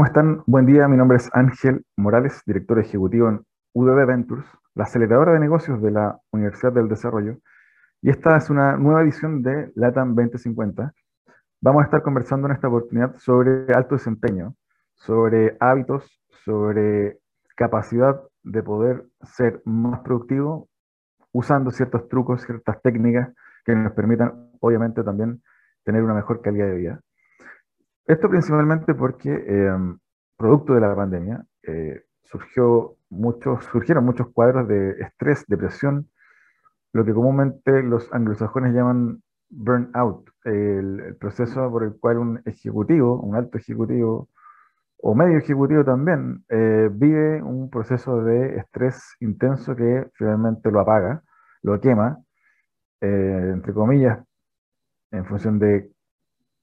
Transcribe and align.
¿cómo 0.00 0.06
están? 0.06 0.42
Buen 0.46 0.64
día, 0.64 0.88
mi 0.88 0.96
nombre 0.96 1.18
es 1.18 1.28
Ángel 1.34 1.84
Morales, 1.94 2.40
director 2.46 2.78
ejecutivo 2.78 3.28
en 3.28 3.44
UDB 3.74 4.06
Ventures, 4.06 4.46
la 4.74 4.84
aceleradora 4.84 5.34
de 5.34 5.40
negocios 5.40 5.82
de 5.82 5.90
la 5.90 6.18
Universidad 6.32 6.72
del 6.72 6.88
Desarrollo. 6.88 7.36
Y 8.00 8.08
esta 8.08 8.38
es 8.38 8.48
una 8.48 8.78
nueva 8.78 9.02
edición 9.02 9.42
de 9.42 9.70
LATAM 9.74 10.14
2050. 10.14 10.94
Vamos 11.60 11.82
a 11.82 11.84
estar 11.84 12.00
conversando 12.00 12.46
en 12.48 12.54
esta 12.54 12.68
oportunidad 12.68 13.14
sobre 13.18 13.70
alto 13.74 13.96
desempeño, 13.96 14.54
sobre 14.94 15.58
hábitos, 15.60 16.10
sobre 16.46 17.18
capacidad 17.54 18.18
de 18.42 18.62
poder 18.62 19.04
ser 19.22 19.60
más 19.66 20.00
productivo 20.00 20.70
usando 21.30 21.70
ciertos 21.70 22.08
trucos, 22.08 22.40
ciertas 22.40 22.80
técnicas 22.80 23.28
que 23.66 23.74
nos 23.74 23.92
permitan, 23.92 24.48
obviamente, 24.60 25.04
también 25.04 25.42
tener 25.84 26.02
una 26.02 26.14
mejor 26.14 26.40
calidad 26.40 26.68
de 26.68 26.74
vida. 26.74 27.00
Esto 28.10 28.28
principalmente 28.28 28.92
porque, 28.92 29.30
em, 29.32 29.96
producto 30.36 30.74
de 30.74 30.80
la 30.80 30.96
pandemia, 30.96 31.44
eh, 31.62 32.02
surgió 32.24 32.96
muchos, 33.08 33.64
surgieron 33.66 34.04
muchos 34.04 34.26
cuadros 34.32 34.66
de 34.66 35.00
estrés, 35.00 35.44
depresión, 35.46 36.10
lo 36.92 37.04
que 37.04 37.14
comúnmente 37.14 37.84
los 37.84 38.12
anglosajones 38.12 38.74
llaman 38.74 39.22
burnout, 39.48 40.28
el, 40.42 41.16
proceso 41.20 41.70
por 41.70 41.84
el 41.84 41.92
cual 42.00 42.18
un 42.18 42.42
ejecutivo, 42.46 43.20
un 43.20 43.36
alto 43.36 43.58
ejecutivo, 43.58 44.28
o 44.96 45.14
medio 45.14 45.38
ejecutivo 45.38 45.84
también, 45.84 46.44
eh, 46.48 46.88
vive 46.92 47.40
un 47.40 47.70
proceso 47.70 48.24
de 48.24 48.56
estrés 48.56 49.14
intenso 49.20 49.76
que 49.76 50.10
finalmente 50.14 50.72
lo 50.72 50.80
apaga, 50.80 51.22
lo 51.62 51.80
quema, 51.80 52.18
eh, 53.00 53.50
entre 53.54 53.72
comillas, 53.72 54.18
en 55.12 55.24
función 55.26 55.60
de 55.60 55.92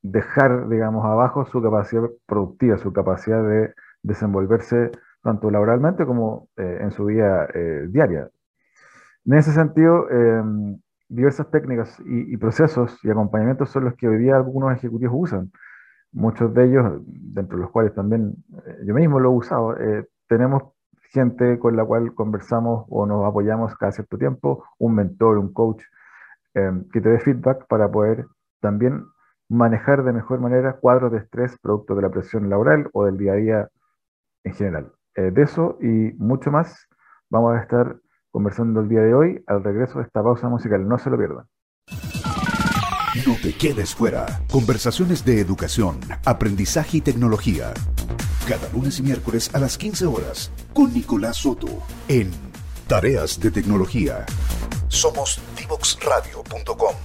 dejar, 0.02 0.70
digamos, 0.70 1.06
abajo 1.06 1.46
su 1.46 1.62
capacidad 1.62 2.04
productiva, 2.26 2.78
su 2.78 2.94
capacidad 2.94 3.44
de 3.44 3.74
desenvolverse 4.04 4.92
tanto 5.22 5.52
laboralmente 5.52 6.06
como 6.06 6.48
eh, 6.58 6.80
en 6.82 6.92
su 6.92 7.06
vida 7.06 7.48
diaria. 7.90 8.30
En 9.26 9.34
ese 9.34 9.52
sentido, 9.52 10.10
em, 10.10 10.80
diversas 11.10 11.50
técnicas 11.52 12.00
y, 12.06 12.34
y, 12.34 12.38
procesos 12.38 12.98
y 13.04 13.10
acompañamientos 13.10 13.70
son 13.70 13.86
los 13.86 13.96
que 13.96 14.08
hoy 14.08 14.18
día 14.18 14.38
algunos 14.38 14.74
ejecutivos 14.76 15.16
usan 15.18 15.52
muchos 16.12 16.54
de 16.54 16.66
ellos, 16.66 17.02
dentro 17.06 17.58
de 17.58 17.64
los 17.64 17.72
cuales 17.72 17.94
también 17.94 18.36
eh, 18.66 18.80
yo 18.86 18.94
mismo 18.94 19.20
lo 19.20 19.30
he 19.30 19.36
usado, 19.36 19.78
eh, 19.78 20.08
tenemos 20.28 20.64
gente 21.12 21.60
con 21.60 21.76
la 21.76 21.86
cual 21.86 22.14
conversamos 22.14 22.86
o 22.90 23.06
nos 23.06 23.26
apoyamos 23.26 23.76
cada 23.76 23.92
cierto 23.92 24.18
tiempo, 24.18 24.66
un 24.80 24.96
mentor, 24.96 25.38
un 25.38 25.54
coach, 25.54 25.84
em, 26.54 26.88
que 26.92 27.02
te 27.02 27.10
dé 27.10 27.20
feedback 27.20 27.68
para 27.68 27.90
poder 27.90 28.26
también 28.62 29.06
manejar 29.50 30.04
de 30.04 30.14
mejor 30.14 30.40
manera 30.40 30.74
cuadros 30.74 31.12
de 31.12 31.20
estrés 31.20 31.58
producto 31.62 31.96
de 31.96 32.02
la 32.02 32.10
presión 32.10 32.50
laboral 32.50 32.90
o 32.94 33.06
del 33.06 33.18
día 33.18 33.34
a 33.34 33.36
día 33.36 33.68
en 34.44 34.54
general. 34.54 34.92
Eh, 35.16 35.32
de 35.32 35.42
eso 35.44 35.78
y 35.82 36.14
mucho 36.18 36.52
más 36.52 36.88
vamos 37.30 37.56
a 37.56 37.62
estar 37.62 37.98
conversando 38.32 38.82
el 38.82 38.90
día 38.90 39.02
de 39.02 39.14
hoy 39.14 39.44
al 39.48 39.64
regreso 39.64 40.00
de 40.00 40.06
esta 40.06 40.22
pausa 40.22 40.48
musical. 40.50 40.88
No 40.88 40.98
se 40.98 41.10
lo 41.10 41.18
pierdan. 41.18 41.46
No 43.26 43.36
te 43.42 43.54
quedes 43.54 43.96
fuera. 43.96 44.26
Conversaciones 44.52 45.26
de 45.26 45.42
educación, 45.42 46.00
aprendizaje 46.24 46.98
y 46.98 47.02
tecnología. 47.02 47.74
Cada 48.48 48.72
lunes 48.72 49.00
y 49.00 49.04
miércoles 49.04 49.54
a 49.56 49.60
las 49.60 49.78
15 49.78 50.06
horas 50.06 50.52
con 50.74 50.94
Nicolás 50.94 51.38
Soto 51.38 51.68
en 52.08 52.30
Tareas 52.88 53.40
de 53.40 53.50
Tecnología. 53.52 54.26
Somos 54.88 55.42
divoxradio.com. 55.58 56.96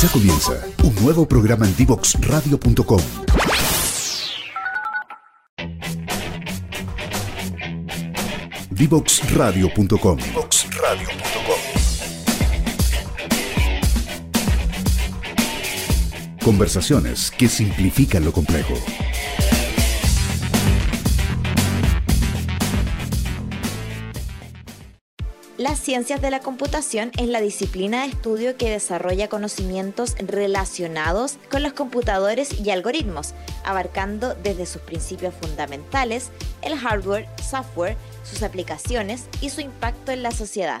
Ya 0.00 0.08
comienza 0.08 0.52
un 0.82 0.94
nuevo 1.02 1.28
programa 1.28 1.66
en 1.66 1.76
divoxradio.com. 1.76 3.00
Divoxradio.com. 8.70 10.18
Conversaciones 16.42 17.30
que 17.30 17.50
simplifican 17.50 18.24
lo 18.24 18.32
complejo. 18.32 18.72
Las 25.70 25.78
ciencias 25.78 26.20
de 26.20 26.32
la 26.32 26.40
computación 26.40 27.12
es 27.16 27.28
la 27.28 27.40
disciplina 27.40 28.02
de 28.02 28.08
estudio 28.08 28.56
que 28.56 28.68
desarrolla 28.68 29.28
conocimientos 29.28 30.16
relacionados 30.18 31.36
con 31.48 31.62
los 31.62 31.74
computadores 31.74 32.58
y 32.58 32.70
algoritmos, 32.70 33.34
abarcando 33.62 34.34
desde 34.34 34.66
sus 34.66 34.82
principios 34.82 35.32
fundamentales, 35.32 36.30
el 36.62 36.76
hardware, 36.76 37.28
software, 37.40 37.96
sus 38.24 38.42
aplicaciones 38.42 39.28
y 39.40 39.50
su 39.50 39.60
impacto 39.60 40.10
en 40.10 40.24
la 40.24 40.32
sociedad. 40.32 40.80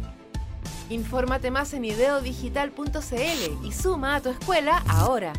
Infórmate 0.91 1.51
más 1.51 1.73
en 1.73 1.85
ideodigital.cl 1.85 3.65
y 3.65 3.71
suma 3.71 4.15
a 4.15 4.21
tu 4.21 4.29
escuela 4.29 4.83
ahora. 4.89 5.31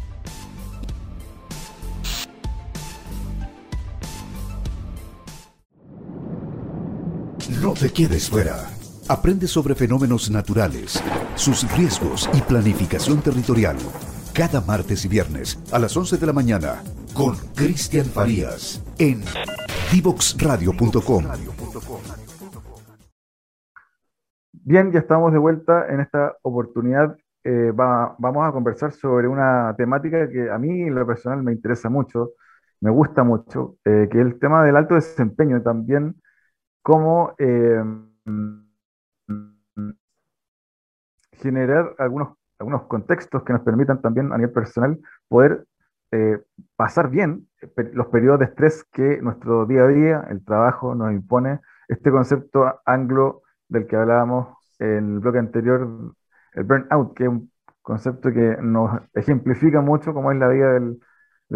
No 7.61 7.75
te 7.75 7.93
quedes 7.93 8.31
fuera. 8.31 8.71
Aprende 9.09 9.47
sobre 9.47 9.75
fenómenos 9.75 10.31
naturales, 10.31 11.03
sus 11.35 11.71
riesgos 11.73 12.31
y 12.33 12.41
planificación 12.41 13.21
territorial. 13.21 13.77
Cada 14.33 14.63
martes 14.63 15.05
y 15.05 15.09
viernes 15.09 15.59
a 15.71 15.79
las 15.79 15.95
11 15.95 16.17
de 16.17 16.27
la 16.27 16.33
mañana 16.33 16.83
con 17.13 17.37
Cristian 17.55 18.07
Farías 18.07 18.81
en 18.99 19.23
divoxradio.com. 19.93 21.25
Bien, 24.65 24.93
ya 24.93 25.01
estamos 25.01 25.33
de 25.33 25.39
vuelta 25.39 25.89
en 25.89 26.01
esta 26.01 26.37
oportunidad. 26.43 27.17
Eh, 27.43 27.73
vamos 27.75 28.49
a 28.49 28.53
conversar 28.53 28.93
sobre 28.93 29.27
una 29.27 29.75
temática 29.77 30.29
que 30.31 30.51
a 30.51 30.57
mí 30.59 30.83
en 30.83 30.95
lo 30.95 31.05
personal 31.05 31.43
me 31.43 31.51
interesa 31.53 31.89
mucho, 31.89 32.35
me 32.81 32.91
gusta 32.91 33.25
mucho, 33.25 33.77
eh, 33.85 34.09
que 34.11 34.21
es 34.21 34.27
el 34.27 34.39
tema 34.39 34.63
del 34.65 34.77
alto 34.77 34.95
desempeño 34.95 35.61
también, 35.63 36.15
cómo 36.83 37.35
eh, 37.39 37.83
generar 41.33 41.97
algunos, 41.99 42.37
algunos 42.61 42.83
contextos 42.85 43.43
que 43.43 43.53
nos 43.53 43.63
permitan 43.63 44.01
también 44.01 44.33
a 44.33 44.37
nivel 44.37 44.53
personal 44.53 44.99
poder 45.29 45.67
pasar 46.77 47.09
bien 47.09 47.49
los 47.95 48.09
periodos 48.09 48.41
de 48.41 48.45
estrés 48.45 48.85
que 48.93 49.23
nuestro 49.23 49.65
día 49.65 49.85
a 49.85 49.89
día, 49.89 50.27
el 50.29 50.45
trabajo 50.45 50.95
nos 50.95 51.11
impone, 51.11 51.61
este 51.89 52.11
concepto 52.11 52.81
anglo 52.85 53.42
del 53.73 53.87
que 53.87 53.97
hablábamos 53.97 54.57
en 54.79 55.15
el 55.15 55.19
bloque 55.21 55.39
anterior, 55.39 56.15
el 56.53 56.65
burnout, 56.65 57.15
que 57.15 57.25
es 57.25 57.29
un 57.31 57.51
concepto 57.81 58.31
que 58.31 58.57
nos 58.61 59.01
ejemplifica 59.15 59.81
mucho 59.81 60.13
cómo 60.13 60.31
es 60.31 60.39
la 60.39 60.49
vida 60.49 60.73
del, 60.73 61.01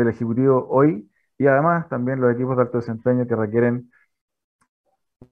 ejecutivo 0.08 0.66
hoy 0.68 1.10
y 1.38 1.46
además 1.46 1.88
también 1.88 2.20
los 2.20 2.34
equipos 2.34 2.54
de 2.56 2.62
alto 2.62 2.78
desempeño 2.78 3.26
que 3.26 3.34
requieren 3.34 3.90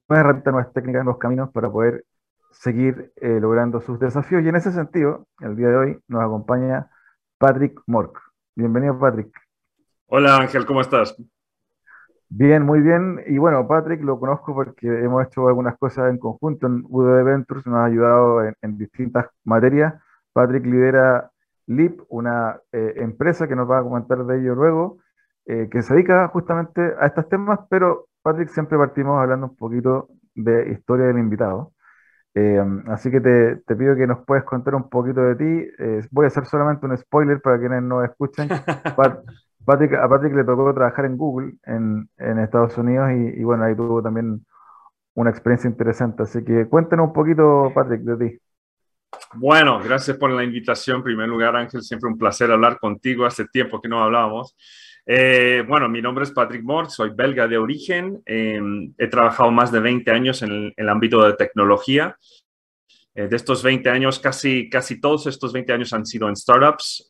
nuevas 0.09 0.25
herramientas, 0.25 0.53
nuevas 0.53 0.73
técnicas, 0.73 1.05
nuevos 1.05 1.21
caminos 1.21 1.51
para 1.51 1.71
poder 1.71 2.05
seguir 2.51 3.13
eh, 3.17 3.41
logrando 3.41 3.83
sus 3.83 3.99
desafíos. 3.99 4.43
Y 4.43 4.49
en 4.49 4.57
ese 4.57 4.73
sentido, 4.73 5.27
el 5.41 5.57
día 5.57 5.69
de 5.69 5.77
hoy 5.77 6.01
nos 6.09 6.23
acompaña 6.23 6.89
Patrick 7.37 7.79
Mork. 7.87 8.19
Bienvenido, 8.55 8.99
Patrick. 8.99 9.37
Hola, 10.07 10.39
Ángel, 10.39 10.65
¿cómo 10.65 10.81
estás? 10.81 11.15
Bien, 12.37 12.65
muy 12.65 12.81
bien. 12.81 13.21
Y 13.29 13.39
bueno, 13.39 13.67
Patrick 13.69 14.03
lo 14.03 14.19
conozco 14.19 14.53
porque 14.55 14.89
hemos 14.89 15.25
hecho 15.25 15.47
algunas 15.47 15.79
cosas 15.79 16.11
en 16.11 16.19
conjunto 16.19 16.67
en 16.67 16.85
UD 16.89 17.23
Ventures, 17.23 17.65
nos 17.65 17.77
ha 17.77 17.85
ayudado 17.85 18.43
en, 18.45 18.77
distintas 18.77 19.27
materias. 19.45 19.95
Patrick 20.33 20.67
lidera 20.67 21.31
LIP, 21.69 22.01
una 22.09 22.59
eh, 22.73 22.95
empresa 22.97 23.47
que 23.47 23.55
nos 23.55 23.71
va 23.71 23.79
a 23.79 23.83
comentar 23.85 24.25
de 24.27 24.41
ello 24.41 24.57
luego. 24.57 24.99
que 25.47 25.83
se 25.83 25.95
dedica 25.95 26.27
justamente 26.29 26.81
a 26.99 27.07
estos 27.07 27.29
temas, 27.29 27.61
pero 27.71 28.09
Patrick, 28.23 28.49
siempre 28.49 28.79
partimos 28.79 29.21
hablando 29.21 29.47
un 29.47 29.57
poquito 29.57 30.09
de 30.35 30.73
historia 30.73 31.07
del 31.07 31.19
invitado. 31.19 31.73
así 32.89 33.11
que 33.13 33.21
te, 33.21 33.57
te, 33.59 33.77
pido 33.77 33.95
que 33.95 34.07
nos 34.09 34.25
puedes 34.27 34.45
contar 34.45 34.75
un 34.75 34.89
poquito 34.89 35.21
de 35.23 35.37
ti. 35.37 35.71
voy 36.11 36.25
a 36.25 36.29
hacer 36.29 36.47
solamente 36.47 36.87
un 36.87 36.97
spoiler 36.99 37.41
para 37.41 37.59
quienes 37.61 37.83
no 37.83 38.03
escuchen. 38.03 38.49
Patrick, 39.65 39.95
a 39.95 40.09
Patrick 40.09 40.35
le 40.35 40.45
tocó 40.45 40.73
trabajar 40.75 41.05
en 41.07 41.17
Google 41.17 41.55
en, 41.65 42.09
en 42.19 42.39
Estados 42.39 42.77
Unidos 42.79 43.11
y, 43.13 43.41
y, 43.41 43.45
bueno, 43.45 43.65
ahí 43.65 43.75
tuvo 43.75 44.03
también 44.03 44.45
una 45.15 45.31
experiencia 45.31 45.69
interesante. 45.69 46.23
Así 46.23 46.45
que 46.45 46.67
cuéntanos 46.67 47.09
un 47.09 47.13
poquito, 47.13 47.73
Patrick, 47.75 48.03
de 48.03 48.29
ti. 48.29 48.39
Bueno, 49.35 49.81
gracias 49.83 50.17
por 50.17 50.31
la 50.31 50.45
invitación. 50.45 50.99
En 50.99 51.03
primer 51.03 51.29
lugar, 51.29 51.57
Ángel, 51.57 51.83
siempre 51.83 52.09
un 52.09 52.19
placer 52.19 52.51
hablar 52.51 52.79
contigo. 52.79 53.25
Hace 53.25 53.47
tiempo 53.47 53.81
que 53.81 53.89
no 53.89 54.03
hablábamos. 54.03 54.57
Eh, 55.07 55.63
bueno, 55.69 55.89
mi 55.89 56.01
nombre 56.01 56.25
es 56.25 56.31
Patrick 56.31 56.63
Mort, 56.63 56.91
soy 56.91 57.11
belga 57.11 57.47
de 57.47 57.59
origen. 57.59 58.23
Eh, 58.25 58.61
he 58.97 59.07
trabajado 59.09 59.51
más 59.51 59.71
de 59.71 59.81
20 59.81 60.11
años 60.11 60.43
en 60.43 60.51
el, 60.51 60.65
en 60.65 60.73
el 60.77 60.89
ámbito 60.89 61.23
de 61.25 61.35
tecnología. 61.35 62.17
Eh, 63.15 63.29
de 63.29 63.37
estos 63.37 63.63
20 63.63 63.91
años, 63.91 64.19
casi, 64.19 64.69
casi 64.69 65.01
todos 65.01 65.27
estos 65.27 65.53
20 65.53 65.73
años 65.73 65.93
han 65.93 66.07
sido 66.07 66.29
en 66.29 66.37
startups. 66.37 67.07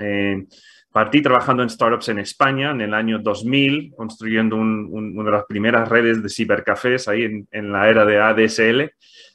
Partí 0.95 1.23
trabajando 1.23 1.65
en 1.65 1.71
startups 1.71 2.11
en 2.11 2.21
España 2.21 2.71
en 2.71 2.81
el 2.81 2.95
año 2.95 3.19
2000, 3.19 3.95
construyendo 3.97 4.55
un, 4.55 4.89
un, 4.93 5.19
una 5.19 5.29
de 5.29 5.37
las 5.39 5.45
primeras 5.47 5.89
redes 5.89 6.23
de 6.23 6.29
cibercafés 6.29 7.09
ahí 7.09 7.45
en, 7.51 7.73
la 7.73 7.89
era 7.91 8.05
de 8.05 8.21
ADSL, 8.21 8.93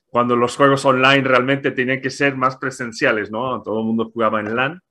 cuando 0.08 0.38
los 0.38 0.56
juegos 0.56 0.86
online 0.86 1.22
realmente 1.22 1.72
tenían 1.72 2.00
que 2.00 2.12
ser 2.12 2.38
más 2.38 2.56
presenciales, 2.56 3.30
¿no? 3.30 3.62
Todo 3.62 3.82
el 3.82 3.86
mundo 3.88 4.10
jugaba 4.10 4.40
en 4.40 4.56
LAN. 4.56 4.82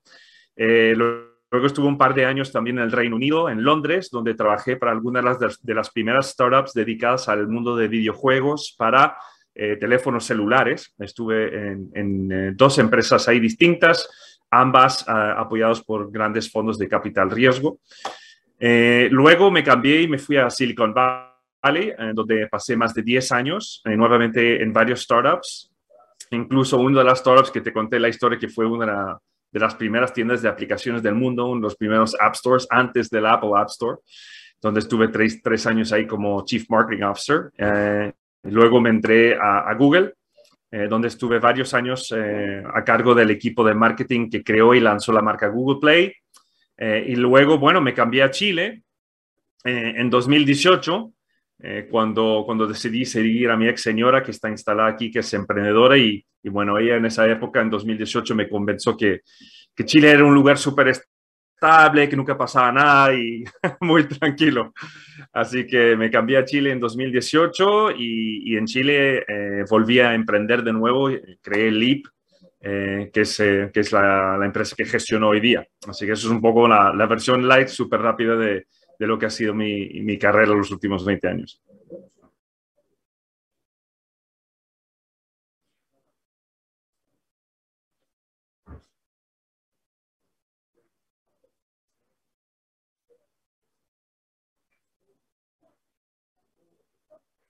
Eh, 0.56 0.92
luego 0.94 1.66
estuve 1.66 1.86
un 1.86 1.96
par 1.96 2.12
de 2.12 2.26
años 2.26 2.52
también 2.52 2.76
en 2.76 2.84
el 2.84 2.92
Reino 2.92 3.16
Unido, 3.16 3.48
en 3.48 3.64
Londres, 3.64 4.10
donde 4.12 4.34
trabajé 4.34 4.76
para 4.76 4.92
algunas 4.92 5.38
de 5.62 5.74
las, 5.74 5.88
primeras 5.88 6.32
startups 6.32 6.74
dedicadas 6.74 7.30
al 7.30 7.48
mundo 7.48 7.76
de 7.76 7.88
videojuegos 7.88 8.74
para 8.76 9.16
eh, 9.54 9.78
teléfonos 9.80 10.26
celulares. 10.26 10.94
Estuve 10.98 11.70
en, 11.70 11.90
en 11.94 12.30
eh, 12.30 12.52
dos 12.54 12.78
empresas 12.78 13.26
ahí 13.26 13.40
distintas 13.40 14.10
ambas 14.50 15.06
uh, 15.06 15.38
apoyados 15.38 15.82
por 15.82 16.10
grandes 16.10 16.50
fondos 16.50 16.78
de 16.78 16.88
capital 16.88 17.30
riesgo. 17.30 17.78
Eh, 18.58 19.08
luego 19.10 19.50
me 19.50 19.62
cambié 19.62 20.02
y 20.02 20.08
me 20.08 20.18
fui 20.18 20.36
a 20.36 20.50
Silicon 20.50 20.92
Valley, 20.92 21.90
eh, 21.90 22.12
donde 22.12 22.48
pasé 22.48 22.76
más 22.76 22.92
de 22.92 23.02
10 23.02 23.32
años, 23.32 23.82
eh, 23.84 23.96
nuevamente 23.96 24.62
en 24.62 24.72
varios 24.72 25.02
startups, 25.02 25.70
incluso 26.30 26.78
una 26.78 26.98
de 26.98 27.04
las 27.04 27.20
startups 27.20 27.50
que 27.50 27.60
te 27.60 27.72
conté 27.72 28.00
la 28.00 28.08
historia, 28.08 28.38
que 28.38 28.48
fue 28.48 28.66
una 28.66 29.18
de 29.50 29.60
las 29.60 29.74
primeras 29.76 30.12
tiendas 30.12 30.42
de 30.42 30.48
aplicaciones 30.48 31.02
del 31.02 31.14
mundo, 31.14 31.46
uno 31.46 31.60
de 31.60 31.62
los 31.62 31.76
primeros 31.76 32.16
App 32.20 32.34
Stores 32.34 32.66
antes 32.70 33.08
del 33.10 33.26
Apple 33.26 33.50
App 33.56 33.68
Store, 33.68 33.98
donde 34.60 34.80
estuve 34.80 35.08
tres, 35.08 35.40
tres 35.40 35.66
años 35.66 35.92
ahí 35.92 36.06
como 36.06 36.44
Chief 36.44 36.64
Marketing 36.68 37.04
Officer. 37.04 37.50
Eh, 37.56 38.12
luego 38.42 38.80
me 38.80 38.90
entré 38.90 39.36
a, 39.36 39.60
a 39.68 39.74
Google, 39.74 40.14
eh, 40.70 40.86
donde 40.86 41.08
estuve 41.08 41.38
varios 41.38 41.72
años 41.72 42.12
eh, 42.14 42.62
a 42.74 42.84
cargo 42.84 43.14
del 43.14 43.30
equipo 43.30 43.64
de 43.64 43.74
marketing 43.74 44.28
que 44.28 44.44
creó 44.44 44.74
y 44.74 44.80
lanzó 44.80 45.12
la 45.12 45.22
marca 45.22 45.48
Google 45.48 45.80
Play. 45.80 46.12
Eh, 46.76 47.06
y 47.08 47.16
luego, 47.16 47.58
bueno, 47.58 47.80
me 47.80 47.94
cambié 47.94 48.22
a 48.22 48.30
Chile 48.30 48.82
en 49.64 50.08
2018, 50.08 51.12
cuando, 51.90 52.44
cuando 52.46 52.66
decidí 52.66 53.04
seguir 53.04 53.50
a 53.50 53.56
mi 53.56 53.66
ex 53.68 53.82
señora 53.82 54.22
que 54.22 54.30
está 54.30 54.48
instalada 54.48 54.88
aquí, 54.88 55.10
que 55.10 55.18
es 55.18 55.34
emprendedora. 55.34 55.98
Y, 55.98 56.24
bueno, 56.44 56.78
ella 56.78 56.96
en 56.96 57.04
esa 57.04 57.26
época, 57.26 57.60
en 57.60 57.68
2018, 57.68 58.34
me 58.34 58.48
convenció 58.48 58.96
que, 58.96 59.22
que 59.74 59.84
Chile 59.84 60.10
era 60.10 60.24
un 60.24 60.32
lugar 60.32 60.56
súper 60.56 60.88
estable, 61.58 62.08
que 62.08 62.16
nunca 62.16 62.38
pasaba 62.38 62.70
nada 62.70 63.14
y 63.14 63.42
muy 63.80 64.04
tranquilo. 64.04 64.72
Así 65.32 65.66
que 65.66 65.96
me 65.96 66.10
cambié 66.10 66.38
a 66.38 66.44
Chile 66.44 66.70
en 66.70 66.78
2018 66.78 67.90
y, 67.98 68.56
en 68.56 68.66
Chile 68.66 69.24
eh, 69.26 69.64
volví 69.68 69.98
a 69.98 70.14
emprender 70.14 70.62
de 70.62 70.72
nuevo, 70.72 71.10
creé 71.42 71.70
Leap, 71.72 72.02
eh, 72.60 73.10
que 73.12 73.22
es, 73.22 73.40
eh, 73.40 73.70
que 73.72 73.80
es 73.80 73.92
la, 73.92 74.38
empresa 74.42 74.76
que 74.76 74.84
gestiono 74.84 75.28
hoy 75.28 75.40
día. 75.40 75.66
Así 75.88 76.06
que 76.06 76.12
eso 76.12 76.28
es 76.28 76.32
un 76.32 76.40
poco 76.40 76.68
la, 76.68 76.92
la 76.94 77.06
versión 77.06 77.46
light, 77.48 77.68
súper 77.68 78.00
rápida 78.00 78.36
de, 78.36 78.66
de, 78.98 79.06
lo 79.06 79.18
que 79.18 79.26
ha 79.26 79.30
sido 79.30 79.52
mi, 79.52 79.88
mi 80.02 80.16
carrera 80.16 80.54
los 80.54 80.70
últimos 80.70 81.04
20 81.04 81.28
años. 81.28 81.60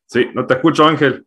Sí, 0.09 0.27
no 0.35 0.47
te 0.47 0.55
escucho, 0.55 0.87
Ángel. 0.87 1.27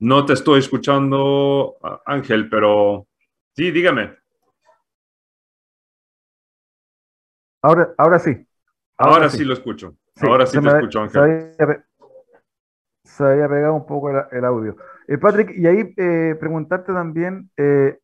No 0.00 0.24
te 0.24 0.32
estoy 0.32 0.60
escuchando, 0.60 1.76
Ángel, 2.06 2.48
pero 2.48 3.06
sí, 3.56 3.70
dígame. 3.70 4.16
Ahora, 7.62 7.94
ahora 7.98 8.18
sí. 8.18 8.30
Ahora, 8.96 9.14
ahora 9.14 9.28
sí. 9.28 9.38
sí. 9.38 9.44
lo 9.44 9.54
escucho. 9.54 9.96
Sí, 10.14 10.26
ahora 10.26 10.46
sí 10.46 10.52
te 10.56 10.60
me, 10.60 10.70
escucho, 10.70 11.00
Ángel. 11.00 11.12
Se 11.56 11.62
había, 11.62 11.84
se 13.02 13.24
había, 13.24 13.48
pegado 13.48 13.74
un 13.74 13.86
poco 13.86 14.10
el, 14.10 14.24
el 14.30 14.44
audio. 14.44 14.76
Eh, 15.06 15.18
Patrick, 15.18 15.50
y 15.56 15.66
ahí 15.66 15.94
eh, 15.96 16.36
preguntarte 16.38 16.92
también, 16.92 17.50
eh, 17.56 17.98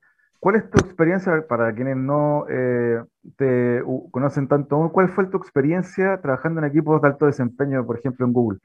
¿Cuál 0.44 0.56
es 0.56 0.70
tu 0.70 0.78
experiencia, 0.78 1.46
para 1.48 1.74
quienes 1.74 1.96
no 1.96 2.44
eh, 2.50 3.02
te 3.38 3.82
conocen 4.10 4.46
tanto 4.46 4.90
cuál 4.92 5.08
fue 5.08 5.24
tu 5.28 5.38
experiencia 5.38 6.20
trabajando 6.20 6.60
en 6.60 6.66
equipos 6.66 7.00
de 7.00 7.08
alto 7.08 7.24
desempeño, 7.24 7.86
por 7.86 7.98
ejemplo, 7.98 8.26
en 8.26 8.32
Google? 8.34 8.58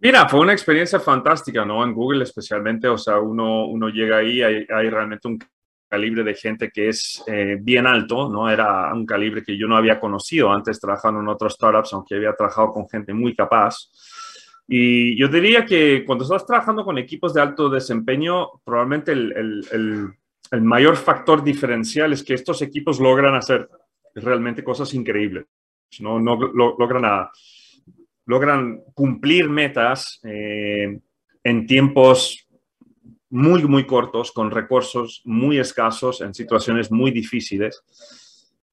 Mira, 0.00 0.28
fue 0.28 0.40
una 0.40 0.52
experiencia 0.52 0.98
fantástica, 0.98 1.64
¿no? 1.64 1.84
En 1.84 1.94
Google 1.94 2.24
especialmente, 2.24 2.88
o 2.88 2.98
sea, 2.98 3.20
uno, 3.20 3.66
uno 3.68 3.88
llega 3.88 4.16
ahí, 4.16 4.42
hay, 4.42 4.66
hay 4.68 4.90
realmente 4.90 5.28
un 5.28 5.38
calibre 5.88 6.24
de 6.24 6.34
gente 6.34 6.68
que 6.74 6.88
es 6.88 7.22
eh, 7.28 7.56
bien 7.60 7.86
alto, 7.86 8.28
¿no? 8.28 8.50
Era 8.50 8.92
un 8.92 9.06
calibre 9.06 9.44
que 9.44 9.56
yo 9.56 9.68
no 9.68 9.76
había 9.76 10.00
conocido 10.00 10.50
antes 10.50 10.80
trabajando 10.80 11.20
en 11.20 11.28
otros 11.28 11.54
startups, 11.54 11.92
aunque 11.92 12.16
había 12.16 12.34
trabajado 12.34 12.72
con 12.72 12.88
gente 12.88 13.14
muy 13.14 13.36
capaz. 13.36 13.76
Y 14.68 15.16
yo 15.16 15.28
diría 15.28 15.64
que 15.64 16.04
cuando 16.04 16.24
estás 16.24 16.44
trabajando 16.44 16.84
con 16.84 16.98
equipos 16.98 17.32
de 17.32 17.40
alto 17.40 17.68
desempeño, 17.68 18.48
probablemente 18.64 19.12
el, 19.12 19.32
el, 19.32 19.66
el, 19.72 20.08
el 20.50 20.62
mayor 20.62 20.96
factor 20.96 21.42
diferencial 21.42 22.12
es 22.12 22.22
que 22.22 22.34
estos 22.34 22.62
equipos 22.62 23.00
logran 23.00 23.34
hacer 23.34 23.68
realmente 24.14 24.64
cosas 24.64 24.92
increíbles. 24.94 25.46
No, 26.00 26.18
no 26.18 26.36
lo, 26.36 26.76
logran, 26.78 27.04
a, 27.04 27.30
logran 28.26 28.82
cumplir 28.92 29.48
metas 29.48 30.20
eh, 30.24 30.98
en 31.44 31.66
tiempos 31.66 32.46
muy, 33.30 33.64
muy 33.64 33.86
cortos, 33.86 34.32
con 34.32 34.50
recursos 34.50 35.22
muy 35.24 35.58
escasos, 35.58 36.20
en 36.20 36.34
situaciones 36.34 36.90
muy 36.90 37.10
difíciles. 37.10 37.82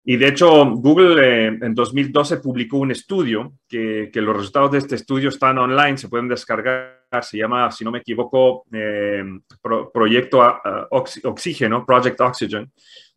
Y 0.05 0.17
de 0.17 0.27
hecho, 0.27 0.65
Google 0.65 1.15
eh, 1.23 1.47
en 1.61 1.73
2012 1.73 2.37
publicó 2.37 2.77
un 2.77 2.91
estudio 2.91 3.53
que, 3.69 4.09
los 4.13 4.35
resultados 4.35 4.71
de 4.71 4.79
este 4.79 4.95
estudio 4.95 5.29
están 5.29 5.57
online, 5.57 5.97
se 5.97 6.09
pueden 6.09 6.27
descargar. 6.27 7.01
Se 7.21 7.37
llama, 7.37 7.71
si 7.71 7.85
no 7.85 7.91
me 7.91 7.99
equivoco, 7.99 8.65
eh, 8.73 9.23
Pro, 9.61 9.91
Proyecto 9.91 10.41
Ox 10.89 11.21
Oxígeno, 11.23 11.85
Project 11.85 12.19
Oxygen, 12.19 12.71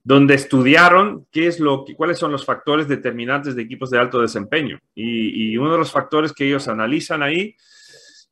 donde 0.05 0.35
estudiaron 0.35 1.27
qué 1.33 1.49
es 1.49 1.59
lo, 1.59 1.85
cuáles 1.97 2.19
son 2.19 2.31
los 2.31 2.45
factores 2.45 2.87
determinantes 2.87 3.57
de 3.57 3.63
equipos 3.63 3.91
de 3.91 3.99
alto 3.99 4.21
desempeño. 4.21 4.79
Y, 4.95 5.57
uno 5.57 5.73
de 5.73 5.79
los 5.79 5.91
factores 5.91 6.33
que 6.33 6.47
ellos 6.47 6.69
analizan 6.69 7.23
ahí 7.23 7.57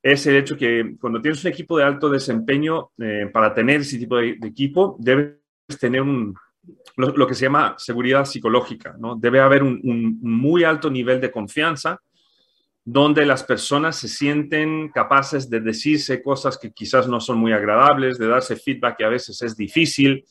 es 0.01 0.27
el 0.27 0.37
hecho 0.37 0.57
que 0.57 0.95
cuando 1.01 1.21
tienes 1.21 1.43
un 1.45 1.51
equipo 1.51 1.77
de 1.77 1.85
alto 1.85 2.09
desempeño, 2.09 2.91
eh, 2.99 3.29
para 3.33 3.53
tener 3.53 3.81
ese 3.81 3.99
tipo 3.99 4.17
de 4.19 4.39
equipo, 4.45 4.97
debes 5.01 5.39
tener 5.81 6.03
un, 6.03 6.37
lo, 6.97 7.27
que 7.27 7.35
se 7.35 7.47
llama 7.47 7.75
seguridad 7.79 8.25
psicológica, 8.25 8.95
¿no? 8.99 9.17
Debe 9.17 9.41
haber 9.41 9.63
un, 9.63 10.19
muy 10.23 10.65
alto 10.65 10.91
nivel 10.91 11.21
de 11.21 11.31
confianza 11.31 12.01
donde 12.85 13.25
las 13.25 13.43
personas 13.43 13.97
se 13.97 14.09
sienten 14.09 14.91
capaces 14.91 15.49
de 15.49 15.61
decirse 15.61 16.23
cosas 16.23 16.59
que 16.59 16.71
quizás 16.71 17.09
no 17.09 17.19
son 17.19 17.39
muy 17.39 17.53
agradables, 17.53 18.19
de 18.19 18.29
darse 18.29 18.57
feedback 18.57 18.99
que 18.99 19.05
a 19.05 19.09
veces 19.09 19.41
es 19.41 19.57
difícil 19.57 20.25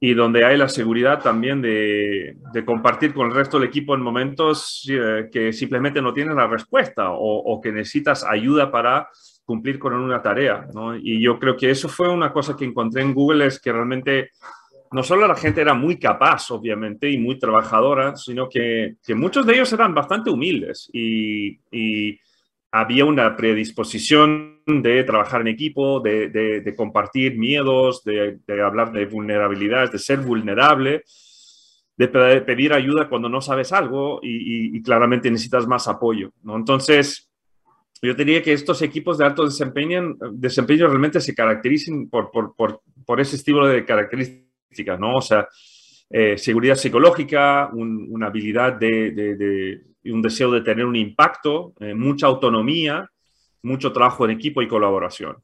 y 0.00 0.14
donde 0.14 0.44
hay 0.44 0.56
la 0.56 0.68
seguridad 0.68 1.22
también 1.22 1.60
de, 1.60 2.36
de 2.52 2.64
compartir 2.64 3.12
con 3.14 3.28
el 3.28 3.34
resto 3.34 3.58
del 3.58 3.68
equipo 3.68 3.94
en 3.94 4.00
momentos 4.00 4.84
eh, 4.90 5.28
que 5.30 5.52
simplemente 5.52 6.02
no 6.02 6.12
tienen 6.12 6.34
la 6.34 6.48
respuesta 6.48 7.10
o, 7.12 7.36
o, 7.36 7.60
que 7.60 7.70
necesitas 7.70 8.24
ayuda 8.24 8.72
para 8.72 9.08
cumplir 9.44 9.78
con 9.78 9.92
una 9.92 10.20
tarea. 10.20 10.66
¿no? 10.74 10.96
Y 10.96 11.22
yo 11.22 11.38
creo 11.38 11.56
que 11.56 11.70
eso 11.70 11.88
fue 11.88 12.08
una 12.08 12.32
cosa 12.32 12.56
que 12.56 12.64
encontré 12.64 13.02
en 13.02 13.14
Google, 13.14 13.46
es 13.46 13.60
que 13.60 13.70
realmente 13.70 14.30
no 14.92 15.02
solo 15.02 15.26
la 15.26 15.36
gente 15.36 15.60
era 15.60 15.74
muy 15.74 15.98
capaz, 15.98 16.50
obviamente, 16.50 17.10
y 17.10 17.18
muy 17.18 17.38
trabajadora, 17.38 18.16
sino 18.16 18.48
que, 18.48 18.96
que 19.04 19.14
muchos 19.14 19.46
de 19.46 19.54
ellos 19.54 19.72
eran 19.72 19.94
bastante 19.94 20.30
humildes 20.30 20.88
y, 20.92 21.58
y, 21.70 22.18
había 22.72 23.04
una 23.04 23.36
predisposición 23.36 24.62
de 24.66 25.04
trabajar 25.04 25.42
en 25.42 25.48
equipo, 25.48 26.00
de, 26.00 26.74
compartir 26.74 27.38
miedos, 27.38 28.02
de, 28.02 28.40
hablar 28.62 28.92
de 28.92 29.04
vulnerabilidades, 29.04 29.92
de 29.92 29.98
ser 29.98 30.20
vulnerable, 30.20 31.04
de 31.98 32.08
pedir 32.08 32.72
ayuda 32.72 33.10
cuando 33.10 33.28
no 33.28 33.42
sabes 33.42 33.72
algo 33.72 34.20
y, 34.22 34.82
claramente 34.82 35.30
necesitas 35.30 35.66
más 35.66 35.86
apoyo. 35.86 36.32
¿no? 36.42 36.56
Entonces, 36.56 37.30
yo 38.00 38.14
diría 38.14 38.42
que 38.42 38.54
estos 38.54 38.80
equipos 38.80 39.18
de 39.18 39.26
alto 39.26 39.44
desempeño, 39.44 40.16
desempeño 40.32 40.88
realmente 40.88 41.20
se 41.20 41.34
caracterizan 41.34 42.08
por, 42.08 42.30
por, 42.32 43.20
ese 43.20 43.36
estilo 43.36 43.66
de 43.66 43.84
características, 43.84 44.50
¿no? 44.98 45.16
O 45.16 45.22
sea, 45.22 45.48
eh, 46.10 46.36
seguridad 46.36 46.74
psicológica, 46.74 47.70
una 47.72 48.26
habilidad 48.26 48.74
de 48.74 49.92
y 50.02 50.10
un 50.10 50.22
deseo 50.22 50.50
de 50.50 50.62
tener 50.62 50.84
un 50.84 50.96
impacto, 50.96 51.74
eh, 51.78 51.94
mucha 51.94 52.26
autonomía, 52.26 53.08
mucho 53.62 53.92
trabajo 53.92 54.24
en 54.24 54.32
equipo 54.32 54.62
y 54.62 54.68
colaboración. 54.68 55.36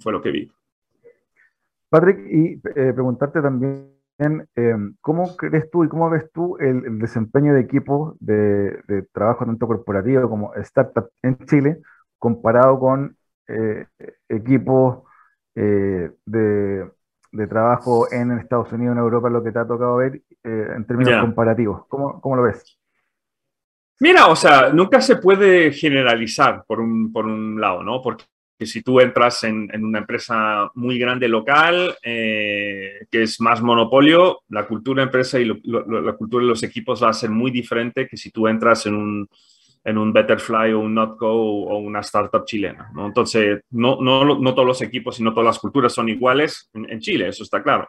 Fue 0.00 0.12
lo 0.12 0.20
que 0.20 0.30
vi. 0.30 0.52
Patrick, 1.88 2.18
y 2.30 2.52
eh, 2.54 2.92
preguntarte 2.92 3.40
también, 3.40 3.90
em, 4.18 4.94
¿cómo 5.00 5.36
crees 5.36 5.70
tú 5.70 5.84
y 5.84 5.88
cómo 5.88 6.10
ves 6.10 6.30
tú 6.32 6.56
el, 6.58 6.98
desempeño 6.98 7.54
de 7.54 7.60
equipos 7.60 8.16
de, 8.20 9.06
trabajo 9.12 9.46
tanto 9.46 9.66
corporativo 9.66 10.28
como 10.28 10.54
startup 10.56 11.08
en 11.22 11.38
Chile 11.46 11.78
comparado 12.18 12.78
con 12.78 13.16
equipos 14.28 15.04
de, 15.54 16.90
trabajo 17.46 18.10
en 18.12 18.32
Estados 18.38 18.72
Unidos, 18.72 18.92
en 18.92 18.98
Europa, 18.98 19.28
lo 19.28 19.42
que 19.42 19.52
te 19.52 19.58
ha 19.58 19.66
tocado 19.66 19.96
ver 19.96 20.22
en 20.44 20.86
términos 20.86 21.20
comparativos? 21.20 21.86
¿Cómo, 21.88 22.20
¿Cómo, 22.20 22.36
lo 22.36 22.42
ves? 22.42 22.78
Mira, 24.00 24.26
o 24.26 24.36
sea, 24.36 24.70
nunca 24.70 25.00
se 25.00 25.16
puede 25.16 25.72
generalizar 25.72 26.64
por 26.66 26.80
un, 26.80 27.12
por 27.12 27.26
un 27.26 27.60
lado, 27.60 27.82
¿no? 27.82 28.00
Porque 28.02 28.26
si 28.60 28.82
tú 28.82 29.00
entras 29.00 29.44
en, 29.44 29.68
una 29.82 29.98
empresa 29.98 30.70
muy 30.74 30.98
grande 30.98 31.28
local, 31.28 31.94
eh, 32.02 33.06
que 33.10 33.22
es 33.22 33.40
más 33.40 33.60
monopolio, 33.62 34.40
la 34.48 34.66
cultura 34.66 35.02
de 35.02 35.06
empresa 35.06 35.38
y 35.38 35.44
la 35.44 36.12
cultura 36.14 36.42
de 36.42 36.50
los 36.50 36.62
equipos 36.62 37.02
va 37.02 37.10
a 37.10 37.14
ser 37.14 37.30
muy 37.30 37.50
diferente 37.50 38.06
que 38.06 38.16
si 38.16 38.30
tú 38.30 38.48
entras 38.48 38.86
en 38.86 38.94
un, 38.94 39.28
en 39.86 39.98
un 39.98 40.12
Betterfly 40.12 40.72
o 40.72 40.80
un 40.80 40.94
Notco 40.94 41.28
o 41.32 41.78
una 41.78 42.00
startup 42.00 42.44
chilena. 42.44 42.90
¿no? 42.92 43.06
Entonces, 43.06 43.60
no, 43.70 43.98
no, 44.00 44.24
no, 44.24 44.52
todos 44.52 44.66
los 44.66 44.82
equipos 44.82 45.20
y 45.20 45.22
no 45.22 45.32
todas 45.32 45.46
las 45.46 45.58
culturas 45.60 45.92
son 45.92 46.08
iguales 46.08 46.68
en 46.74 46.98
Chile, 46.98 47.28
eso 47.28 47.44
está 47.44 47.62
claro. 47.62 47.88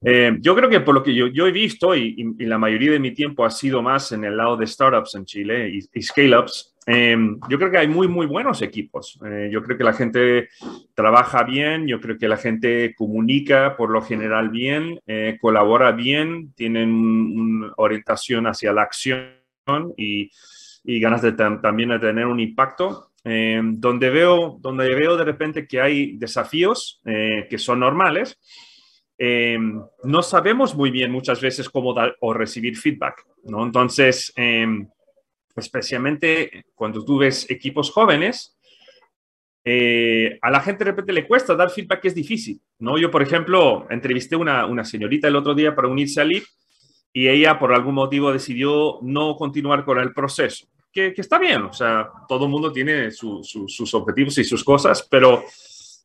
Eh, 0.00 0.36
yo 0.40 0.54
creo 0.54 0.70
que 0.70 0.78
por 0.78 0.94
lo 0.94 1.02
que 1.02 1.12
yo, 1.12 1.26
yo 1.26 1.48
he 1.48 1.50
visto, 1.50 1.96
y, 1.96 2.36
la 2.38 2.58
mayoría 2.58 2.92
de 2.92 3.00
mi 3.00 3.10
tiempo 3.10 3.44
ha 3.44 3.50
sido 3.50 3.82
más 3.82 4.12
en 4.12 4.22
el 4.22 4.36
lado 4.36 4.56
de 4.56 4.68
startups 4.68 5.16
en 5.16 5.24
Chile 5.24 5.68
y, 5.92 6.00
scale-ups, 6.00 6.76
eh, 6.86 7.16
yo 7.50 7.58
creo 7.58 7.72
que 7.72 7.78
hay 7.78 7.88
muy, 7.88 8.06
muy 8.06 8.26
buenos 8.26 8.62
equipos. 8.62 9.18
Eh, 9.26 9.50
yo 9.52 9.64
creo 9.64 9.76
que 9.76 9.82
la 9.82 9.92
gente 9.92 10.48
trabaja 10.94 11.42
bien, 11.42 11.88
yo 11.88 12.00
creo 12.00 12.16
que 12.16 12.28
la 12.28 12.36
gente 12.36 12.94
comunica 12.96 13.76
por 13.76 13.90
lo 13.90 14.00
general 14.00 14.48
bien, 14.50 15.00
colabora 15.40 15.90
bien, 15.90 16.52
tienen 16.54 16.92
una 16.92 17.72
orientación 17.76 18.46
hacia 18.46 18.72
la 18.72 18.82
acción 18.82 19.32
y, 19.96 20.30
y 20.84 21.00
ganas 21.00 21.22
de 21.22 21.32
también 21.32 21.90
de 21.90 21.98
tener 21.98 22.26
un 22.26 22.40
impacto. 22.40 23.06
donde, 23.24 24.08
veo, 24.08 24.58
donde 24.60 24.94
veo 24.94 25.16
de 25.16 25.24
repente 25.24 25.66
que 25.66 25.80
hay 25.80 26.16
desafíos 26.16 27.02
que 27.04 27.58
son 27.58 27.80
normales, 27.80 28.38
Em, 29.20 29.82
no 30.04 30.22
sabemos 30.22 30.76
muy 30.76 30.92
bien 30.92 31.10
muchas 31.10 31.40
veces 31.40 31.68
cómo 31.68 31.92
dar 31.92 32.16
o 32.20 32.32
recibir 32.32 32.76
feedback, 32.76 33.26
¿no? 33.44 33.64
Entonces, 33.64 34.32
em, 34.36 34.88
especialmente 35.56 36.66
cuando 36.72 37.04
tú 37.04 37.18
ves 37.18 37.50
equipos 37.50 37.90
jóvenes, 37.90 38.56
eh, 39.64 40.38
a 40.40 40.50
la 40.52 40.60
gente 40.60 40.84
de 40.84 40.92
repente 40.92 41.12
le 41.12 41.26
cuesta 41.26 41.56
dar 41.56 41.68
feedback, 41.68 42.00
que 42.00 42.08
es 42.08 42.14
difícil, 42.14 42.60
¿no? 42.78 42.96
Yo, 42.96 43.10
por 43.10 43.22
ejemplo, 43.22 43.88
entrevisté 43.90 44.36
una, 44.36 44.66
una 44.66 44.84
señorita 44.84 45.26
el 45.26 45.36
otro 45.36 45.52
día 45.52 45.74
para 45.74 45.88
unirse 45.88 46.20
al 46.20 46.28
LIP 46.28 46.44
y 47.12 47.28
ella 47.28 47.58
por 47.58 47.72
algún 47.72 47.94
motivo 47.94 48.32
decidió 48.32 48.98
no 49.02 49.36
continuar 49.36 49.84
con 49.84 49.98
el 49.98 50.12
proceso, 50.12 50.66
que, 50.92 51.14
está 51.16 51.38
bien, 51.38 51.62
o 51.62 51.72
sea, 51.72 52.08
todo 52.28 52.44
el 52.44 52.50
mundo 52.50 52.72
tiene 52.72 53.10
sus 53.10 53.94
objetivos 53.94 54.38
y 54.38 54.44
sus 54.44 54.64
cosas, 54.64 55.06
pero, 55.10 55.44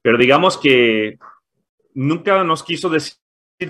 pero 0.01 0.17
digamos 0.17 0.57
que 0.57 1.17
nunca 1.93 2.43
nos 2.43 2.63
quiso 2.63 2.89
decir 2.89 3.17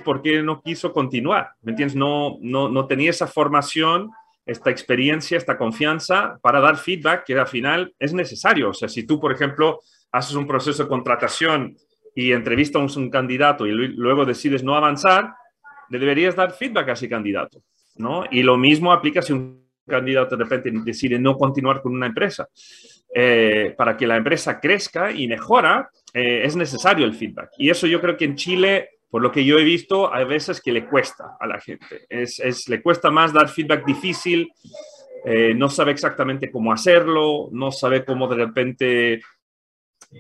por 0.04 0.22
qué 0.22 0.42
no 0.42 0.62
quiso 0.62 0.92
continuar, 0.92 1.52
¿me 1.62 1.72
entiendes? 1.72 1.96
No, 1.96 2.38
no, 2.42 2.70
no 2.70 2.88
tenía 2.88 3.10
esa 3.10 3.28
formación, 3.28 4.12
esta 4.46 4.70
experiencia, 4.70 5.38
esta 5.38 5.58
confianza 5.58 6.40
para 6.42 6.60
dar 6.60 6.78
feedback 6.78 7.26
que 7.26 7.38
al 7.38 7.48
final 7.48 7.94
es 8.00 8.14
necesario. 8.14 8.70
O 8.70 8.74
sea, 8.74 8.90
si 8.90 9.04
tú, 9.06 9.20
por 9.20 9.32
ejemplo, 9.32 9.82
haces 10.12 10.36
un 10.36 10.48
proceso 10.48 10.84
de 10.84 10.90
contratación 10.90 11.78
y 12.16 12.32
entrevistas 12.32 12.96
a 12.96 13.00
un 13.00 13.10
candidato 13.10 13.66
y 13.66 13.72
luego 13.72 14.26
decides 14.26 14.64
no 14.64 14.76
avanzar, 14.76 15.34
le 15.94 16.00
deberías 16.00 16.36
dar 16.36 16.52
feedback 16.54 16.90
a 16.90 16.94
ese 16.94 17.08
candidato, 17.08 17.62
¿no? 17.98 18.24
Y 18.32 18.42
lo 18.42 18.58
mismo 18.58 18.92
aplica 18.92 19.22
si 19.22 19.32
un 19.32 19.64
candidato 19.88 20.36
de 20.36 20.44
repente 20.44 20.72
decide 20.84 21.20
no 21.20 21.38
continuar 21.38 21.84
con 21.84 21.94
una 21.94 22.08
empresa. 22.08 22.50
Eh, 23.14 23.76
para 23.78 23.96
que 23.96 24.08
la 24.08 24.18
empresa 24.18 24.60
crezca 24.60 25.12
y 25.12 25.28
mejora, 25.28 25.88
eh, 26.16 26.42
es 26.46 26.56
necesario 26.56 27.06
el 27.06 27.14
feedback. 27.14 27.52
Y 27.60 27.70
eso 27.70 27.86
yo 27.86 28.02
creo 28.02 28.18
que 28.18 28.26
en 28.26 28.36
Chile, 28.36 28.90
por 29.08 29.22
lo 29.22 29.32
que 29.32 29.46
yo 29.46 29.60
he 29.60 29.64
visto, 29.64 30.12
hay 30.12 30.26
veces 30.26 30.60
que 30.60 30.72
le 30.72 30.88
cuesta 30.88 31.38
a 31.40 31.46
la 31.46 31.60
gente. 31.60 32.08
Es, 32.10 32.68
le 32.68 32.82
cuesta 32.82 33.12
más 33.12 33.32
dar 33.32 33.50
feedback 33.50 33.86
difícil, 33.86 34.52
eh, 35.26 35.54
no 35.54 35.70
sabe 35.70 35.92
exactamente 35.92 36.50
cómo 36.50 36.74
hacerlo, 36.74 37.50
no 37.52 37.72
sabe 37.72 38.04
cómo 38.04 38.28
de 38.28 38.36
repente 38.36 39.22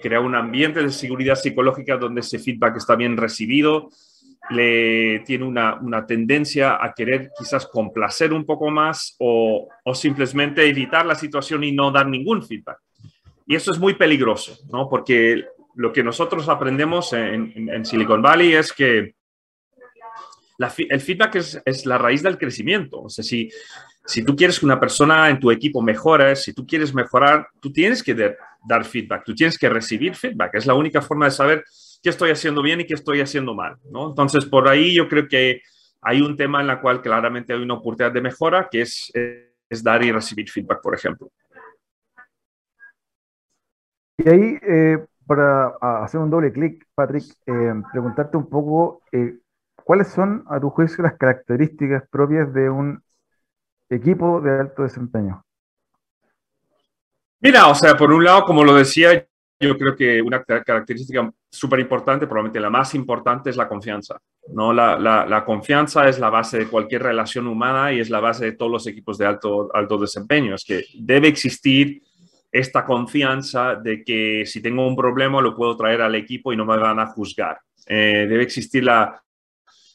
crear 0.03 0.22
un 0.22 0.36
ambiente 0.36 0.84
de 0.84 0.92
seguridad 0.92 1.36
psicológica 1.36 1.98
donde 1.98 2.22
ese 2.22 2.38
feedback 2.38 2.77
está 2.77 2.96
bien 2.96 3.18
recibido 3.18 3.89
le 4.50 5.20
tiene 5.26 5.46
una, 5.46 5.76
una, 5.76 6.06
tendencia 6.06 6.84
a 6.84 6.94
querer 6.94 7.32
quizás 7.38 7.66
complacer 7.66 8.34
un 8.34 8.46
poco 8.46 8.70
más 8.70 9.16
o, 9.20 9.70
o, 9.84 9.96
simplemente 9.96 10.68
evitar 10.68 11.06
la 11.06 11.16
situación 11.16 11.64
y 11.64 11.72
no 11.72 11.92
dar 11.92 12.08
ningún 12.08 12.44
feedback. 12.44 12.78
Y 13.48 13.56
eso 13.56 13.72
es 13.72 13.80
muy 13.80 13.94
peligroso, 13.94 14.58
¿no? 14.72 14.90
Porque 14.90 15.46
lo 15.76 15.92
que 15.92 16.04
nosotros 16.04 16.50
aprendemos 16.50 17.14
en, 17.14 17.86
Silicon 17.86 18.22
Valley 18.22 18.54
es 18.54 18.72
que 18.72 19.16
el 20.90 21.02
feedback 21.02 21.36
es, 21.36 21.62
es, 21.66 21.86
la 21.86 21.98
raíz 21.98 22.22
del 22.22 22.38
crecimiento. 22.38 23.02
O 23.02 23.10
sea, 23.10 23.24
si, 23.24 23.50
si 24.06 24.24
tú 24.24 24.36
quieres 24.36 24.60
que 24.60 24.66
una 24.66 24.80
persona 24.80 25.30
en 25.30 25.40
tu 25.40 25.52
equipo 25.52 25.82
mejore, 25.82 26.36
si 26.36 26.54
tú 26.54 26.66
quieres 26.66 26.94
mejorar, 26.94 27.48
tú 27.60 27.72
tienes 27.72 28.04
que 28.04 28.36
dar 28.68 28.86
feedback, 28.86 29.24
tú 29.26 29.34
tienes 29.34 29.58
que 29.58 29.70
recibir 29.70 30.16
feedback. 30.16 30.56
Es 30.56 30.66
la 30.66 30.74
única 30.74 31.02
forma 31.02 31.26
de 31.26 31.32
saber 31.32 31.64
qué 32.04 32.10
estoy 32.10 32.32
haciendo 32.32 32.62
bien 32.62 32.82
y 32.82 32.86
qué 32.86 32.94
estoy 32.94 33.22
haciendo 33.22 33.56
mal, 33.56 33.78
¿no? 33.90 34.10
Entonces, 34.10 34.46
por 34.46 34.68
ahí 34.68 34.94
yo 34.94 35.08
creo 35.08 35.28
que 35.28 35.62
hay 36.02 36.22
un 36.22 36.36
tema 36.36 36.62
en 36.62 36.70
el 36.70 36.82
cual 36.82 37.02
claramente 37.02 37.54
hay 37.54 37.62
una 37.62 37.76
oportunidad 37.76 38.14
de 38.14 38.22
mejora, 38.22 38.68
que 38.70 38.82
es, 38.82 39.10
es 39.70 39.84
dar 39.84 40.04
y 40.04 40.12
recibir 40.12 40.50
feedback, 40.50 40.82
por 40.82 40.94
ejemplo. 40.94 41.32
Y 44.18 44.30
ahí, 44.30 44.60
eh, 44.62 45.06
para 45.26 45.76
hacer 46.04 46.20
un 46.20 46.30
doble 46.30 46.52
clic, 46.52 46.86
Patrick, 46.94 47.24
eh, 47.46 47.74
preguntarte 47.92 48.36
un 48.36 48.50
poco, 48.50 49.02
eh, 49.14 49.40
¿cuáles 49.76 50.10
son, 50.10 50.44
a 50.50 50.60
tu 50.60 50.70
juicio, 50.70 51.04
las 51.04 51.18
características 51.18 52.04
propias 52.10 52.54
de 52.54 52.70
un 52.70 53.02
equipo 53.90 54.42
de 54.42 54.60
alto 54.60 54.84
desempeño? 54.84 55.42
Mira, 57.40 57.68
o 57.70 57.76
sea, 57.76 57.96
por 57.96 58.12
un 58.12 58.24
lado, 58.24 58.44
como 58.44 58.64
lo 58.64 58.76
decía, 58.76 59.26
yo 59.67 59.77
creo 59.77 59.96
que 59.96 60.22
una 60.22 60.43
característica 60.43 61.32
súper 61.50 61.79
importante, 61.79 62.27
probablemente 62.27 62.60
la 62.60 62.70
más 62.70 62.93
importante, 62.96 63.50
es 63.50 63.58
la 63.58 63.67
confianza. 63.67 64.20
¿no? 64.50 64.74
La, 64.74 64.98
la, 65.00 65.46
confianza 65.46 66.08
es 66.08 66.20
la 66.20 66.29
base 66.29 66.60
de 66.60 66.67
cualquier 66.67 67.03
relación 67.03 67.48
humana 67.48 67.91
y 67.93 68.00
es 68.00 68.10
la 68.10 68.20
base 68.20 68.46
de 68.46 68.51
todos 68.53 68.72
los 68.72 68.88
equipos 68.88 69.17
de 69.17 69.25
alto, 69.25 69.70
alto 69.74 69.98
desempeño. 69.98 70.55
Es 70.55 70.65
que 70.65 70.86
debe 71.00 71.27
existir 71.27 72.01
esta 72.51 72.86
confianza 72.86 73.75
de 73.75 74.03
que 74.03 74.46
si 74.46 74.62
tengo 74.62 74.88
un 74.88 74.96
problema 74.96 75.41
lo 75.41 75.55
puedo 75.55 75.75
traer 75.75 76.01
al 76.01 76.15
equipo 76.15 76.53
y 76.53 76.58
no 76.58 76.65
me 76.65 76.77
van 76.77 77.00
a 77.00 77.08
juzgar. 77.08 77.58
Eh, 77.88 78.27
debe 78.29 78.43
existir 78.43 78.84
la, 78.84 79.22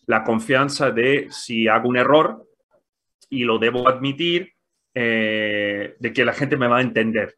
la, 0.06 0.24
confianza 0.24 0.90
de 0.90 1.28
si 1.30 1.68
hago 1.68 1.88
un 1.88 1.96
error 1.96 2.44
y 3.30 3.44
lo 3.44 3.58
debo 3.58 3.88
admitir, 3.88 4.52
eh, 4.94 5.94
de 5.98 6.12
que 6.12 6.24
la 6.24 6.32
gente 6.32 6.56
me 6.56 6.66
va 6.66 6.78
a 6.78 6.82
entender. 6.82 7.36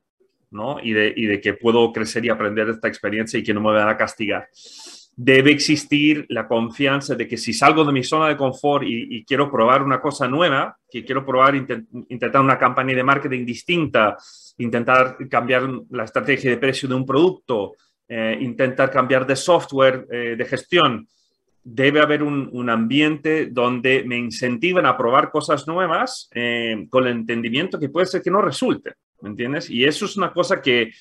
¿No? 0.50 0.78
Y 0.83 0.92
de, 0.92 1.40
que 1.40 1.54
puedo 1.54 1.92
crecer 1.92 2.25
y 2.25 2.28
aprender 2.28 2.69
esta 2.69 2.88
experiencia 2.88 3.38
y 3.38 3.42
que 3.42 3.54
no 3.54 3.61
me 3.61 3.73
van 3.73 3.88
a 3.88 3.97
castigar. 3.97 4.49
Debe 5.16 5.50
existir 5.50 6.25
la 6.28 6.49
confianza 6.49 7.14
de 7.14 7.28
que 7.28 7.37
si 7.37 7.52
salgo 7.52 7.85
de 7.85 7.92
mi 7.92 8.02
zona 8.02 8.28
de 8.28 8.37
confort 8.37 8.85
y, 8.87 9.25
quiero 9.25 9.50
probar 9.50 9.83
una 9.83 10.00
cosa 10.00 10.26
nueva, 10.28 10.76
que 10.90 11.04
quiero 11.04 11.25
probar, 11.25 11.54
intentar 11.54 12.40
una 12.40 12.59
campaña 12.59 12.95
de 12.95 13.02
marketing 13.02 13.45
distinta, 13.45 14.16
intentar 14.59 15.16
cambiar 15.28 15.69
la 15.90 16.04
estrategia 16.04 16.50
de 16.50 16.57
precio 16.57 16.88
de 16.88 16.95
un 16.95 17.04
producto, 17.04 17.75
eh, 18.09 18.38
intentar 18.40 18.90
cambiar 18.90 19.26
de 19.26 19.37
software 19.37 20.07
eh, 20.11 20.35
de 20.37 20.45
gestión, 20.45 21.07
debe 21.62 22.00
haber 22.00 22.23
un, 22.23 22.71
ambiente 22.71 23.47
donde 23.47 24.04
me 24.04 24.16
incentiven 24.16 24.87
a 24.87 24.97
probar 24.97 25.30
cosas 25.30 25.66
nuevas 25.66 26.28
eh, 26.35 26.87
con 26.88 27.07
el 27.07 27.12
entendimiento 27.12 27.78
que 27.78 27.88
puede 27.88 28.07
ser 28.07 28.23
que 28.23 28.30
no 28.30 28.40
resulte. 28.40 28.95
¿Me 29.23 29.31
entiendes? 29.31 29.71
Y 29.71 29.85
eso 29.85 30.05
es 30.05 30.17
una 30.17 30.33
cosa 30.33 30.61
que, 30.61 30.93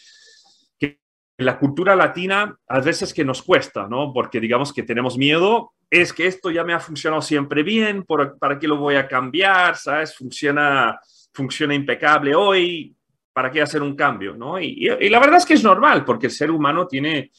la 1.37 1.57
cultura 1.57 1.95
latina 1.95 2.59
a 2.67 2.81
veces 2.81 3.13
que 3.13 3.23
nos 3.23 3.41
cuesta, 3.41 3.87
¿no? 3.87 4.11
Porque 4.11 4.41
digamos 4.41 4.73
que 4.73 4.83
tenemos 4.83 5.17
miedo, 5.17 5.71
es 5.89 6.11
que 6.11 6.27
esto 6.27 6.51
ya 6.51 6.65
me 6.65 6.73
ha 6.73 6.81
funcionado 6.81 7.21
siempre 7.21 7.63
bien, 7.63 8.05
¿para 8.05 8.59
qué 8.59 8.67
lo 8.67 8.75
voy 8.75 8.95
a 8.95 9.07
cambiar? 9.07 9.77
¿Sabes? 9.77 10.15
Funciona, 10.17 10.99
funciona 11.33 11.73
impecable 11.73 12.35
hoy, 12.35 12.93
¿para 13.31 13.49
qué 13.49 13.61
hacer 13.61 13.81
un 13.81 13.95
cambio? 13.95 14.35
¿no? 14.35 14.59
Y, 14.59 14.89
la 15.09 15.19
verdad 15.19 15.37
es 15.37 15.45
que 15.45 15.53
es 15.53 15.63
normal, 15.63 16.03
porque 16.03 16.27
el 16.27 16.33
ser 16.33 16.51
humano 16.51 16.87
tiene, 16.87 17.31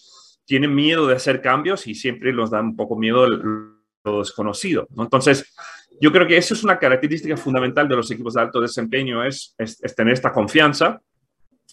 tiene 0.46 0.66
miedo 0.66 1.06
de 1.06 1.16
hacer 1.16 1.42
cambios 1.42 1.86
y 1.86 1.94
siempre 1.94 2.32
nos 2.32 2.50
da 2.50 2.60
un 2.60 2.74
poco 2.74 2.96
miedo 2.96 3.26
lo 3.28 4.18
desconocido. 4.20 4.88
¿no? 4.94 5.02
Entonces, 5.02 5.54
yo 6.00 6.10
creo 6.10 6.26
que 6.26 6.38
eso 6.38 6.54
es 6.54 6.64
una 6.64 6.78
característica 6.78 7.36
fundamental 7.36 7.86
de 7.86 7.96
los 7.96 8.10
equipos 8.10 8.34
de 8.34 8.40
alto 8.40 8.60
desempeño, 8.60 9.22
es, 9.22 9.54
es, 9.58 9.94
tener 9.94 10.14
esta 10.14 10.32
confianza. 10.32 11.00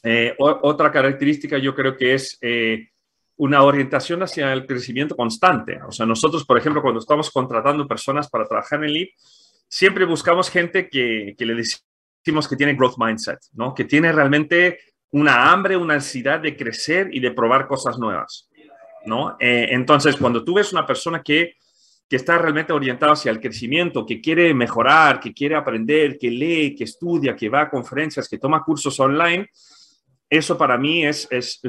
Eh, 0.03 0.36
otra 0.38 0.91
característica 0.91 1.57
yo 1.57 1.74
creo 1.74 1.96
que 1.96 2.13
es 2.13 2.38
eh, 2.41 2.89
una 3.38 3.63
orientación 3.63 4.22
hacia 4.22 4.51
el 4.51 4.65
crecimiento 4.65 5.15
constante. 5.15 5.79
O 5.88 5.91
sea, 5.93 6.05
nosotros, 6.05 6.46
por 6.46 6.57
ejemplo, 6.57 6.81
cuando 6.81 7.00
estamos 7.00 7.31
contratando 7.31 7.88
personas 7.88 8.29
para 8.29 8.46
trabajar 8.46 8.84
en 8.84 8.91
LEAP, 8.91 9.10
siempre 9.69 10.03
buscamos 10.03 10.50
gente 10.50 10.89
que, 10.89 11.34
que 11.38 11.46
le 11.46 11.55
decimos 11.55 12.48
que 12.50 12.57
tiene 12.57 12.74
growth 12.74 12.98
mindset, 12.98 13.39
¿no? 13.53 13.74
que 13.74 13.86
tiene 13.86 14.12
realmente 14.12 14.79
una 15.12 15.51
hambre, 15.51 15.77
una 15.77 15.93
ansiedad 15.96 16.41
de 16.41 16.57
crecer 16.57 17.10
y 17.13 17.22
de 17.22 17.31
probar 17.31 17.65
cosas 17.65 17.98
nuevas. 17.98 18.50
¿no? 19.05 19.38
Eh, 19.39 19.67
entonces, 19.72 20.17
cuando 20.17 20.43
tú 20.43 20.55
ves 20.55 20.74
una 20.74 20.86
persona 20.86 21.24
que 21.24 21.53
que 22.10 22.16
está 22.16 22.38
realmente 22.38 22.72
orientado 22.72 23.14
hacia 23.14 23.32
el 23.32 23.42
crecimiento, 23.42 24.06
que 24.06 24.22
quiere 24.22 24.54
mejorar, 24.54 25.20
que 25.20 25.34
quiere 25.34 25.56
aprender, 25.56 26.18
que 26.18 26.32
lee, 26.32 26.76
que 26.76 26.86
estudia, 26.86 27.36
que 27.36 27.50
va 27.50 27.62
a 27.62 27.70
conferencias, 27.70 28.30
que 28.30 28.38
toma 28.38 28.64
cursos 28.64 28.98
online, 29.00 29.50
eso 30.30 30.58
para 30.58 30.78
mí 30.78 31.06
es, 31.06 31.28
es, 31.32 31.60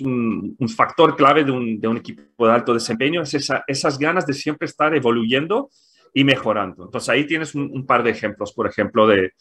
un, 0.00 0.56
factor 0.68 1.16
clave 1.16 1.44
de 1.44 1.50
un, 1.50 1.80
de 1.80 1.88
un, 1.88 1.96
equipo 1.96 2.46
de 2.46 2.52
alto 2.52 2.74
desempeño, 2.74 3.22
es 3.22 3.50
esas 3.66 3.98
ganas 3.98 4.26
de 4.26 4.32
siempre 4.32 4.66
estar 4.66 4.94
evoluyendo 4.94 5.70
y 6.14 6.24
mejorando. 6.24 6.84
Entonces 6.84 7.08
ahí 7.08 7.24
tienes 7.26 7.54
un, 7.54 7.86
par 7.86 8.02
de 8.02 8.10
ejemplos, 8.10 8.52
por 8.52 8.66
ejemplo, 8.66 9.06
de, 9.06 9.32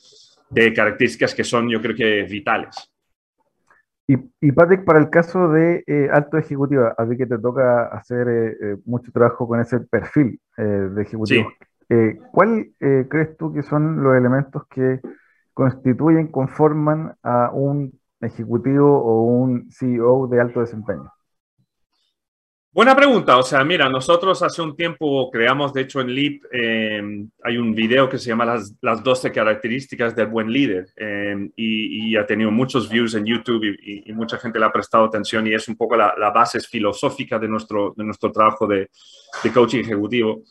de 0.50 0.74
características 0.74 1.36
que 1.36 1.44
son 1.44 1.70
yo 1.70 1.82
creo 1.82 1.96
que 1.96 2.24
vitales. 2.24 2.92
Y, 4.10 4.54
Patrick, 4.54 4.86
para 4.86 5.00
el 5.00 5.10
caso 5.10 5.50
de 5.50 5.84
eh, 5.86 6.08
alto 6.10 6.38
ejecutivo, 6.38 6.86
a 6.98 7.10
ti 7.10 7.18
que 7.18 7.26
te 7.26 7.38
toca 7.38 7.88
hacer 7.88 8.30
eh, 8.30 8.58
eh, 8.62 8.78
mucho 8.86 9.12
trabajo 9.12 9.46
con 9.46 9.60
ese 9.60 9.82
perfil 9.82 10.40
de 10.58 11.02
ejecutivo, 11.04 11.52
¿cuál 12.32 12.72
crees 12.80 13.38
tú 13.38 13.54
que 13.54 13.62
son 13.62 14.02
los 14.02 14.16
elementos 14.16 14.66
que 14.70 15.00
constituyen, 15.54 16.30
conforman 16.30 17.16
a 17.22 17.52
un 17.52 18.00
ejecutivo 18.22 18.98
o 18.98 19.22
un 19.24 19.70
CEO 19.70 20.26
de 20.28 20.42
alto 20.42 20.62
desempeño? 20.62 21.12
Buena 22.72 22.96
pregunta. 22.96 23.38
O 23.38 23.44
sea, 23.44 23.64
mira, 23.64 23.90
nosotros 23.90 24.44
hace 24.44 24.62
un 24.62 24.76
tiempo 24.76 25.32
creamos, 25.32 25.74
de 25.74 25.82
hecho, 25.82 26.00
en 26.00 26.14
Leap 26.14 26.42
eh, 26.52 27.02
hay 27.44 27.58
un 27.58 27.74
video 27.74 28.08
que 28.08 28.20
se 28.20 28.30
llama 28.30 28.46
Las, 28.46 28.76
las 28.82 29.04
12 29.04 29.32
características 29.32 30.16
del 30.16 30.28
buen 30.28 30.52
líder 30.52 30.86
eh, 30.96 31.50
y, 31.56 32.16
ha 32.16 32.26
tenido 32.26 32.52
muchos 32.52 32.90
views 32.90 33.16
en 33.16 33.26
YouTube 33.26 33.64
y, 33.64 34.12
mucha 34.14 34.38
gente 34.38 34.60
le 34.60 34.66
ha 34.66 34.72
prestado 34.72 35.06
atención 35.06 35.48
y 35.48 35.54
es 35.54 35.68
un 35.68 35.76
poco 35.76 35.96
la, 35.96 36.14
base 36.34 36.60
filosófica 36.60 37.40
de 37.40 37.48
nuestro, 37.48 37.94
de 37.96 38.04
nuestro 38.04 38.32
trabajo 38.32 38.68
de, 38.68 38.90
de 39.44 39.52
coaching 39.52 39.80
ejecutivo. 39.80 40.44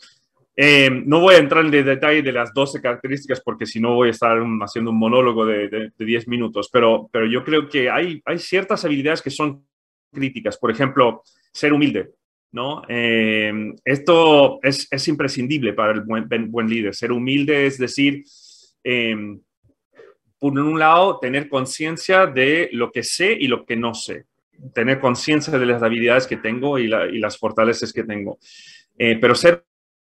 Eh, 0.57 0.91
no 0.91 1.21
voy 1.21 1.35
a 1.35 1.39
entrar 1.39 1.65
en 1.65 1.71
detalle 1.71 2.23
de 2.23 2.33
las 2.33 2.53
12 2.55 2.81
características 2.81 3.41
porque 3.41 3.67
si 3.67 3.79
no 3.79 3.95
voy 3.95 4.09
a 4.09 4.13
estar 4.13 4.39
haciendo 4.63 4.91
un 4.91 4.99
monólogo 4.99 5.45
de, 5.45 5.69
de, 5.69 5.93
de 5.97 6.05
10 6.05 6.29
minutos, 6.29 6.71
pero, 6.73 7.09
pero 7.13 7.27
yo 7.27 7.45
creo 7.45 7.69
que 7.69 7.91
hay, 7.91 8.23
hay 8.25 8.39
ciertas 8.39 8.85
habilidades 8.85 9.21
que 9.23 9.31
son 9.31 9.67
críticas. 10.11 10.57
Por 10.57 10.71
ejemplo, 10.71 11.23
ser 11.57 11.73
humilde, 11.73 12.11
¿no? 12.53 12.83
Eh, 12.87 13.73
esto 13.83 14.59
es, 14.63 14.87
es, 14.91 15.09
imprescindible 15.09 15.73
para 15.73 15.93
el 15.93 16.03
buen, 16.03 16.69
líder. 16.69 16.95
Ser 16.95 17.13
humilde 17.13 17.67
es 17.67 17.79
decir, 17.79 18.25
eh, 18.85 19.17
por 20.39 20.53
un 20.53 20.79
lado, 20.79 21.19
tener 21.19 21.49
conciencia 21.49 22.27
de 22.27 22.69
lo 22.73 22.93
que 22.93 23.03
sé 23.03 23.33
y 23.41 23.49
lo 23.49 23.65
que 23.65 23.75
no 23.75 23.95
sé. 23.95 24.27
Tener 24.75 25.01
conciencia 25.01 25.59
de 25.59 25.65
las 25.65 25.83
habilidades 25.83 26.27
que 26.27 26.37
tengo 26.37 26.79
y, 26.79 26.89
las 26.89 27.39
fortalezas 27.39 27.91
que 27.91 28.05
tengo. 28.05 28.39
Eh, 28.99 29.17
pero 29.19 29.35
ser 29.35 29.65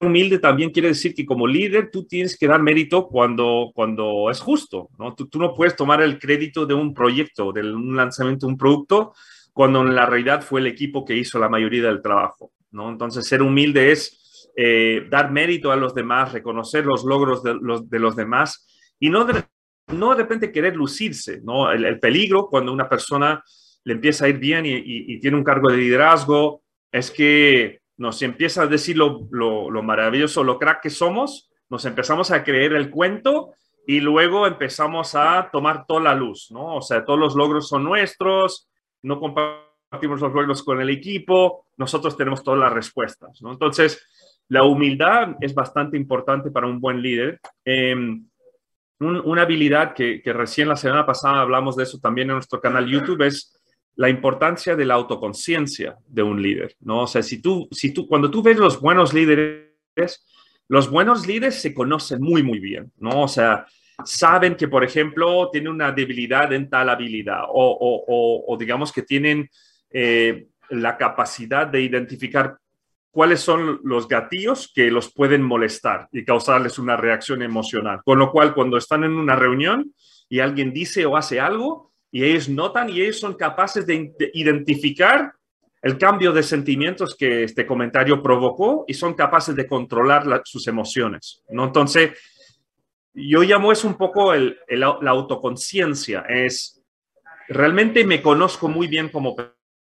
humilde 0.01 0.39
también 0.39 0.71
quiere 0.71 0.89
decir 0.89 1.15
que 1.15 1.27
como 1.27 1.47
líder 1.47 1.91
tú 1.91 2.07
tienes 2.07 2.37
que 2.39 2.47
dar 2.47 2.63
mérito 2.63 3.09
cuando, 3.09 3.73
cuando 3.75 4.31
es 4.31 4.41
justo, 4.41 4.91
¿no? 4.97 5.13
Tú, 5.15 5.29
tú 5.29 5.41
no 5.41 5.55
puedes 5.55 5.75
tomar 5.75 6.01
el 6.03 6.21
crédito 6.21 6.67
de 6.67 6.75
un 6.75 6.95
proyecto, 6.95 7.53
de 7.53 7.63
un 7.63 7.97
lanzamiento 7.97 8.47
un 8.47 8.57
producto, 8.57 9.13
cuando 9.53 9.83
en 9.83 9.95
la 9.95 10.07
realidad 10.07 10.43
fue 10.43 10.61
el 10.61 10.67
equipo 10.67 11.05
que 11.05 11.17
hizo 11.17 11.38
la 11.38 11.49
mayoría 11.49 11.83
del 11.83 12.03
trabajo. 12.03 12.53
¿no? 12.71 12.88
Entonces, 12.88 13.27
ser 13.27 13.43
humilde 13.43 13.93
es 13.93 14.51
eh, 14.57 15.07
dar 15.11 15.31
mérito 15.31 15.71
a 15.71 15.77
los 15.77 15.95
demás, 15.95 16.33
reconocer 16.33 16.87
los 16.87 17.05
logros 17.05 17.43
de 17.43 17.55
los, 17.55 17.88
de 17.88 17.99
los 17.99 18.17
demás 18.17 18.67
y 18.99 19.11
no 19.11 19.25
de, 19.25 19.45
no 19.88 20.11
de 20.11 20.17
repente 20.17 20.53
querer 20.53 20.77
lucirse. 20.77 21.41
¿no? 21.43 21.71
El, 21.71 21.99
peligro 22.01 22.49
cuando 22.49 22.73
una 22.73 22.88
persona 22.88 23.43
le 23.85 23.93
empieza 23.95 24.25
a 24.25 24.29
ir 24.29 24.38
bien 24.38 24.65
y, 24.67 25.19
tiene 25.21 25.37
un 25.37 25.45
cargo 25.45 25.71
de 25.71 25.77
liderazgo 25.77 26.62
es 26.91 27.11
que 27.11 27.81
nos 27.97 28.23
empieza 28.23 28.62
a 28.62 28.67
decir 28.67 28.97
lo, 28.97 29.29
lo, 29.31 29.71
lo 29.71 29.83
maravilloso, 29.83 30.45
lo 30.45 30.59
crack 30.59 30.83
que 30.83 30.91
somos, 30.91 31.51
nos 31.69 31.85
empezamos 31.85 32.31
a 32.31 32.43
creer 32.45 32.73
el 32.75 32.91
cuento 32.91 33.53
y 33.87 34.01
luego 34.01 34.47
empezamos 34.47 35.15
a 35.15 35.49
tomar 35.51 35.87
toda 35.87 36.01
la 36.01 36.15
luz, 36.15 36.49
¿no? 36.51 36.77
O 36.77 36.83
sea, 36.83 37.05
todos 37.05 37.19
los 37.19 37.35
logros 37.35 37.69
son 37.69 37.85
nuestros, 37.85 38.69
no 39.03 39.21
compartimos 39.21 40.21
los 40.21 40.33
logros 40.33 40.62
con 40.62 40.81
el 40.81 40.91
equipo, 40.91 41.67
nosotros 41.77 42.17
tenemos 42.17 42.43
todas 42.43 42.61
las 42.61 42.73
respuestas. 42.73 43.43
¿no? 43.43 43.53
Entonces, 43.53 44.07
la 44.49 44.65
humildad 44.65 45.37
es 45.41 45.55
bastante 45.55 45.97
importante 45.97 46.51
para 46.51 46.67
un 46.67 46.81
buen 46.81 47.01
líder. 47.01 47.41
Em, 47.65 48.27
una 49.01 49.43
habilidad 49.43 49.95
que, 49.95 50.23
recién 50.27 50.69
la 50.69 50.77
semana 50.77 51.05
pasada 51.05 51.41
hablamos 51.41 51.77
de 51.77 51.83
eso 51.85 51.99
también 51.99 52.31
en 52.31 52.37
nuestro 52.37 52.61
canal 52.61 52.87
YouTube 52.87 53.23
es 53.23 53.59
la 53.97 54.09
importancia 54.09 54.77
de 54.77 54.85
la 54.85 54.95
autoconciencia 54.95 55.97
de 56.07 56.23
un 56.23 56.41
líder, 56.41 56.77
¿no? 56.81 57.03
O 57.03 57.07
sea, 57.07 57.23
si 57.23 57.43
tú, 57.43 57.69
si 57.73 57.93
tú, 57.93 58.07
cuando 58.07 58.31
tú 58.31 58.43
ves 58.43 58.57
los 58.57 58.81
buenos 58.81 59.12
líderes, 59.12 60.25
los 60.69 60.88
buenos 60.88 61.27
líderes 61.27 61.61
se 61.61 61.75
conocen 61.75 62.23
muy, 62.23 62.43
muy 62.43 62.59
bien, 62.59 62.93
¿no? 62.99 63.23
O 63.23 63.29
sea, 63.29 63.67
saben 64.05 64.57
que, 64.57 64.69
por 64.69 64.85
ejemplo, 64.85 65.49
tienen 65.51 65.73
una 65.73 65.93
debilidad 65.93 66.53
en 66.53 66.69
tal 66.69 66.88
habilidad 66.88 67.43
o, 67.49 68.57
digamos 68.59 68.93
que 68.93 69.03
tienen 69.03 69.49
eh, 69.91 70.47
la 70.71 70.97
capacidad 70.97 71.67
de 71.67 71.83
identificar 71.83 72.57
cuáles 73.12 73.41
son 73.41 73.81
los 73.85 74.09
gatillos 74.09 74.73
que 74.75 74.91
los 74.91 75.12
pueden 75.12 75.43
molestar 75.43 76.09
y 76.12 76.25
causarles 76.25 76.79
una 76.79 76.97
reacción 76.97 77.43
emocional. 77.43 78.01
Con 78.05 78.19
lo 78.19 78.33
cual, 78.33 78.55
cuando 78.55 78.79
están 78.79 79.05
en 79.05 79.12
una 79.12 79.37
reunión 79.37 79.95
y 80.29 80.41
alguien 80.41 80.73
dice 80.73 81.05
o 81.05 81.17
hace 81.17 81.38
algo 81.38 81.93
y 82.11 82.25
ellos 82.25 82.49
notan 82.49 82.88
y 82.88 83.03
ellos 83.03 83.21
son 83.21 83.35
capaces 83.35 83.87
de, 83.87 84.15
identificar 84.33 85.33
el 85.83 85.99
cambio 85.99 86.33
de 86.33 86.43
sentimientos 86.43 87.15
que 87.15 87.45
este 87.45 87.67
comentario 87.67 88.23
provocó 88.23 88.85
y 88.88 88.95
son 88.95 89.15
capaces 89.15 89.55
de 89.55 89.67
controlar 89.67 90.43
sus 90.45 90.67
emociones. 90.69 91.43
¿no? 91.51 91.65
Entonces, 91.65 92.12
yo 93.14 93.42
llamo 93.42 93.72
eso 93.72 93.88
un 93.88 93.96
poco 93.96 94.33
el, 94.35 94.59
la 94.68 95.11
autoconciencia. 95.11 96.25
Es, 96.29 96.83
realmente 97.48 98.05
me 98.05 98.22
conozco 98.22 98.68
muy 98.68 98.87
bien 98.87 99.09
como 99.09 99.37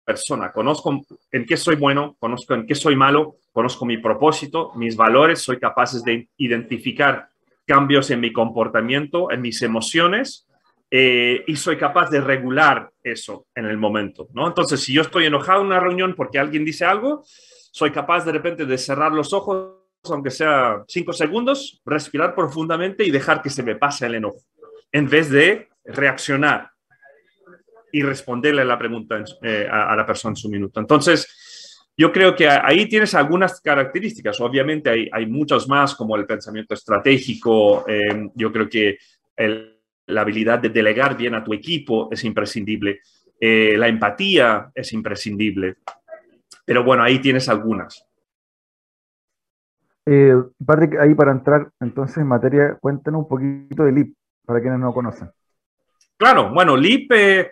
persona, 0.05 0.53
conozco 0.53 1.05
en 1.33 1.45
qué 1.45 1.57
soy 1.57 1.77
bueno, 1.77 2.17
conozco 2.19 2.55
en 2.55 2.67
qué 2.67 2.75
soy 2.75 2.95
malo, 2.95 3.37
conozco 3.53 3.85
mi 3.85 3.99
propósito, 3.99 4.73
mis 4.77 4.97
valores, 4.97 5.41
soy 5.41 5.59
capaz 5.59 6.03
de 6.05 6.29
identificar 6.37 7.29
cambios 7.67 8.11
en 8.11 8.21
mi 8.21 8.33
comportamiento, 8.33 9.33
en 9.33 9.41
mis 9.43 9.61
emociones, 9.63 10.47
eh, 10.89 11.43
y 11.49 11.57
soy 11.57 11.77
capaz 11.77 12.11
de 12.11 12.21
regular 12.21 12.93
eso 13.03 13.47
en 13.57 13.67
el 13.67 13.77
momento, 13.77 14.29
¿no? 14.33 14.47
Entonces, 14.47 14.81
si 14.81 14.93
yo 14.93 15.03
estoy 15.03 15.27
enojado 15.27 15.61
en 15.61 15.67
una 15.67 15.81
reunión 15.81 16.15
porque 16.15 16.39
alguien 16.39 16.65
dice 16.65 16.85
algo, 16.85 17.25
soy 17.27 17.91
capaz 17.91 18.25
de 18.25 18.31
repente 18.31 18.67
de 18.67 18.79
cerrar 18.79 19.11
los 19.11 19.33
ojos 19.33 19.86
aunque 20.11 20.31
sea 20.31 20.83
cinco 20.89 21.13
segundos, 21.13 21.81
respirar 21.85 22.35
profundamente 22.35 23.05
y 23.05 23.11
dejar 23.11 23.43
que 23.43 23.51
se 23.51 23.63
me 23.63 23.77
pase 23.77 24.07
el 24.07 24.17
enojo, 24.17 24.41
en 24.93 25.09
vez 25.09 25.31
de 25.31 25.69
reaccionar 25.85 26.71
y 27.93 28.03
responderle 28.03 28.65
la 28.65 28.79
pregunta 28.79 29.25
eh, 29.43 29.69
a, 29.71 29.97
la 29.97 30.05
persona 30.05 30.33
en 30.33 30.37
su 30.37 30.49
minuto. 30.49 30.81
Entonces, 30.81 31.87
yo 31.97 32.13
creo 32.13 32.35
que 32.35 32.49
ahí 32.49 32.87
tienes 32.89 33.15
algunas 33.15 33.61
características. 33.61 34.41
Obviamente 34.41 34.91
hay, 34.91 35.09
hay 35.11 35.27
muchas 35.27 35.67
más, 35.67 35.95
como 35.95 36.17
el 36.17 36.27
pensamiento 36.27 36.75
estratégico. 36.75 37.85
Eh, 37.89 38.29
yo 38.35 38.53
creo 38.53 38.69
que 38.69 38.99
la 40.07 40.21
habilidad 40.21 40.59
de 40.59 40.69
delegar 40.69 41.17
bien 41.17 41.35
a 41.35 41.43
tu 41.43 41.55
equipo 41.55 42.09
es 42.11 42.23
imprescindible. 42.25 43.01
Eh, 43.41 43.77
la 43.77 43.89
empatía 43.89 44.71
es 44.75 44.93
imprescindible. 44.93 45.77
Pero 46.65 46.85
bueno, 46.85 47.03
ahí 47.03 47.19
tienes 47.19 47.49
algunas. 47.49 48.05
Eh, 50.07 50.35
Patrick, 50.65 50.99
ahí 51.01 51.15
para 51.15 51.33
entrar 51.33 51.69
entonces 51.81 52.19
en 52.19 52.29
materia, 52.29 52.79
cuéntanos 52.81 53.23
un 53.23 53.29
poquito 53.29 53.85
de 53.85 53.93
LIP, 53.93 54.15
para 54.45 54.61
quienes 54.61 54.79
no 54.79 54.87
lo 54.87 54.95
conocen. 54.95 55.31
Claro, 56.17 56.51
bueno, 56.53 56.77
LIP, 56.77 57.13
eh, 57.13 57.51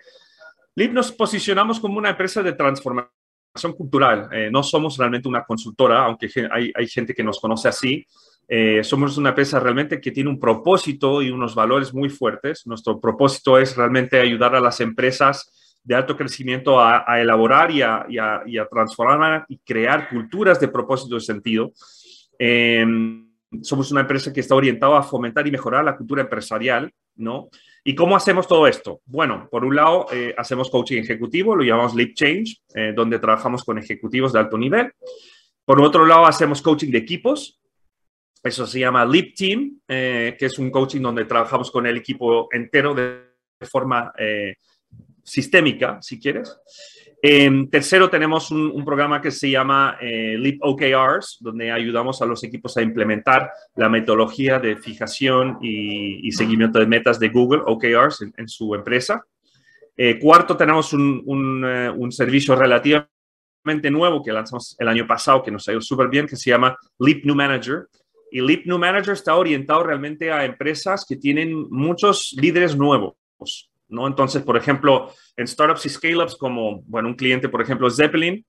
LIP 0.75 0.93
nos 0.93 1.11
posicionamos 1.11 1.79
como 1.79 1.97
una 1.97 2.11
empresa 2.11 2.41
de 2.41 2.53
transformación 2.53 3.11
cultural. 3.77 4.29
Eh, 4.31 4.49
no 4.51 4.63
somos 4.63 4.97
realmente 4.97 5.27
una 5.27 5.43
consultora, 5.43 6.05
aunque 6.05 6.29
hay, 6.51 6.71
hay 6.73 6.87
gente 6.87 7.13
que 7.13 7.23
nos 7.23 7.39
conoce 7.39 7.67
así. 7.67 8.05
Eh, 8.47 8.83
somos 8.83 9.17
una 9.17 9.29
empresa 9.29 9.59
realmente 9.59 9.99
que 9.99 10.11
tiene 10.11 10.29
un 10.29 10.39
propósito 10.39 11.21
y 11.21 11.31
unos 11.31 11.55
valores 11.55 11.93
muy 11.93 12.09
fuertes. 12.09 12.65
Nuestro 12.67 12.99
propósito 12.99 13.57
es 13.57 13.75
realmente 13.75 14.19
ayudar 14.19 14.55
a 14.55 14.59
las 14.59 14.79
empresas 14.81 15.79
de 15.83 15.95
alto 15.95 16.17
crecimiento 16.17 16.79
a, 16.79 17.03
elaborar 17.21 17.69
y 17.69 17.81
a, 17.81 18.05
y, 18.09 18.15
y 18.51 18.57
a, 18.57 18.67
transformar 18.67 19.45
y 19.47 19.59
crear 19.59 20.09
culturas 20.09 20.59
de 20.59 20.67
propósito 20.67 21.15
y 21.15 21.21
sentido. 21.21 21.71
Em, 22.39 23.25
somos 23.61 23.91
una 23.91 24.01
empresa 24.01 24.33
que 24.33 24.41
está 24.41 24.55
orientada 24.55 24.99
a 24.99 25.03
fomentar 25.03 25.47
y 25.47 25.51
mejorar 25.51 25.83
la 25.83 25.95
cultura 25.95 26.21
empresarial, 26.21 26.91
¿no? 27.15 27.49
¿Y 27.83 27.93
cómo 27.93 28.15
hacemos 28.15 28.47
todo 28.47 28.67
esto? 28.67 29.01
Bueno, 29.05 29.47
por 29.49 29.63
un 29.63 29.75
lado, 29.75 30.07
eh, 30.11 30.33
hacemos 30.37 30.69
coaching 30.69 30.97
ejecutivo, 30.97 31.55
lo 31.55 31.63
llamamos 31.63 31.93
Leap 31.93 32.13
Change, 32.13 32.61
eh, 32.73 32.93
donde 32.95 33.19
trabajamos 33.19 33.63
con 33.63 33.77
ejecutivos 33.77 34.33
de 34.33 34.39
alto 34.39 34.57
nivel. 34.57 34.91
Por 35.63 35.79
otro 35.81 36.05
lado, 36.05 36.25
hacemos 36.25 36.61
coaching 36.61 36.91
de 36.91 36.97
equipos, 36.97 37.61
eso 38.43 38.65
se 38.65 38.79
llama 38.79 39.05
Leap 39.05 39.35
Team, 39.35 39.79
eh, 39.87 40.35
que 40.37 40.45
es 40.47 40.59
un 40.59 40.71
coaching 40.71 41.01
donde 41.01 41.25
trabajamos 41.25 41.71
con 41.71 41.85
el 41.85 41.97
equipo 41.97 42.47
entero 42.51 42.93
de 42.93 43.21
forma 43.61 44.11
sistémica, 45.23 45.99
si 46.01 46.19
quieres. 46.19 46.55
En 47.27 47.71
tercero, 47.71 48.07
tenemos 48.07 48.51
un, 48.51 48.85
programa 48.85 49.19
que 49.19 49.31
se 49.31 49.49
llama 49.49 49.97
eh, 49.99 50.37
Leap 50.37 50.59
OKRs, 50.61 51.37
donde 51.39 51.71
ayudamos 51.71 52.21
a 52.21 52.25
los 52.27 52.43
equipos 52.43 52.77
a 52.77 52.83
implementar 52.83 53.49
la 53.75 53.89
metodología 53.89 54.59
de 54.59 54.77
fijación 54.77 55.57
y, 55.59 56.31
seguimiento 56.33 56.77
de 56.77 56.85
metas 56.85 57.17
de 57.17 57.29
Google, 57.29 57.63
OKRs, 57.65 58.27
en, 58.37 58.47
su 58.47 58.75
empresa. 58.75 59.25
Eh, 59.97 60.19
cuarto, 60.19 60.55
tenemos 60.55 60.93
un, 60.93 61.63
eh, 61.65 61.89
un, 61.89 62.11
servicio 62.11 62.55
relativamente 62.55 63.89
nuevo 63.89 64.21
que 64.21 64.31
lanzamos 64.31 64.75
el 64.77 64.87
año 64.87 65.07
pasado, 65.07 65.41
que 65.41 65.49
nos 65.49 65.67
ha 65.67 65.71
ido 65.71 65.81
súper 65.81 66.09
bien, 66.09 66.27
que 66.27 66.35
se 66.35 66.51
llama 66.51 66.77
Leap 66.99 67.25
New 67.25 67.35
Manager. 67.35 67.87
Y 68.29 68.39
Leap 68.39 68.67
New 68.67 68.77
Manager 68.77 69.13
está 69.13 69.33
orientado 69.35 69.81
realmente 69.81 70.31
a 70.31 70.45
empresas 70.45 71.03
que 71.09 71.15
tienen 71.15 71.55
muchos 71.71 72.35
líderes 72.39 72.77
nuevos. 72.77 73.15
¿No? 73.87 74.07
Entonces, 74.07 74.43
por 74.43 74.57
ejemplo, 74.57 75.11
en 75.35 75.47
startups 75.47 75.85
y 75.85 75.89
scale-ups 75.89 76.35
como, 76.35 76.81
bueno, 76.83 77.09
un 77.09 77.15
cliente, 77.15 77.49
por 77.49 77.61
ejemplo, 77.61 77.89
Zeppelin, 77.89 78.45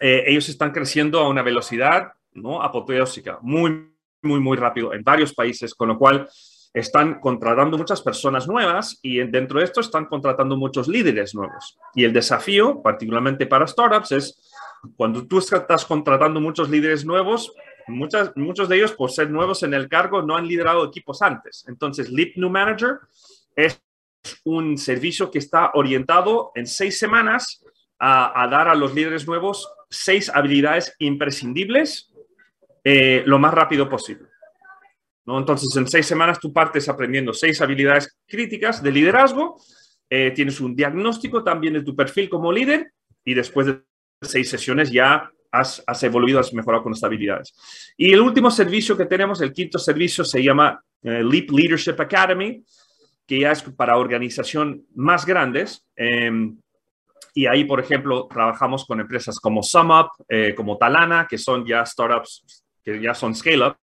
eh, 0.00 0.24
ellos 0.26 0.48
están 0.48 0.72
creciendo 0.72 1.20
a 1.20 1.28
una 1.28 1.42
velocidad, 1.42 2.12
¿no? 2.32 2.62
Apoteósica, 2.62 3.38
muy, 3.42 3.90
muy, 4.22 4.40
muy 4.40 4.56
rápido 4.56 4.92
en 4.92 5.02
varios 5.02 5.32
países, 5.32 5.74
con 5.74 5.88
lo 5.88 5.98
cual 5.98 6.28
están 6.74 7.20
contratando 7.20 7.78
muchas 7.78 8.02
personas 8.02 8.46
nuevas 8.46 8.98
y 9.00 9.18
dentro 9.28 9.58
de 9.58 9.64
esto 9.64 9.80
están 9.80 10.04
contratando 10.04 10.56
muchos 10.56 10.88
líderes 10.88 11.34
nuevos. 11.34 11.78
Y 11.94 12.04
el 12.04 12.12
desafío, 12.12 12.82
particularmente 12.82 13.46
para 13.46 13.66
startups, 13.66 14.12
es 14.12 14.52
cuando 14.94 15.26
tú 15.26 15.38
estás 15.38 15.86
contratando 15.86 16.38
muchos 16.38 16.68
líderes 16.68 17.06
nuevos, 17.06 17.50
muchas, 17.86 18.36
muchos 18.36 18.68
de 18.68 18.76
ellos, 18.76 18.92
por 18.92 19.10
ser 19.10 19.30
nuevos 19.30 19.62
en 19.62 19.72
el 19.72 19.88
cargo, 19.88 20.20
no 20.20 20.36
han 20.36 20.46
liderado 20.46 20.84
equipos 20.84 21.22
antes. 21.22 21.64
Entonces, 21.66 22.10
Leap 22.10 22.36
New 22.36 22.50
Manager 22.50 22.98
es 23.54 23.80
un 24.44 24.76
servicio 24.78 25.30
que 25.30 25.38
está 25.38 25.70
orientado 25.74 26.52
en 26.54 26.66
seis 26.66 26.98
semanas 26.98 27.62
a, 27.98 28.46
dar 28.50 28.68
a 28.68 28.74
los 28.74 28.94
líderes 28.94 29.26
nuevos 29.26 29.68
seis 29.88 30.30
habilidades 30.34 30.94
imprescindibles 30.98 32.12
eh, 32.84 33.22
lo 33.26 33.38
más 33.38 33.54
rápido 33.54 33.88
posible. 33.88 34.28
¿no? 35.24 35.38
Entonces, 35.38 35.74
en 35.76 35.88
seis 35.88 36.06
semanas 36.06 36.38
tú 36.38 36.52
partes 36.52 36.88
aprendiendo 36.88 37.32
seis 37.32 37.60
habilidades 37.60 38.16
críticas 38.26 38.82
de 38.82 38.92
liderazgo, 38.92 39.60
eh, 40.08 40.30
tienes 40.34 40.60
un 40.60 40.76
diagnóstico 40.76 41.42
también 41.42 41.74
de 41.74 41.82
tu 41.82 41.96
perfil 41.96 42.28
como 42.28 42.52
líder 42.52 42.92
y 43.24 43.34
después 43.34 43.66
de 43.66 43.82
seis 44.22 44.48
sesiones 44.48 44.90
ya 44.90 45.30
has, 45.50 45.82
has, 45.86 46.02
evoluido, 46.02 46.38
has 46.38 46.52
mejorado 46.52 46.84
con 46.84 46.92
estas 46.92 47.08
habilidades. 47.08 47.54
Y 47.96 48.12
el 48.12 48.20
último 48.20 48.50
servicio 48.50 48.96
que 48.96 49.06
tenemos, 49.06 49.40
el 49.40 49.52
quinto 49.52 49.78
servicio, 49.78 50.24
se 50.24 50.42
llama 50.42 50.80
eh, 51.02 51.22
Leap 51.24 51.50
Leadership 51.50 51.96
Academy 51.98 52.64
que 53.26 53.40
ya 53.40 53.52
es 53.52 53.62
para 53.62 53.98
organización 53.98 54.86
más 54.94 55.26
grandes. 55.26 55.84
Em, 55.96 56.58
y 57.34 57.46
ahí, 57.46 57.64
por 57.64 57.80
ejemplo, 57.80 58.26
trabajamos 58.28 58.86
con 58.86 59.00
empresas 59.00 59.38
como 59.38 59.62
SumUp, 59.62 60.08
eh, 60.28 60.54
como 60.54 60.78
Talana, 60.78 61.26
que 61.28 61.36
son 61.36 61.66
ya 61.66 61.84
startups, 61.84 62.64
que 62.82 63.00
ya 63.00 63.14
son 63.14 63.34
scale-ups. 63.34 63.76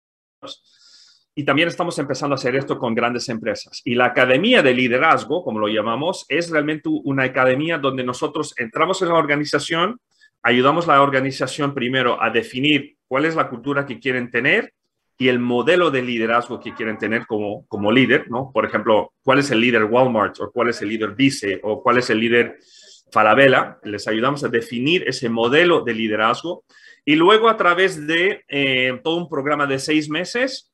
Y 1.35 1.45
también 1.45 1.69
estamos 1.69 1.99
empezando 1.99 2.35
a 2.35 2.37
hacer 2.37 2.55
esto 2.57 2.79
con 2.79 2.95
grandes 2.95 3.29
empresas. 3.29 3.81
Y 3.85 3.95
la 3.95 4.07
Academia 4.07 4.63
de 4.63 4.75
Liderazgo, 4.75 5.43
como 5.43 5.59
lo 5.59 5.69
llamamos, 5.69 6.27
es 6.29 6.51
realmente 6.51 6.89
una 6.89 7.25
academia 7.25 7.79
donde 7.79 8.05
nosotros 8.05 8.55
entramos 8.59 9.01
en 9.03 9.09
la 9.09 9.15
organización, 9.15 9.99
ayudamos 10.43 10.89
a 10.89 10.93
la 10.93 11.03
organización 11.03 11.75
primero 11.75 12.23
a 12.23 12.31
definir 12.31 12.97
cuál 13.09 13.25
es 13.25 13.35
la 13.35 13.49
cultura 13.49 13.87
que 13.87 13.99
quieren 13.99 14.31
tener 14.31 14.75
y 15.18 15.29
el 15.29 15.38
modelo 15.38 15.90
de 15.90 16.03
liderazgo 16.03 16.59
que 16.61 16.75
quieren 16.75 16.98
tener 16.98 17.27
como, 17.27 17.66
como 17.66 17.92
líder, 17.92 18.31
¿no? 18.31 18.51
Por 18.53 18.64
ejemplo, 18.64 19.12
¿cuál 19.22 19.38
es 19.38 19.51
el 19.51 19.61
líder 19.61 19.85
Walmart 19.85 20.40
o 20.40 20.51
cuál 20.51 20.70
es 20.70 20.83
el 20.83 20.88
líder 20.88 21.14
Vice 21.14 21.61
o 21.62 21.83
cuál 21.83 21.98
es 21.98 22.11
el 22.11 22.18
líder 22.18 22.59
Falabella? 23.12 23.79
Les 23.85 24.09
ayudamos 24.09 24.42
a 24.44 24.48
definir 24.48 25.05
ese 25.07 25.29
modelo 25.29 25.83
de 25.83 25.94
liderazgo 25.94 26.64
y 27.05 27.16
luego 27.16 27.48
a 27.48 27.57
través 27.57 28.07
de 28.07 28.44
eh, 28.48 29.01
todo 29.03 29.16
un 29.16 29.29
programa 29.29 29.66
de 29.66 29.79
seis 29.79 30.09
meses 30.09 30.72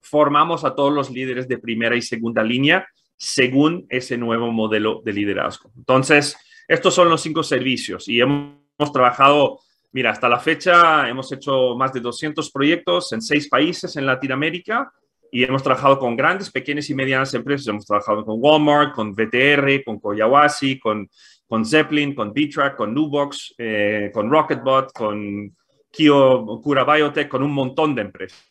formamos 0.00 0.64
a 0.64 0.74
todos 0.74 0.92
los 0.92 1.10
líderes 1.10 1.48
de 1.48 1.58
primera 1.58 1.96
y 1.96 2.02
segunda 2.02 2.42
línea 2.42 2.86
según 3.16 3.86
ese 3.88 4.16
nuevo 4.18 4.52
modelo 4.52 5.02
de 5.04 5.12
liderazgo. 5.12 5.72
Entonces, 5.76 6.36
estos 6.68 6.94
son 6.94 7.08
los 7.08 7.22
cinco 7.22 7.42
servicios 7.42 8.08
y 8.08 8.20
hemos 8.20 8.92
trabajado 8.92 9.60
Mira, 9.96 10.10
hasta 10.10 10.28
la 10.28 10.38
fecha 10.38 11.08
hemos 11.08 11.32
hecho 11.32 11.74
más 11.74 11.90
de 11.90 12.00
200 12.00 12.50
proyectos 12.50 13.14
en 13.14 13.22
seis 13.22 13.48
países 13.48 13.96
en 13.96 14.04
Latinoamérica 14.04 14.92
y 15.32 15.42
hemos 15.42 15.62
trabajado 15.62 15.98
con 15.98 16.14
grandes, 16.14 16.50
pequeñas 16.50 16.90
y 16.90 16.94
medianas 16.94 17.32
empresas. 17.32 17.68
Hemos 17.68 17.86
trabajado 17.86 18.22
con 18.22 18.36
Walmart, 18.38 18.94
con 18.94 19.14
VTR, 19.14 19.82
con 19.86 19.98
con, 19.98 21.08
con 21.48 21.64
Zeppelin, 21.64 22.14
con 22.14 22.34
B-Track, 22.34 22.76
con 22.76 22.92
Nubox, 22.92 23.54
eh, 23.56 24.10
con 24.12 24.30
Rocketbot, 24.30 24.92
con 24.92 25.56
Kio 25.90 26.44
Cura 26.62 26.84
Biotech, 26.84 27.28
con 27.28 27.42
un 27.42 27.52
montón 27.52 27.94
de 27.94 28.02
empresas. 28.02 28.44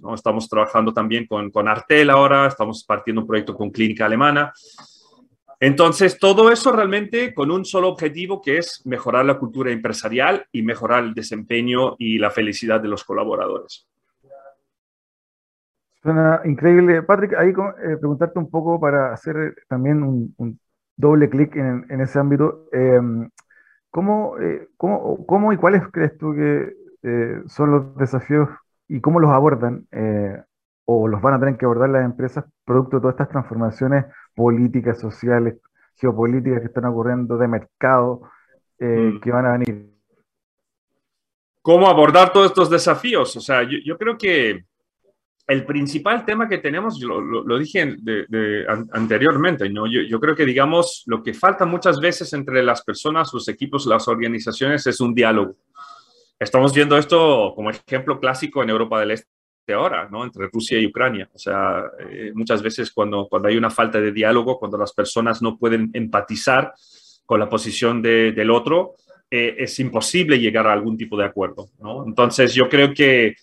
¿no? 0.00 0.16
Estamos 0.16 0.48
trabajando 0.48 0.92
también 0.92 1.28
con, 1.28 1.52
con 1.52 1.68
Artel 1.68 2.10
ahora, 2.10 2.48
estamos 2.48 2.82
partiendo 2.82 3.20
un 3.20 3.28
proyecto 3.28 3.54
con 3.54 3.70
Clínica 3.70 4.06
Alemana. 4.06 4.52
Entonces, 5.64 6.18
todo 6.18 6.50
eso 6.50 6.72
realmente 6.72 7.32
con 7.32 7.52
un 7.52 7.64
solo 7.64 7.88
objetivo 7.88 8.42
que 8.42 8.58
es 8.58 8.82
mejorar 8.84 9.24
la 9.24 9.38
cultura 9.38 9.70
empresarial 9.70 10.44
y 10.50 10.62
mejorar 10.62 11.04
el 11.04 11.14
desempeño 11.14 11.94
y 12.00 12.18
la 12.18 12.30
felicidad 12.30 12.80
de 12.80 12.88
los 12.88 13.04
colaboradores. 13.04 13.86
Suena 16.02 16.40
increíble. 16.46 17.04
Patrick, 17.04 17.34
ahí 17.34 17.50
eh, 17.50 17.96
preguntarte 17.96 18.40
un 18.40 18.50
poco 18.50 18.80
para 18.80 19.12
hacer 19.12 19.54
también 19.68 20.02
un, 20.02 20.58
doble 20.96 21.30
clic 21.30 21.54
en, 21.54 22.00
ese 22.00 22.18
ámbito. 22.18 22.66
Em, 22.72 23.26
eh, 23.26 23.30
¿cómo, 23.88 25.52
y 25.52 25.56
cuáles 25.58 25.86
crees 25.92 26.18
tú 26.18 26.34
que 26.34 26.74
eh, 27.04 27.40
son 27.46 27.70
los 27.70 27.96
desafíos 27.96 28.48
y 28.88 29.00
cómo 29.00 29.20
los 29.20 29.30
abordan 29.30 29.86
o 30.84 31.08
los 31.08 31.20
van 31.20 31.34
a 31.34 31.40
tener 31.40 31.56
que 31.56 31.64
abordar 31.64 31.90
las 31.90 32.04
empresas 32.04 32.44
producto 32.64 32.96
de 32.96 33.02
todas 33.02 33.14
estas 33.14 33.28
transformaciones 33.28 34.06
políticas, 34.34 35.00
sociales, 35.00 35.58
geopolíticas 35.96 36.60
que 36.60 36.66
están 36.66 36.86
ocurriendo 36.86 37.36
de 37.36 37.48
mercado 37.48 38.22
eh, 38.78 39.12
mm. 39.14 39.20
que 39.20 39.30
van 39.30 39.46
a 39.46 39.52
venir. 39.52 39.92
¿Cómo 41.60 41.88
abordar 41.88 42.32
todos 42.32 42.46
estos 42.46 42.68
desafíos? 42.68 43.36
O 43.36 43.40
sea, 43.40 43.62
yo, 43.62 43.96
creo 43.96 44.18
que 44.18 44.64
el 45.46 45.64
principal 45.64 46.24
tema 46.24 46.48
que 46.48 46.58
tenemos, 46.58 47.00
lo, 47.00 47.20
lo, 47.20 47.58
dije 47.58 47.96
anteriormente, 48.92 49.70
¿no? 49.70 49.86
Yo, 49.86 50.00
yo, 50.02 50.18
creo 50.18 50.34
que, 50.34 50.44
digamos, 50.44 51.04
lo 51.06 51.22
que 51.22 51.34
falta 51.34 51.64
muchas 51.64 52.00
veces 52.00 52.32
entre 52.32 52.64
las 52.64 52.82
personas, 52.82 53.32
los 53.32 53.46
equipos, 53.46 53.86
las 53.86 54.08
organizaciones 54.08 54.84
es 54.88 55.00
un 55.00 55.14
diálogo. 55.14 55.54
Estamos 56.36 56.74
viendo 56.74 56.98
esto 56.98 57.52
como 57.54 57.70
ejemplo 57.70 58.18
clásico 58.18 58.64
en 58.64 58.70
Europa 58.70 58.98
del 58.98 59.12
Este 59.12 59.28
ahora, 59.68 60.08
¿no? 60.10 60.24
Entre 60.24 60.48
Rusia 60.48 60.78
y 60.78 60.86
Ucrania. 60.86 61.28
O 61.32 61.38
sea, 61.38 61.84
eh, 62.10 62.32
muchas 62.34 62.62
veces 62.62 62.90
cuando, 62.90 63.28
cuando 63.28 63.48
hay 63.48 63.56
una 63.56 63.70
falta 63.70 64.00
de 64.00 64.10
diálogo, 64.10 64.58
cuando 64.58 64.76
las 64.76 64.92
personas 64.92 65.40
no 65.42 65.56
pueden 65.56 65.90
empatizar 65.92 66.72
con 67.24 67.38
la 67.38 67.48
posición 67.48 68.02
del 68.02 68.50
otro, 68.50 68.94
eh, 69.30 69.54
es 69.58 69.78
imposible 69.78 70.38
llegar 70.38 70.66
a 70.66 70.72
algún 70.72 70.96
tipo 70.96 71.16
de 71.16 71.24
acuerdo, 71.24 71.68
¿no? 71.78 72.04
Entonces, 72.04 72.54
yo 72.54 72.68
creo 72.68 72.92
que 72.92 73.36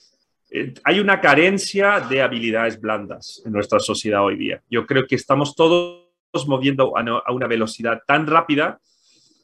eh, 0.52 0.74
hay 0.84 1.00
una 1.00 1.22
carencia 1.22 2.00
de 2.02 2.22
habilidades 2.22 2.80
blandas 2.80 3.42
en 3.46 3.54
nuestra 3.54 3.80
sociedad 3.80 4.24
hoy 4.24 4.38
día. 4.38 4.62
Yo 4.70 4.86
creo 4.86 5.08
que 5.08 5.16
estamos 5.16 5.56
todos 5.56 6.10
moviendo 6.48 6.94
a 6.98 7.32
una 7.32 7.48
velocidad 7.48 8.02
tan 8.06 8.28
rápida 8.28 8.80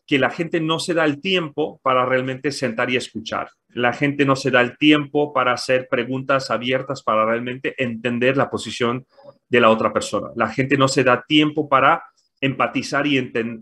que 0.07 0.19
la 0.19 0.29
gente 0.29 0.61
no 0.61 0.79
se 0.79 0.93
da 0.93 1.03
el 1.05 1.19
tiempo 1.19 1.79
para 1.83 2.05
realmente 2.05 2.51
sentar 2.51 2.91
y 2.91 2.95
escuchar. 2.95 3.49
La 3.69 3.91
gente 3.91 4.25
no 4.25 4.35
se 4.35 4.51
da 4.51 4.61
el 4.61 4.77
tiempo 4.77 5.33
para 5.33 5.53
hacer 5.53 5.87
preguntas 5.89 6.51
abiertas, 6.51 7.03
para 7.03 7.25
realmente 7.25 7.73
entender 7.77 8.37
la 8.37 8.49
posición 8.49 9.05
de 9.49 9.59
la 9.59 9.69
otra 9.69 9.91
persona. 9.91 10.29
La 10.35 10.49
gente 10.49 10.77
no 10.77 10.87
se 10.87 11.03
da 11.03 11.23
tiempo 11.27 11.67
para 11.67 12.03
empatizar 12.39 13.07
y, 13.07 13.17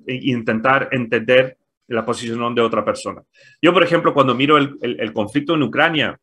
intentar 0.07 0.89
entender 0.91 1.57
la 1.87 2.05
posición 2.05 2.53
de 2.53 2.61
otra 2.61 2.83
persona. 2.83 3.21
Yo, 3.61 3.73
por 3.73 3.83
ejemplo, 3.83 4.13
cuando 4.13 4.35
miro 4.35 4.57
el, 4.57 5.13
conflicto 5.13 5.55
en 5.55 5.63
Ucrania, 5.63 6.19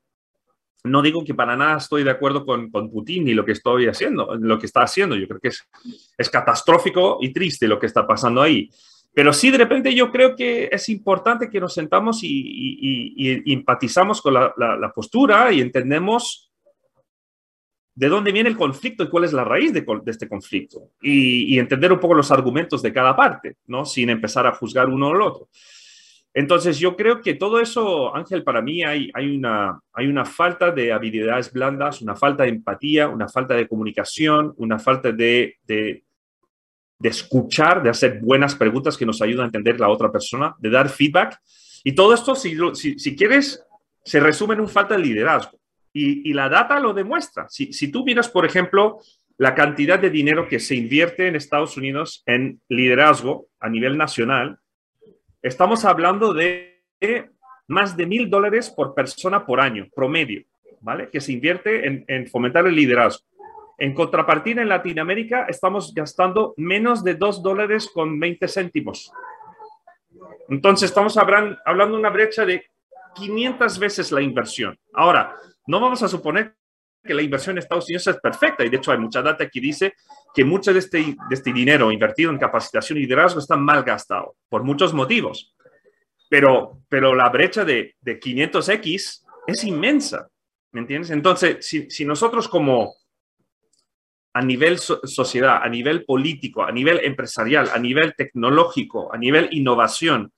no 0.85 1.03
digo 1.03 1.25
que 1.25 1.35
para 1.35 1.57
nada 1.57 1.79
estoy 1.79 2.05
de 2.05 2.11
acuerdo 2.11 2.45
con, 2.45 2.71
Putin 2.71 3.25
ni 3.25 3.35
lo 3.35 3.45
que 3.45 3.53
estoy 3.53 3.87
haciendo, 3.87 4.35
lo 4.37 4.59
que 4.59 4.67
está 4.67 4.83
haciendo. 4.83 5.17
Yo 5.17 5.27
creo 5.27 5.41
que 5.41 5.49
es, 5.49 5.67
es 6.17 6.29
catastrófico 6.29 7.19
y 7.21 7.33
triste 7.33 7.67
lo 7.67 7.79
que 7.79 7.87
está 7.87 8.07
pasando 8.07 8.43
ahí. 8.43 8.71
Pero 9.13 9.33
sí, 9.33 9.51
de 9.51 9.59
repente 9.59 9.95
yo 9.95 10.11
creo 10.13 10.37
que 10.37 10.69
es 10.71 10.89
importante 10.89 11.51
que 11.51 11.61
nos 11.61 11.75
sentamos 11.75 12.21
y, 12.23 13.53
empatizamos 13.53 14.23
con 14.23 14.35
la, 14.35 14.93
postura 14.95 15.53
y 15.53 15.61
entendemos 15.61 16.53
de 17.95 18.09
dónde 18.09 18.33
viene 18.33 18.49
el 18.49 18.57
conflicto 18.57 19.03
y 19.03 19.09
cuál 19.09 19.25
es 19.25 19.33
la 19.33 19.45
raíz 19.45 19.73
de, 19.73 19.85
este 20.07 20.29
conflicto. 20.29 20.91
Y, 21.03 21.59
entender 21.59 21.93
un 21.93 21.99
poco 21.99 22.15
los 22.15 22.31
argumentos 22.31 22.83
de 22.83 22.93
cada 22.93 23.17
parte, 23.17 23.57
¿no? 23.67 23.85
Sin 23.85 24.11
empezar 24.11 24.47
a 24.47 24.55
juzgar 24.55 24.89
uno 24.89 25.09
al 25.09 25.23
otro. 25.23 25.49
Entonces, 26.33 26.79
yo 26.79 26.95
creo 26.95 27.21
que 27.21 27.35
todo 27.35 27.59
eso, 27.59 28.15
Ángel, 28.15 28.45
para 28.45 28.63
mí 28.63 28.85
hay, 28.85 29.11
una, 29.37 30.25
falta 30.25 30.71
de 30.71 30.93
habilidades 30.93 31.53
blandas, 31.53 32.01
una 32.01 32.15
falta 32.15 32.45
de 32.45 32.51
empatía, 32.51 33.09
una 33.09 33.29
falta 33.29 33.55
de 33.55 33.67
comunicación, 33.67 34.55
una 34.57 34.79
falta 34.79 35.11
de 35.11 35.59
escuchar, 37.09 37.83
de 37.83 37.91
hacer 37.91 38.21
buenas 38.21 38.55
preguntas 38.55 38.97
que 38.97 39.07
nos 39.07 39.23
ayudan 39.23 39.45
a 39.45 39.47
entender 39.47 39.81
la 39.81 39.89
otra 39.89 40.13
persona, 40.13 40.55
de 40.59 40.71
dar 40.71 40.89
feedback. 40.89 41.41
Y 41.83 41.93
todo 41.93 42.13
esto, 42.13 42.35
si, 42.35 43.17
quieres, 43.17 43.65
se 44.05 44.21
resume 44.21 44.55
en 44.55 44.61
un 44.61 44.69
falta 44.69 44.97
de 44.97 45.03
liderazgo. 45.03 45.59
Y, 45.93 46.33
la 46.35 46.49
data 46.49 46.79
lo 46.79 46.93
demuestra. 46.93 47.47
Si, 47.49 47.91
tú 47.91 48.05
miras, 48.05 48.29
por 48.29 48.45
ejemplo, 48.45 49.01
la 49.39 49.55
cantidad 49.55 49.99
de 49.99 50.11
dinero 50.11 50.47
que 50.47 50.61
se 50.61 50.75
invierte 50.75 51.27
en 51.27 51.37
Estados 51.37 51.77
Unidos 51.77 52.23
en 52.27 52.61
liderazgo 52.69 53.49
a 53.59 53.69
nivel 53.69 53.97
nacional, 53.97 54.59
estamos 55.43 55.85
hablando 55.85 56.35
de 56.35 56.85
más 57.67 57.97
de 57.97 58.07
mil 58.07 58.29
dólares 58.29 58.69
por 58.69 58.95
persona 58.95 59.47
por 59.47 59.61
año, 59.61 59.89
promedio, 59.95 60.45
¿vale? 60.81 61.09
Que 61.09 61.21
se 61.21 61.33
invierte 61.33 62.05
en 62.07 62.27
fomentar 62.29 62.67
el 62.67 62.75
liderazgo. 62.75 63.30
En 63.81 63.95
contrapartida, 63.95 64.61
en 64.61 64.69
Latinoamérica 64.69 65.47
estamos 65.49 65.95
gastando 65.95 66.53
menos 66.59 67.03
de 67.03 67.15
2 67.15 67.43
dólares 67.43 67.91
con 67.93 68.21
20 68.21 68.47
céntimos. 68.47 69.11
Entonces, 70.51 70.91
estamos 70.91 71.17
hablando 71.17 71.57
de 71.65 71.99
una 71.99 72.11
brecha 72.11 72.45
de 72.45 72.67
500 73.15 73.79
veces 73.79 74.13
la 74.13 74.21
inversión. 74.21 74.79
Ahora, 74.93 75.35
no 75.67 75.81
vamos 75.81 76.03
a 76.03 76.09
suponer 76.09 76.55
que 77.03 77.15
la 77.15 77.23
inversión 77.23 77.55
en 77.55 77.61
Estados 77.63 77.89
Unidos 77.89 78.07
es 78.09 78.21
perfecta, 78.21 78.67
y 78.67 78.69
de 78.69 78.77
hecho 78.77 78.93
hay 78.93 78.99
mucha 78.99 79.23
data 79.23 79.49
que 79.49 79.61
dice 79.61 79.95
que 80.35 80.45
mucho 80.45 80.75
de 80.75 80.81
este, 80.81 81.17
este 81.31 81.51
dinero 81.51 81.91
invertido 81.91 82.31
en 82.31 82.39
capacitación 82.39 82.99
y 82.99 83.03
liderazgo 83.03 83.41
está 83.41 83.57
mal 83.57 83.83
gastado, 83.83 84.37
por 84.51 84.63
muchos 84.63 84.93
motivos. 84.93 85.55
Pero, 86.29 86.83
la 86.91 87.31
brecha 87.31 87.65
de, 87.65 87.95
de 87.99 88.21
500x 88.21 89.25
es 89.47 89.65
inmensa, 89.65 90.29
¿me 90.73 90.83
entiendes? 90.83 91.11
Entonces, 91.11 91.67
si 91.67 92.05
nosotros 92.05 92.47
como, 92.47 93.00
a 94.33 94.43
nivel 94.43 94.79
sociedad, 94.79 95.61
a 95.63 95.69
nivel 95.69 96.05
político, 96.05 96.63
a 96.63 96.71
nivel 96.71 97.01
empresarial, 97.05 97.69
a 97.75 97.79
nivel 97.79 98.15
tecnológico, 98.15 99.13
a 99.13 99.19
nivel 99.19 99.49
innovación, 99.51 100.33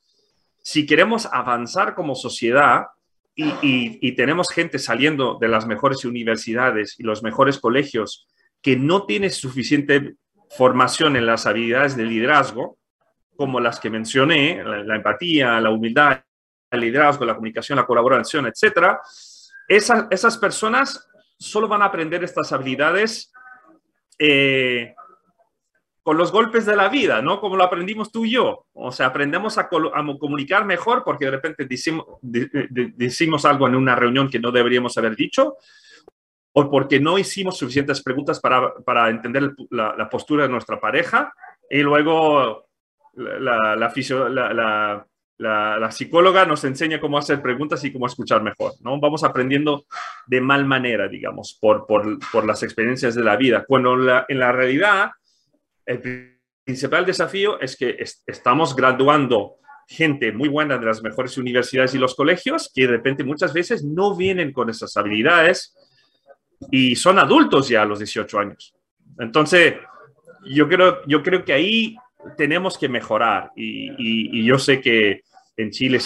si 0.62 0.86
queremos 0.86 1.26
avanzar 1.26 1.94
como 1.94 2.14
sociedad 2.14 2.86
y, 3.34 4.12
tenemos 4.12 4.50
gente 4.50 4.78
saliendo 4.78 5.38
de 5.40 5.48
las 5.48 5.66
mejores 5.66 6.04
universidades 6.04 6.94
y 6.98 7.02
los 7.02 7.22
mejores 7.22 7.58
colegios 7.58 8.26
que 8.60 8.76
no 8.76 9.06
tiene 9.06 9.30
suficiente 9.30 10.14
formación 10.50 11.16
en 11.16 11.26
las 11.26 11.46
habilidades 11.46 11.96
de 11.96 12.04
liderazgo, 12.04 12.78
como 13.36 13.58
las 13.58 13.80
que 13.80 13.90
mencioné, 13.90 14.62
la, 14.62 14.94
empatía, 14.94 15.60
la 15.60 15.70
humildad, 15.70 16.22
el 16.70 16.80
liderazgo, 16.80 17.24
la 17.24 17.34
comunicación, 17.34 17.76
la 17.76 17.86
colaboración, 17.86 18.46
etc., 18.46 18.96
esas 19.68 20.36
personas 20.38 21.08
solo 21.38 21.66
van 21.66 21.82
a 21.82 21.86
aprender 21.86 22.22
estas 22.22 22.52
habilidades 22.52 23.32
eh, 24.24 24.94
con 26.04 26.16
los 26.16 26.30
golpes 26.30 26.64
de 26.64 26.76
la 26.76 26.88
vida, 26.88 27.20
¿no? 27.22 27.40
Como 27.40 27.56
lo 27.56 27.64
aprendimos 27.64 28.12
tú 28.12 28.24
y 28.24 28.30
yo. 28.30 28.66
O 28.72 28.92
sea, 28.92 29.06
aprendemos 29.06 29.58
a, 29.58 29.68
comunicar 29.68 30.64
mejor 30.64 31.02
porque 31.04 31.24
de 31.24 31.30
repente 31.32 31.66
decimos, 31.66 33.44
algo 33.44 33.66
en 33.66 33.74
una 33.74 33.96
reunión 33.96 34.30
que 34.30 34.38
no 34.38 34.52
deberíamos 34.52 34.96
haber 34.96 35.16
dicho 35.16 35.56
o 36.52 36.70
porque 36.70 37.00
no 37.00 37.18
hicimos 37.18 37.58
suficientes 37.58 38.00
preguntas 38.00 38.38
para, 38.38 39.10
entender 39.10 39.54
la, 39.70 40.08
postura 40.08 40.44
de 40.44 40.50
nuestra 40.50 40.78
pareja 40.78 41.34
y 41.68 41.80
luego 41.80 42.68
la, 43.14 43.74
la, 43.74 43.90
la, 44.28 45.06
psicóloga 45.90 46.44
nos 46.44 46.64
enseña 46.64 47.00
cómo 47.00 47.18
hacer 47.18 47.42
preguntas 47.42 47.84
y 47.84 47.92
cómo 47.92 48.06
escuchar 48.06 48.42
mejor, 48.42 48.72
¿no? 48.80 48.98
Vamos 49.00 49.24
aprendiendo 49.24 49.86
de 50.26 50.40
mal 50.40 50.64
manera, 50.64 51.08
digamos, 51.08 51.58
por, 51.60 51.86
por, 51.86 52.46
las 52.46 52.62
experiencias 52.62 53.14
de 53.14 53.24
la 53.24 53.36
vida, 53.36 53.64
cuando 53.66 53.94
en 54.28 54.38
la 54.38 54.52
realidad 54.52 55.10
el 55.86 56.38
principal 56.64 57.04
desafío 57.04 57.60
es 57.60 57.76
que 57.76 57.96
estamos 58.26 58.76
graduando 58.76 59.56
gente 59.88 60.32
muy 60.32 60.48
buena 60.48 60.78
de 60.78 60.86
las 60.86 61.02
mejores 61.02 61.36
universidades 61.36 61.94
y 61.94 61.98
los 61.98 62.14
colegios 62.14 62.70
que 62.74 62.82
de 62.82 62.88
repente 62.88 63.24
muchas 63.24 63.52
veces 63.52 63.84
no 63.84 64.16
vienen 64.16 64.52
con 64.52 64.70
esas 64.70 64.96
habilidades 64.96 65.74
y 66.70 66.94
son 66.96 67.18
adultos 67.18 67.68
ya 67.68 67.82
a 67.82 67.86
los 67.86 67.98
18 67.98 68.38
años. 68.38 68.74
Entonces, 69.18 69.74
yo 70.46 70.68
creo, 70.68 71.04
yo 71.06 71.22
creo 71.22 71.44
que 71.44 71.52
ahí 71.52 71.96
tenemos 72.36 72.78
que 72.78 72.88
mejorar 72.88 73.50
y 73.56 74.44
yo 74.44 74.58
sé 74.58 74.80
que 74.80 75.22
en 75.56 75.70
Chile 75.70 76.00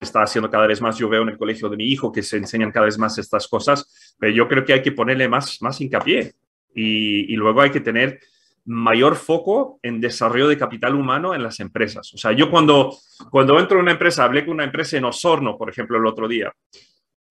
está 0.00 0.22
haciendo 0.22 0.50
cada 0.50 0.66
vez 0.66 0.80
más. 0.80 0.98
Yo 0.98 1.08
veo 1.08 1.22
en 1.22 1.30
el 1.30 1.38
colegio 1.38 1.68
de 1.68 1.76
mi 1.76 1.86
hijo 1.86 2.12
que 2.12 2.22
se 2.22 2.36
enseñan 2.36 2.72
cada 2.72 2.86
vez 2.86 2.98
más 2.98 3.18
estas 3.18 3.48
cosas, 3.48 4.14
pero 4.18 4.32
yo 4.32 4.48
creo 4.48 4.64
que 4.64 4.74
hay 4.74 4.82
que 4.82 4.92
ponerle 4.92 5.28
más, 5.28 5.60
más 5.62 5.80
hincapié 5.80 6.34
y, 6.74 7.32
y 7.32 7.36
luego 7.36 7.60
hay 7.60 7.70
que 7.70 7.80
tener 7.80 8.20
mayor 8.66 9.16
foco 9.16 9.78
en 9.82 10.00
desarrollo 10.00 10.48
de 10.48 10.56
capital 10.56 10.94
humano 10.94 11.34
en 11.34 11.42
las 11.42 11.60
empresas. 11.60 12.12
O 12.14 12.18
sea, 12.18 12.32
yo 12.32 12.50
cuando, 12.50 12.96
cuando 13.30 13.58
entro 13.58 13.78
en 13.78 13.82
una 13.82 13.92
empresa, 13.92 14.24
hablé 14.24 14.44
con 14.44 14.54
una 14.54 14.64
empresa 14.64 14.96
en 14.96 15.04
Osorno, 15.04 15.58
por 15.58 15.68
ejemplo, 15.68 15.98
el 15.98 16.06
otro 16.06 16.26
día, 16.26 16.52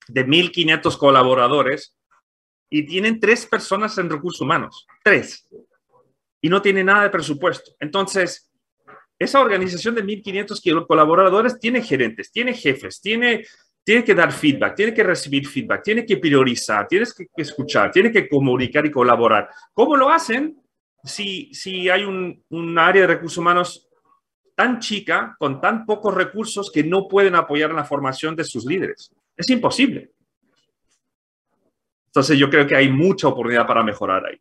de 0.07 0.27
1.500 0.27 0.97
colaboradores 0.97 1.97
y 2.69 2.83
tienen 2.85 3.19
tres 3.19 3.45
personas 3.45 3.97
en 3.97 4.09
recursos 4.09 4.41
humanos, 4.41 4.85
tres, 5.03 5.47
y 6.41 6.49
no 6.49 6.61
tiene 6.61 6.83
nada 6.83 7.03
de 7.03 7.09
presupuesto. 7.09 7.71
Entonces, 7.79 8.51
esa 9.19 9.39
organización 9.39 9.95
de 9.95 10.03
1.500 10.03 10.87
colaboradores 10.87 11.59
tiene 11.59 11.81
gerentes, 11.81 12.31
tiene 12.31 12.53
jefes, 12.53 12.99
tiene, 13.01 13.45
tiene 13.83 14.03
que 14.03 14.15
dar 14.15 14.31
feedback, 14.31 14.75
tiene 14.75 14.93
que 14.93 15.03
recibir 15.03 15.47
feedback, 15.47 15.83
tiene 15.83 16.05
que 16.05 16.17
priorizar, 16.17 16.87
tienes 16.87 17.13
que, 17.13 17.27
escuchar, 17.35 17.91
tiene 17.91 18.11
que 18.11 18.27
comunicar 18.27 18.85
y 18.85 18.91
colaborar. 18.91 19.49
¿Cómo 19.73 19.95
lo 19.95 20.09
hacen 20.09 20.61
si, 21.03 21.53
si 21.53 21.89
hay 21.89 22.03
un, 22.03 22.77
área 22.77 23.01
de 23.03 23.07
recursos 23.07 23.37
humanos 23.37 23.89
tan 24.55 24.79
chica, 24.79 25.35
con 25.39 25.59
tan 25.59 25.85
pocos 25.85 26.13
recursos 26.13 26.71
que 26.71 26.83
no 26.83 27.07
pueden 27.07 27.35
apoyar 27.35 27.73
la 27.73 27.85
formación 27.85 28.35
de 28.35 28.43
sus 28.43 28.65
líderes? 28.65 29.11
Es 29.35 29.49
imposible. 29.49 30.11
Entonces 32.07 32.37
yo 32.37 32.49
creo 32.49 32.67
que 32.67 32.75
hay 32.75 32.89
mucha 32.89 33.27
oportunidad 33.27 33.65
para 33.65 33.83
mejorar 33.83 34.25
ahí. 34.25 34.39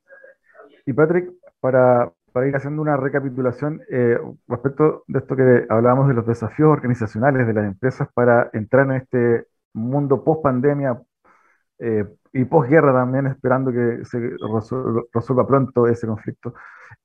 Y 0.84 0.92
Patrick, 0.92 1.30
para, 1.58 2.12
para 2.32 2.48
ir 2.48 2.56
haciendo 2.56 2.82
una 2.82 2.96
recapitulación 2.96 3.82
eh, 3.90 4.18
respecto 4.48 5.04
de 5.06 5.18
esto 5.18 5.36
que 5.36 5.66
hablábamos 5.68 6.08
de 6.08 6.14
los 6.14 6.26
desafíos 6.26 6.70
organizacionales 6.70 7.46
de 7.46 7.52
las 7.52 7.66
empresas 7.66 8.08
para 8.14 8.50
entrar 8.52 8.86
en 8.86 8.92
este 8.92 9.46
mundo 9.74 10.24
post 10.24 10.42
pandemia 10.42 11.00
eh, 11.78 12.06
y 12.32 12.44
posguerra 12.44 12.92
también, 12.92 13.26
esperando 13.26 13.72
que 13.72 14.04
se 14.04 14.18
resuelva, 15.12 15.46
pronto 15.46 15.86
ese 15.86 16.06
conflicto. 16.06 16.54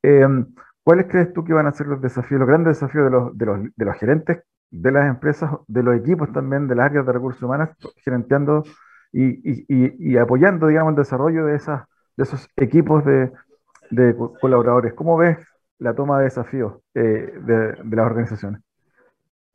Em, 0.01 0.45
¿Cuáles 0.83 1.07
crees 1.07 1.33
tú 1.33 1.43
que 1.43 1.53
van 1.53 1.67
a 1.67 1.73
ser 1.73 1.87
los 1.87 2.01
desafíos, 2.01 2.39
los 2.39 2.47
grandes 2.47 2.79
desafíos 2.79 3.05
de 3.05 3.11
los, 3.11 3.37
de 3.37 3.45
los, 3.45 3.59
de 3.75 3.85
los 3.85 3.97
gerentes 3.97 4.43
de 4.69 4.91
las 4.91 5.07
empresas, 5.09 5.51
de 5.67 5.83
los 5.83 5.95
equipos 5.97 6.31
también, 6.31 6.67
de 6.67 6.75
las 6.75 6.87
áreas 6.87 7.05
de 7.05 7.13
recursos 7.13 7.41
humanos, 7.43 7.69
gerenteando 8.03 8.63
y, 9.11 9.27
y, 9.51 9.65
y 10.11 10.17
apoyando, 10.17 10.67
digamos, 10.67 10.91
el 10.91 10.97
desarrollo 10.97 11.45
de, 11.45 11.55
esas, 11.55 11.85
de 12.17 12.23
esos 12.23 12.49
equipos 12.57 13.05
de, 13.05 13.31
de 13.89 14.15
colaboradores. 14.39 14.93
¿Cómo 14.93 15.17
ves 15.17 15.37
la 15.79 15.95
toma 15.95 16.19
de 16.19 16.25
desafíos 16.25 16.73
eh, 16.93 17.31
de, 17.39 17.77
las 17.95 18.05
organizaciones? 18.05 18.61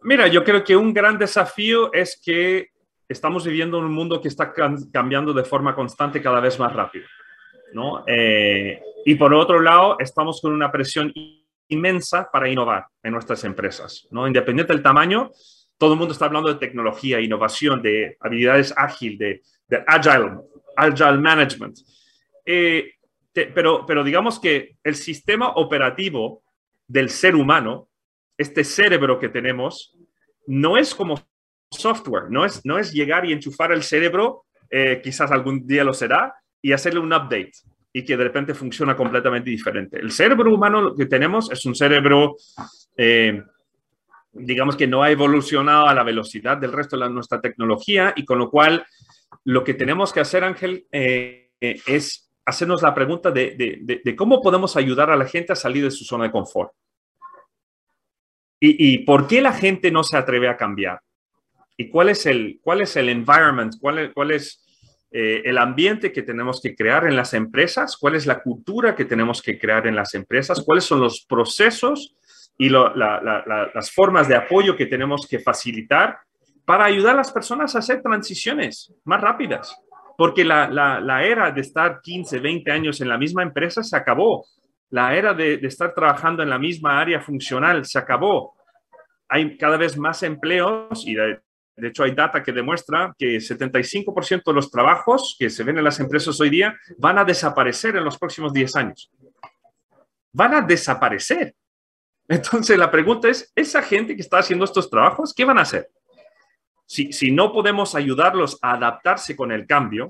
Mira, 0.03 0.27
yo 0.29 0.43
creo 0.45 0.65
que 0.65 0.77
un 0.77 0.93
gran 0.93 1.19
desafío 1.19 1.93
es 1.93 2.21
que 2.23 2.69
estamos 3.09 3.47
viviendo 3.47 3.79
en 3.79 3.85
un 3.85 3.93
mundo 3.93 4.21
que 4.21 4.29
está 4.29 4.53
cambiando 4.93 5.33
de 5.33 5.45
forma 5.45 5.75
constante 5.75 6.23
cada 6.23 6.41
vez 6.41 6.59
más 6.59 6.73
rápido. 6.73 7.07
¿no? 7.73 8.05
Eh, 8.07 8.81
y 9.05 9.15
por 9.15 9.33
otro 9.35 9.61
lado, 9.61 9.97
estamos 9.99 10.41
con 10.41 10.53
una 10.53 10.71
presión 10.71 11.13
inmensa 11.69 12.29
para 12.31 12.49
innovar 12.49 12.87
en 13.03 13.13
nuestras 13.13 13.45
empresas. 13.45 14.07
¿no? 14.11 14.27
Independiente 14.27 14.73
del 14.73 14.83
tamaño, 14.83 15.31
todo 15.79 15.95
el 15.95 15.99
mundo 15.99 16.13
está 16.13 16.27
hablando 16.27 16.49
de 16.49 16.61
tecnología, 16.61 17.21
innovación, 17.21 17.83
de 17.83 18.17
habilidades 18.21 18.73
ágil, 18.77 19.19
de, 19.19 19.43
agile, 19.87 20.39
agile 20.77 21.19
management. 21.19 21.79
Eh, 22.45 22.93
pero, 23.33 23.87
pero 23.87 24.05
digamos 24.05 24.39
que 24.39 24.77
el 24.85 24.95
sistema 24.95 25.51
operativo 25.51 26.43
del 26.87 27.09
ser 27.09 27.35
humano, 27.35 27.89
este 28.37 28.65
cerebro 28.65 29.19
que 29.19 29.29
tenemos, 29.29 29.97
no 30.47 30.77
es 30.77 30.95
como 30.95 31.21
software, 31.71 32.31
no 32.31 32.45
es, 32.45 32.61
no 32.65 32.79
es 32.79 32.93
llegar 32.93 33.25
y 33.25 33.33
enchufar 33.33 33.73
el 33.73 33.83
cerebro, 33.83 34.45
eh, 34.71 35.01
quizás 35.03 35.31
algún 35.31 35.67
día 35.67 35.85
lo 35.85 35.95
será, 35.95 36.35
y 36.61 36.73
hacerle 36.73 37.01
un 37.01 37.13
update 37.13 37.53
y 37.93 38.05
que 38.05 38.17
de 38.17 38.25
repente 38.25 38.55
funciona 38.55 38.97
completamente 38.97 39.51
diferente. 39.51 39.99
El 39.99 40.13
cerebro 40.13 40.55
humano 40.55 40.95
que 40.95 41.07
tenemos 41.07 41.51
es 41.51 41.65
un 41.67 41.75
cerebro, 41.75 42.37
eh, 42.97 43.43
digamos 44.33 44.77
que 44.77 44.87
no 44.87 45.03
ha 45.03 45.11
evolucionado 45.11 45.89
a 45.89 45.95
la 45.95 46.03
velocidad 46.03 46.57
del 46.57 46.73
resto 46.73 46.97
de 46.97 47.11
nuestra 47.11 47.41
tecnología 47.41 48.13
y 48.17 48.25
con 48.25 48.39
lo 48.39 48.49
cual 48.51 48.87
lo 49.45 49.65
que 49.65 49.75
tenemos 49.75 50.13
que 50.13 50.21
hacer, 50.21 50.45
Ángel, 50.45 50.87
eh, 50.91 51.51
es 51.61 52.32
hacernos 52.45 52.83
la 52.83 52.95
pregunta 52.95 53.31
de, 53.31 54.15
cómo 54.17 54.41
podemos 54.41 54.77
ayudar 54.77 55.11
a 55.11 55.17
la 55.17 55.27
gente 55.27 55.53
a 55.53 55.57
salir 55.57 55.85
de 55.85 55.91
su 55.91 56.05
zona 56.05 56.25
de 56.25 56.31
confort. 56.31 56.73
¿Y, 58.65 58.99
por 58.99 59.27
qué 59.27 59.41
la 59.41 59.53
gente 59.53 59.91
no 59.91 60.05
se 60.05 60.17
atreve 60.17 60.49
a 60.49 60.57
cambiar? 60.57 61.01
¿Y 61.77 61.89
cuál 61.89 62.11
es 62.11 62.27
el, 62.27 62.61
cuál 62.63 62.81
es 62.81 62.95
el 62.97 63.09
environment? 63.09 63.75
¿Cuál 63.81 63.99
es, 63.99 64.13
cuál 64.13 64.31
es 64.31 64.65
eh, 65.11 65.43
el 65.45 65.59
ambiente 65.59 66.13
que 66.13 66.23
tenemos 66.23 66.61
que 66.61 66.77
crear 66.77 67.09
en 67.09 67.17
las 67.17 67.35
empresas? 67.35 67.97
¿Cuál 67.97 68.15
es 68.15 68.25
la 68.25 68.41
cultura 68.41 68.95
que 68.95 69.05
tenemos 69.05 69.43
que 69.43 69.59
crear 69.59 69.89
en 69.89 69.97
las 69.97 70.15
empresas? 70.15 70.63
¿Cuáles 70.65 70.85
son 70.85 71.01
los 71.01 71.27
procesos 71.29 72.15
y 72.57 72.69
las 72.69 73.91
formas 73.91 74.29
de 74.29 74.37
apoyo 74.37 74.77
que 74.77 74.87
tenemos 74.87 75.27
que 75.27 75.41
facilitar 75.41 76.21
para 76.65 76.85
ayudar 76.85 77.15
a 77.15 77.19
las 77.19 77.33
personas 77.33 77.75
a 77.75 77.81
hacer 77.81 78.01
transiciones 78.01 78.95
más 79.05 79.21
rápidas? 79.21 79.77
Porque 80.17 80.45
la, 80.45 81.23
era 81.25 81.51
de 81.51 81.61
estar 81.61 82.01
15, 82.01 82.39
20 82.39 82.71
años 82.71 83.01
en 83.01 83.09
la 83.09 83.19
misma 83.19 83.43
empresa 83.43 83.83
se 83.83 83.97
acabó. 83.97 84.47
La 84.91 85.17
era 85.17 85.35
de, 85.35 85.55
estar 85.63 85.95
trabajando 85.95 86.43
en 86.43 86.51
la 86.51 86.59
misma 86.59 87.01
área 87.01 87.21
funcional 87.21 87.85
se 87.85 87.99
acabó. 87.99 88.55
Hay 89.29 89.57
cada 89.57 89.77
vez 89.77 89.97
más 89.97 90.23
empleos 90.23 91.07
y 91.07 91.15
de, 91.15 91.41
hecho 91.77 92.05
hay 92.05 92.15
data 92.15 92.43
que 92.43 92.53
demuestra 92.53 93.15
que 93.19 93.37
75% 93.39 94.43
de 94.45 94.53
los 94.53 94.71
trabajos 94.71 95.37
que 95.39 95.49
se 95.49 95.65
ven 95.65 95.79
en 95.79 95.85
las 95.85 95.99
empresas 96.01 96.39
hoy 96.41 96.51
día 96.51 96.77
van 96.99 97.19
a 97.19 97.25
desaparecer 97.25 97.97
en 97.97 98.05
los 98.05 98.19
próximos 98.19 98.53
10 98.53 98.77
años. 98.77 99.11
Van 100.33 100.55
a 100.55 100.61
desaparecer. 100.61 101.55
Entonces 102.29 102.79
la 102.79 102.91
pregunta 102.91 103.29
es, 103.29 103.51
¿esa 103.55 103.83
gente 103.83 104.15
que 104.15 104.23
está 104.23 104.39
haciendo 104.39 104.65
estos 104.65 104.89
trabajos, 104.89 105.35
qué 105.35 105.45
van 105.45 105.59
a 105.59 105.63
hacer? 105.63 105.89
Si, 106.87 107.31
no 107.31 107.53
podemos 107.53 107.95
ayudarlos 107.95 108.59
a 108.61 108.75
adaptarse 108.75 109.35
con 109.35 109.53
el 109.53 109.67
cambio, 109.67 110.09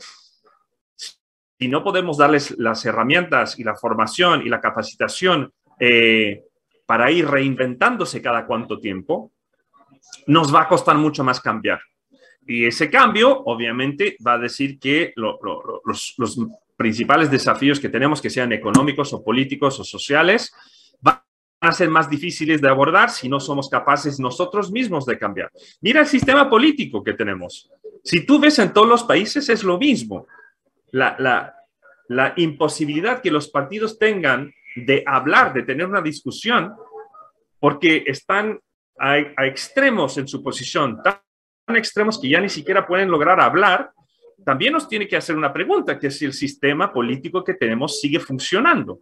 si 0.97 1.69
no 1.69 1.85
podemos 1.85 2.19
darles 2.19 2.59
las 2.59 2.85
herramientas 2.85 3.59
y 3.59 3.65
la 3.65 3.77
formación 3.77 4.45
y 4.45 4.49
la 4.49 4.61
capacitación 4.61 5.53
eh, 5.79 6.43
para 6.87 7.11
ir 7.11 7.29
reinventándose 7.29 8.21
cada 8.21 8.47
cuánto 8.47 8.81
tiempo, 8.81 9.33
nos 10.27 10.55
va 10.55 10.63
a 10.63 10.69
costar 10.69 10.97
mucho 10.97 11.23
más 11.23 11.41
cambiar. 11.41 11.81
Y 12.47 12.67
ese 12.67 12.91
cambio, 12.91 13.43
obviamente, 13.45 14.17
va 14.27 14.35
a 14.35 14.39
decir 14.39 14.79
que 14.79 15.13
los, 15.17 15.39
principales 16.77 17.31
desafíos 17.31 17.79
que 17.79 17.89
tenemos, 17.89 18.21
que 18.21 18.31
sean 18.31 18.51
económicos 18.51 19.13
o 19.13 19.23
políticos 19.23 19.79
o 19.79 19.85
sociales, 19.85 20.53
a 21.63 21.73
ser 21.73 21.89
más 21.89 22.11
difíciles 22.11 22.61
de 22.61 22.69
abordar 22.69 23.09
si 23.11 23.29
no 23.29 23.39
somos 23.39 23.69
capaces 23.69 24.19
nosotros 24.19 24.73
mismos 24.73 25.07
de 25.07 25.17
cambiar. 25.17 25.51
Mira 25.81 26.01
el 26.01 26.07
sistema 26.07 26.51
político 26.51 27.05
que 27.05 27.13
tenemos. 27.13 27.71
Si 28.03 28.27
tú 28.27 28.41
ves 28.41 28.59
en 28.59 28.73
todos 28.73 28.89
los 28.89 29.05
países 29.05 29.49
es 29.49 29.63
lo 29.63 29.79
mismo. 29.79 30.27
La, 30.91 31.55
imposibilidad 32.37 33.23
que 33.23 33.31
los 33.31 33.49
partidos 33.49 33.99
tengan 33.99 34.53
de 34.75 35.05
hablar, 35.07 35.55
de 35.55 35.63
tener 35.63 35.87
una 35.87 36.03
discusión, 36.03 36.75
porque 37.61 38.03
están 38.07 38.59
a, 38.99 39.19
extremos 39.47 40.19
en 40.19 40.27
su 40.27 40.43
posición, 40.43 41.01
tan 41.03 41.21
extremos 41.77 42.21
que 42.21 42.29
ya 42.29 42.41
ni 42.41 42.49
siquiera 42.49 42.87
pueden 42.87 43.09
lograr 43.09 43.41
hablar, 43.41 43.93
también 44.45 44.73
nos 44.73 44.89
tiene 44.89 45.07
que 45.07 45.17
hacer 45.17 45.37
una 45.37 45.53
pregunta, 45.53 45.99
que 45.99 46.11
si 46.11 46.25
el 46.25 46.33
sistema 46.33 46.93
político 46.93 47.45
que 47.45 47.55
tenemos 47.55 48.01
sigue 48.01 48.19
funcionando. 48.19 49.01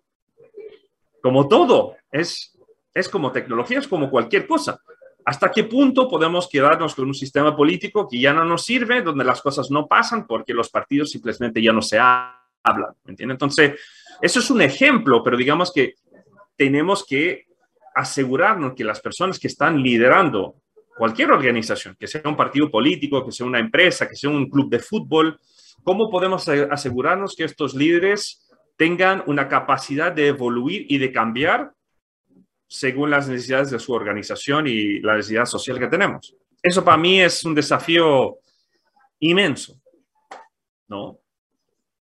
Como 1.23 1.49
todo, 1.49 1.97
es, 2.11 2.59
es 2.95 3.09
como 3.09 3.33
tecnología, 3.33 3.79
es 3.79 3.89
como 3.89 4.11
cualquier 4.11 4.47
cosa. 4.47 4.81
¿Hasta 5.25 5.51
qué 5.51 5.65
punto 5.65 6.09
podemos 6.09 6.49
quedarnos 6.49 6.95
con 6.95 7.07
un 7.07 7.15
sistema 7.15 7.55
político 7.55 8.09
que 8.09 8.19
ya 8.19 8.33
no 8.33 8.45
nos 8.45 8.65
sirve, 8.65 9.03
donde 9.03 9.25
las 9.25 9.43
cosas 9.43 9.71
no 9.71 9.87
pasan 9.87 10.27
porque 10.27 10.55
los 10.55 10.71
partidos 10.71 11.11
simplemente 11.11 11.63
ya 11.63 11.73
no 11.73 11.83
se 11.83 11.99
hablan? 11.99 12.95
¿Me 13.05 13.15
Entonces, 13.19 13.79
eso 14.21 14.41
es 14.41 14.51
un 14.51 14.63
ejemplo, 14.63 15.23
pero 15.23 15.37
digamos 15.37 15.73
que 15.73 15.95
tenemos 16.57 17.07
que 17.07 17.47
asegurarnos 17.95 18.75
que 18.75 18.85
las 18.85 19.01
personas 19.01 19.39
que 19.39 19.49
están 19.49 19.83
liderando 19.83 20.57
cualquier 20.97 21.33
organización, 21.33 21.97
que 21.99 22.07
sea 22.07 22.23
un 22.25 22.37
partido 22.37 22.71
político, 22.71 23.25
que 23.25 23.33
sea 23.33 23.47
una 23.47 23.59
empresa, 23.59 24.09
que 24.09 24.17
sea 24.17 24.31
un 24.31 24.51
club 24.51 24.69
de 24.69 24.79
fútbol, 24.79 25.41
¿cómo 25.83 26.11
podemos 26.11 26.47
asegurarnos 26.49 27.35
que 27.35 27.45
estos 27.45 27.75
líderes 27.75 28.50
tengan 28.81 29.23
una 29.27 29.47
capacidad 29.47 30.11
de 30.11 30.29
evoluir 30.29 30.87
y 30.89 30.97
de 30.97 31.13
cambiar 31.13 31.71
según 32.67 33.11
las 33.11 33.29
necesidades 33.29 33.71
de 33.71 33.79
su 33.79 33.93
organización 33.93 34.67
y 34.67 35.01
la 35.01 35.17
necesidad 35.17 35.45
social 35.45 35.79
que 35.79 35.89
tenemos. 35.89 36.35
Eso 36.63 36.83
para 36.83 36.97
mí 36.97 37.21
es 37.21 37.45
un 37.45 37.55
desafío 37.55 38.39
inmenso, 39.19 39.79
¿no? 40.89 41.19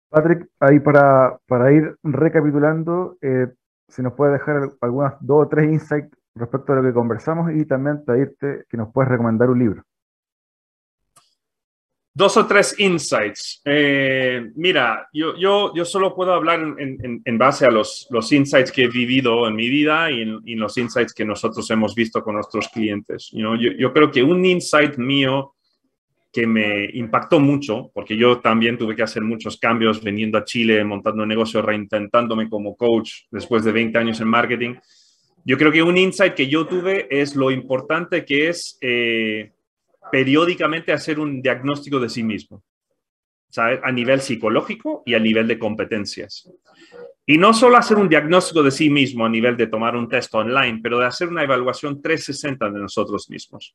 Patrick, 0.09 0.49
ahí 0.61 0.81
para, 0.81 1.39
para 1.47 1.71
ir 1.75 1.95
recapitulando, 2.03 3.19
eh, 3.21 3.49
si 3.89 4.01
nos 4.01 4.15
puede 4.15 4.33
dejar 4.33 4.71
algunas 4.81 5.17
dos 5.21 5.45
o 5.45 5.49
tres 5.51 5.71
insights 5.71 6.17
respecto 6.35 6.73
a 6.73 6.77
lo 6.77 6.83
que 6.83 6.95
conversamos 6.95 7.53
y 7.53 7.67
también 7.67 8.03
pedirte 8.03 8.65
que 8.67 8.79
nos 8.79 8.91
puedes 8.95 9.11
recomendar 9.11 9.51
un 9.51 9.59
libro. 9.59 9.83
Dos 12.15 12.37
o 12.37 12.47
tres 12.47 12.79
insights. 12.79 13.63
Eh, 13.65 14.51
mira, 14.57 15.09
yo, 15.15 15.35
yo, 15.37 15.73
yo 15.75 15.85
solo 15.87 16.15
puedo 16.15 16.35
hablar 16.35 16.61
en, 16.61 17.23
en, 17.25 17.39
base 17.39 17.65
a 17.65 17.71
los, 17.71 18.07
los, 18.11 18.31
insights 18.33 18.71
que 18.71 18.85
he 18.85 18.89
vivido 18.89 19.49
en 19.49 19.57
mi 19.57 19.71
vida 19.71 20.11
y 20.11 20.21
en, 20.21 20.61
los 20.61 20.77
insights 20.77 21.15
que 21.15 21.25
nosotros 21.25 21.71
hemos 21.71 21.95
visto 21.95 22.23
con 22.23 22.35
nuestros 22.35 22.69
clientes. 22.69 23.31
yo, 23.33 23.57
yo, 23.57 23.93
creo 23.95 24.11
que 24.11 24.23
un 24.23 24.45
insight 24.45 24.99
mío 24.99 25.55
que 26.31 26.47
me 26.47 26.85
impactó 26.93 27.41
mucho, 27.41 27.91
porque 27.95 28.15
yo 28.15 28.41
también 28.41 28.77
tuve 28.77 28.95
que 28.95 29.03
hacer 29.03 29.23
muchos 29.23 29.57
cambios 29.57 30.03
veniendo 30.03 30.37
a 30.37 30.45
Chile, 30.45 30.85
montando 30.85 31.23
un 31.23 31.29
negocio, 31.31 31.63
reintentándome 31.63 32.51
como 32.51 32.77
coach 32.77 33.23
después 33.31 33.65
de 33.65 33.73
20 33.73 33.97
años 33.99 34.21
en 34.21 34.29
marketing. 34.29 34.75
Yo 35.47 35.57
creo 35.57 35.73
que 35.73 35.83
un 35.83 35.97
insight 35.97 36.35
que 36.35 36.47
yo 36.47 36.67
tuve 36.67 37.07
es 37.11 37.35
lo 37.37 37.51
importante 37.51 38.27
que 38.27 38.49
es... 38.51 38.77
Eh, 38.83 39.53
periódicamente 40.13 40.93
hacer 40.93 41.19
un 41.19 41.41
diagnóstico 41.41 41.99
de 41.99 42.11
sí 42.11 42.23
mismo, 42.23 42.63
a 43.57 43.91
nivel 43.91 44.21
psicológico 44.21 45.03
y 45.07 45.15
a 45.15 45.19
nivel 45.19 45.49
de 45.49 45.59
competencias. 45.59 46.51
Y 47.25 47.39
no 47.39 47.55
solo 47.55 47.79
hacer 47.79 47.97
un 47.97 48.11
diagnóstico 48.11 48.63
de 48.63 48.71
sí 48.71 48.91
mismo 48.91 49.25
a 49.25 49.31
nivel 49.31 49.57
de 49.57 49.69
tomar 49.69 49.97
un 49.97 50.11
test 50.11 50.35
online, 50.35 50.81
pero 50.83 50.99
de 50.99 51.07
hacer 51.07 51.29
una 51.29 51.43
evaluación 51.43 52.03
360 52.03 52.71
de 52.71 52.81
nosotros 52.81 53.31
mismos. 53.31 53.75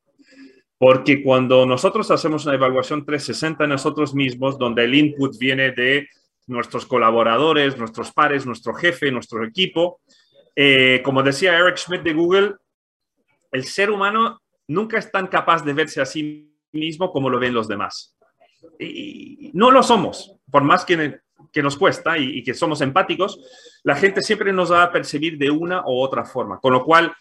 Porque 0.77 1.23
cuando 1.23 1.65
nosotros 1.65 2.11
hacemos 2.11 2.45
una 2.45 2.53
evaluación 2.53 3.03
360 3.03 3.63
de 3.63 3.69
nosotros 3.69 4.13
mismos, 4.13 4.59
donde 4.59 4.83
el 4.83 4.93
input 4.93 5.35
viene 5.39 5.71
de 5.71 6.07
nuestros 6.45 6.85
colaboradores, 6.85 7.79
nuestros 7.79 8.11
pares, 8.11 8.45
nuestro 8.45 8.75
jefe, 8.75 9.11
nuestro 9.11 9.43
equipo, 9.43 10.01
eh, 10.55 11.01
como 11.03 11.23
decía 11.23 11.57
Eric 11.57 11.77
Schmidt 11.77 12.03
de 12.03 12.13
Google, 12.13 12.53
el 13.51 13.63
ser 13.63 13.89
humano 13.89 14.39
nunca 14.67 14.97
es 14.97 15.11
tan 15.11 15.27
capaz 15.27 15.63
de 15.63 15.73
verse 15.73 16.01
a 16.01 16.05
sí 16.05 16.53
mismo 16.71 17.11
como 17.11 17.29
lo 17.29 17.39
ven 17.39 17.53
los 17.53 17.67
demás. 17.67 18.15
Y 18.79 19.51
no 19.53 19.71
lo 19.71 19.81
somos, 19.81 20.35
por 20.51 20.63
más 20.63 20.85
que, 20.85 21.21
nos 21.55 21.77
cuesta 21.77 22.17
y, 22.17 22.43
que 22.43 22.53
somos 22.53 22.81
empáticos, 22.81 23.39
la 23.83 23.95
gente 23.95 24.21
siempre 24.21 24.53
nos 24.53 24.71
va 24.71 24.83
a 24.83 24.91
percibir 24.91 25.37
de 25.37 25.49
una 25.49 25.81
u 25.85 25.99
otra 25.99 26.25
forma. 26.25 26.59
Con 26.59 26.73
lo 26.73 26.83
cual, 26.83 27.13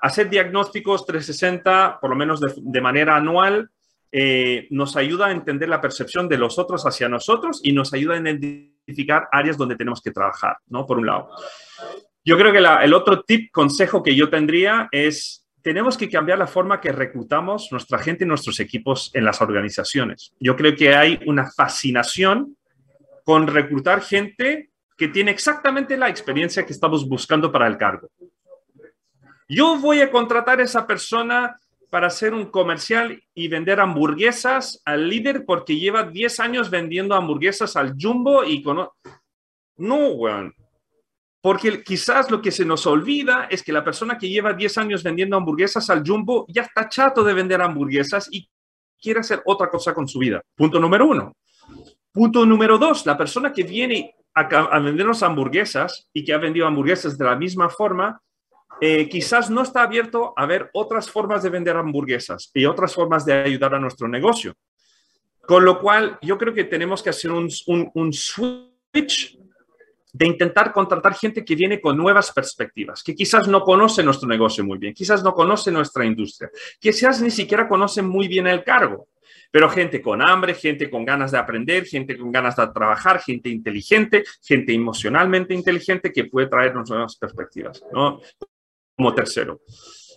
hacer 0.00 0.30
diagnósticos 0.30 1.04
360, 1.04 1.98
por 2.00 2.10
lo 2.10 2.16
menos 2.16 2.40
de, 2.40 2.80
manera 2.80 3.16
anual, 3.16 3.70
eh, 4.12 4.66
nos 4.70 4.96
ayuda 4.96 5.26
a 5.26 5.32
entender 5.32 5.68
la 5.68 5.80
percepción 5.80 6.28
de 6.28 6.38
los 6.38 6.58
otros 6.58 6.86
hacia 6.86 7.08
nosotros 7.08 7.60
y 7.62 7.72
nos 7.72 7.92
ayuda 7.92 8.14
a 8.14 8.20
identificar 8.20 9.28
áreas 9.32 9.58
donde 9.58 9.76
tenemos 9.76 10.00
que 10.00 10.12
trabajar, 10.12 10.56
¿no? 10.68 10.86
Por 10.86 10.98
un 10.98 11.06
lado. 11.06 11.30
Yo 12.24 12.36
creo 12.38 12.52
que 12.52 12.58
el 12.58 12.94
otro 12.94 13.22
tip, 13.22 13.52
consejo 13.52 14.02
que 14.02 14.16
yo 14.16 14.30
tendría 14.30 14.88
es 14.90 15.45
tenemos 15.66 15.98
que 15.98 16.08
cambiar 16.08 16.38
la 16.38 16.46
forma 16.46 16.80
que 16.80 16.92
reclutamos 16.92 17.72
nuestra 17.72 17.98
gente 17.98 18.22
y 18.22 18.28
nuestros 18.28 18.60
equipos 18.60 19.10
en 19.14 19.24
las 19.24 19.42
organizaciones. 19.42 20.32
Yo 20.38 20.54
creo 20.54 20.76
que 20.76 20.94
hay 20.94 21.18
una 21.26 21.50
fascinación 21.50 22.56
con 23.24 23.48
reclutar 23.48 24.00
gente 24.00 24.70
que 24.96 25.08
tiene 25.08 25.32
exactamente 25.32 25.96
la 25.96 26.08
experiencia 26.08 26.64
que 26.64 26.72
estamos 26.72 27.08
buscando 27.08 27.50
para 27.50 27.66
el 27.66 27.78
cargo. 27.78 28.08
Yo 29.48 29.76
voy 29.80 30.02
a 30.02 30.12
contratar 30.12 30.60
a 30.60 30.62
esa 30.62 30.86
persona 30.86 31.56
para 31.90 32.06
hacer 32.06 32.32
un 32.32 32.46
comercial 32.46 33.20
y 33.34 33.48
vender 33.48 33.80
hamburguesas 33.80 34.80
al 34.84 35.08
líder 35.08 35.44
porque 35.44 35.80
lleva 35.80 36.04
10 36.04 36.38
años 36.38 36.70
vendiendo 36.70 37.16
hamburguesas 37.16 37.74
al 37.74 37.96
Jumbo 38.00 38.44
y 38.44 38.62
con... 38.62 38.86
No, 39.78 40.10
weón. 40.10 40.54
Porque 41.46 41.84
quizás 41.84 42.28
lo 42.28 42.42
que 42.42 42.50
se 42.50 42.64
nos 42.64 42.88
olvida 42.88 43.46
es 43.48 43.62
que 43.62 43.72
la 43.72 43.84
persona 43.84 44.18
que 44.18 44.28
lleva 44.28 44.52
10 44.52 44.78
años 44.78 45.04
vendiendo 45.04 45.36
hamburguesas 45.36 45.88
al 45.90 46.02
jumbo 46.04 46.44
ya 46.48 46.62
está 46.62 46.88
chato 46.88 47.22
de 47.22 47.34
vender 47.34 47.62
hamburguesas 47.62 48.28
y 48.32 48.50
quiere 49.00 49.20
hacer 49.20 49.42
otra 49.44 49.70
cosa 49.70 49.94
con 49.94 50.08
su 50.08 50.18
vida. 50.18 50.42
Punto 50.56 50.80
número 50.80 51.06
uno. 51.06 51.36
Punto 52.10 52.44
número 52.44 52.78
dos, 52.78 53.06
la 53.06 53.16
persona 53.16 53.52
que 53.52 53.62
viene 53.62 54.12
a, 54.34 54.80
vendernos 54.80 55.22
hamburguesas 55.22 56.08
y 56.12 56.24
que 56.24 56.32
ha 56.32 56.38
vendido 56.38 56.66
hamburguesas 56.66 57.16
de 57.16 57.24
la 57.24 57.36
misma 57.36 57.68
forma, 57.68 58.20
eh, 58.80 59.08
quizás 59.08 59.48
no 59.48 59.62
está 59.62 59.84
abierto 59.84 60.34
a 60.36 60.46
ver 60.46 60.68
otras 60.72 61.08
formas 61.08 61.44
de 61.44 61.50
vender 61.50 61.76
hamburguesas 61.76 62.50
y 62.54 62.64
otras 62.64 62.92
formas 62.92 63.24
de 63.24 63.34
ayudar 63.34 63.72
a 63.72 63.78
nuestro 63.78 64.08
negocio. 64.08 64.52
Con 65.42 65.64
lo 65.64 65.78
cual, 65.78 66.18
yo 66.22 66.38
creo 66.38 66.52
que 66.52 66.64
tenemos 66.64 67.04
que 67.04 67.10
hacer 67.10 67.30
un 67.30 68.12
switch 68.12 69.38
de 70.16 70.26
intentar 70.26 70.72
contratar 70.72 71.14
gente 71.14 71.44
que 71.44 71.54
viene 71.54 71.78
con 71.78 71.94
nuevas 71.94 72.32
perspectivas, 72.32 73.02
que 73.02 73.14
quizás 73.14 73.46
no 73.48 73.60
conoce 73.60 74.02
nuestro 74.02 74.26
negocio 74.26 74.64
muy 74.64 74.78
bien, 74.78 74.94
quizás 74.94 75.22
no 75.22 75.34
conoce 75.34 75.70
nuestra 75.70 76.06
industria, 76.06 76.50
quizás 76.80 77.20
ni 77.20 77.30
siquiera 77.30 77.68
conoce 77.68 78.00
muy 78.00 78.26
bien 78.26 78.46
el 78.46 78.64
cargo, 78.64 79.08
pero 79.50 79.68
gente 79.68 80.00
con 80.00 80.22
hambre, 80.22 80.54
gente 80.54 80.88
con 80.88 81.04
ganas 81.04 81.32
de 81.32 81.38
aprender, 81.38 81.84
gente 81.84 82.16
con 82.16 82.32
ganas 82.32 82.56
de 82.56 82.66
trabajar, 82.68 83.20
gente 83.20 83.50
inteligente, 83.50 84.24
gente 84.42 84.72
emocionalmente 84.72 85.52
inteligente 85.52 86.10
que 86.10 86.24
puede 86.24 86.46
traernos 86.46 86.88
nuevas 86.88 87.16
perspectivas, 87.16 87.82
¿no? 87.92 88.18
Como 88.96 89.14
tercero, 89.14 89.60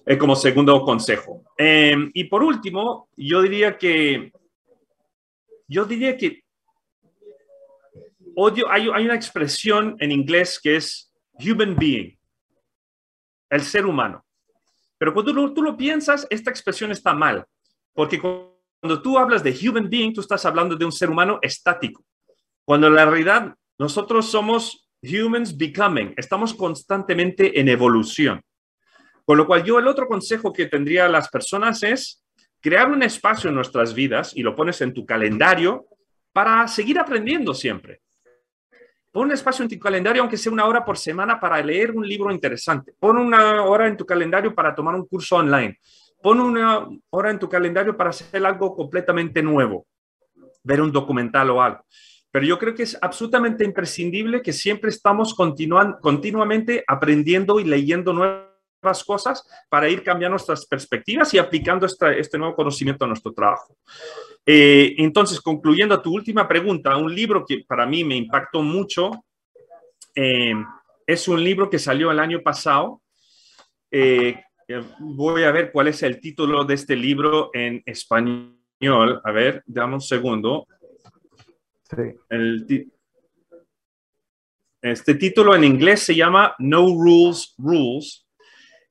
eh, 0.06 0.18
como 0.18 0.34
segundo 0.38 0.82
consejo. 0.82 1.44
Eh, 1.58 2.10
y 2.14 2.24
por 2.24 2.42
último, 2.42 3.10
yo 3.18 3.42
diría 3.42 3.78
que, 3.78 4.32
yo 5.68 5.84
diría 5.84 6.16
que 6.16 6.44
odio, 8.36 8.70
hay, 8.70 8.90
hay 8.94 9.06
una 9.06 9.16
expresión 9.16 9.96
en 10.00 10.12
inglés 10.12 10.60
que 10.62 10.76
es 10.76 11.12
human 11.34 11.76
being, 11.76 12.18
el 13.50 13.62
ser 13.62 13.86
humano. 13.86 14.26
Pero 14.98 15.14
cuando 15.14 15.34
tú, 15.34 15.54
tú 15.54 15.62
lo 15.62 15.78
piensas, 15.78 16.28
esta 16.30 16.50
expresión 16.50 16.92
está 16.92 17.14
mal, 17.14 17.46
porque 17.94 18.20
cuando 18.20 19.02
tú 19.02 19.18
hablas 19.18 19.44
de 19.44 19.52
human 19.52 19.90
being, 19.90 20.14
tú 20.14 20.22
estás 20.22 20.46
hablando 20.46 20.76
de 20.76 20.86
un 20.86 20.92
ser 20.92 21.10
humano 21.10 21.40
estático, 21.42 22.04
cuando 22.66 22.88
en 22.88 22.96
la 22.96 23.06
realidad 23.06 23.56
nosotros 23.78 24.30
somos 24.30 24.90
humans 25.02 25.58
becoming, 25.58 26.14
estamos 26.18 26.54
constantemente 26.54 27.60
en 27.60 27.70
evolución. 27.70 28.42
Con 29.26 29.38
lo 29.38 29.46
cual 29.46 29.64
yo 29.64 29.80
el 29.80 29.88
otro 29.88 30.08
consejo 30.08 30.52
que 30.52 30.66
tendría 30.66 31.06
a 31.06 31.10
las 31.10 31.30
personas 31.30 31.84
es 31.84 32.24
crear 32.60 32.92
un 32.92 33.04
espacio 33.04 33.50
en 33.50 33.56
nuestras 33.56 33.94
vidas 33.94 34.36
y 34.36 34.42
lo 34.44 34.56
pones 34.56 34.82
en 34.82 34.94
tu 34.94 35.06
calendario 35.06 35.86
para 36.34 36.68
seguir 36.68 37.00
aprendiendo 37.00 37.54
siempre. 37.54 38.02
Pon 39.12 39.26
un 39.26 39.32
espacio 39.32 39.64
en 39.64 39.70
tu 39.70 39.80
calendario, 39.80 40.22
aunque 40.22 40.38
sea 40.38 40.52
una 40.52 40.66
hora 40.66 40.86
por 40.86 40.98
semana, 40.98 41.40
para 41.40 41.62
leer 41.64 41.92
un 41.92 42.08
libro 42.08 42.32
interesante. 42.32 42.94
Pon 43.00 43.18
una 43.18 43.64
hora 43.64 43.88
en 43.88 43.98
tu 43.98 44.06
calendario 44.06 44.54
para 44.54 44.76
tomar 44.76 44.94
un 44.94 45.08
curso 45.08 45.38
online. 45.38 45.80
Pon 46.22 46.40
una 46.40 46.88
hora 47.10 47.32
en 47.32 47.40
tu 47.40 47.50
calendario 47.50 47.98
para 47.98 48.12
hacer 48.12 48.46
algo 48.46 48.76
completamente 48.76 49.42
nuevo, 49.42 49.88
ver 50.64 50.82
un 50.82 50.92
documental 50.92 51.50
o 51.50 51.62
algo. 51.62 51.84
Pero 52.32 52.46
yo 52.46 52.60
creo 52.60 52.76
que 52.76 52.84
es 52.84 52.98
absolutamente 53.02 53.64
imprescindible 53.66 54.44
que 54.44 54.54
siempre 54.54 54.92
estamos 54.92 55.34
continuamente 55.34 56.84
aprendiendo 56.88 57.60
y 57.60 57.64
leyendo 57.64 58.14
nuevas 58.14 58.49
cosas 59.06 59.46
para 59.70 59.90
ir 59.90 60.04
cambiando 60.04 60.34
nuestras 60.34 60.66
perspectivas 60.66 61.34
y 61.34 61.38
aplicando 61.38 61.86
este 61.86 62.38
nuevo 62.38 62.56
conocimiento 62.56 63.06
a 63.06 63.08
nuestro 63.08 63.34
trabajo. 63.34 63.76
Eh, 64.46 64.96
entonces, 64.98 65.40
concluyendo 65.42 66.02
tu 66.02 66.14
última 66.14 66.48
pregunta, 66.48 66.98
un 66.98 67.14
libro 67.14 67.46
que 67.46 67.64
para 67.68 67.86
mí 67.86 68.04
me 68.04 68.16
impactó 68.16 68.62
mucho 68.62 69.12
eh, 70.16 70.54
es 71.06 71.28
un 71.28 71.44
libro 71.44 71.70
que 71.70 71.80
salió 71.80 72.12
el 72.12 72.20
año 72.20 72.42
pasado. 72.42 73.02
Eh, 73.92 74.42
voy 75.00 75.44
a 75.44 75.52
ver 75.52 75.72
cuál 75.72 75.88
es 75.88 76.04
el 76.04 76.20
título 76.20 76.64
de 76.64 76.76
este 76.76 76.96
libro 76.96 77.50
en 77.54 77.82
español. 77.86 79.22
A 79.24 79.32
ver, 79.32 79.64
dame 79.66 79.96
un 79.96 80.02
segundo. 80.02 80.68
este 84.82 85.16
título 85.16 85.56
en 85.56 85.64
inglés 85.64 86.02
se 86.04 86.16
llama 86.16 86.56
No 86.60 86.88
Rules, 86.88 87.56
Rules. 87.58 88.29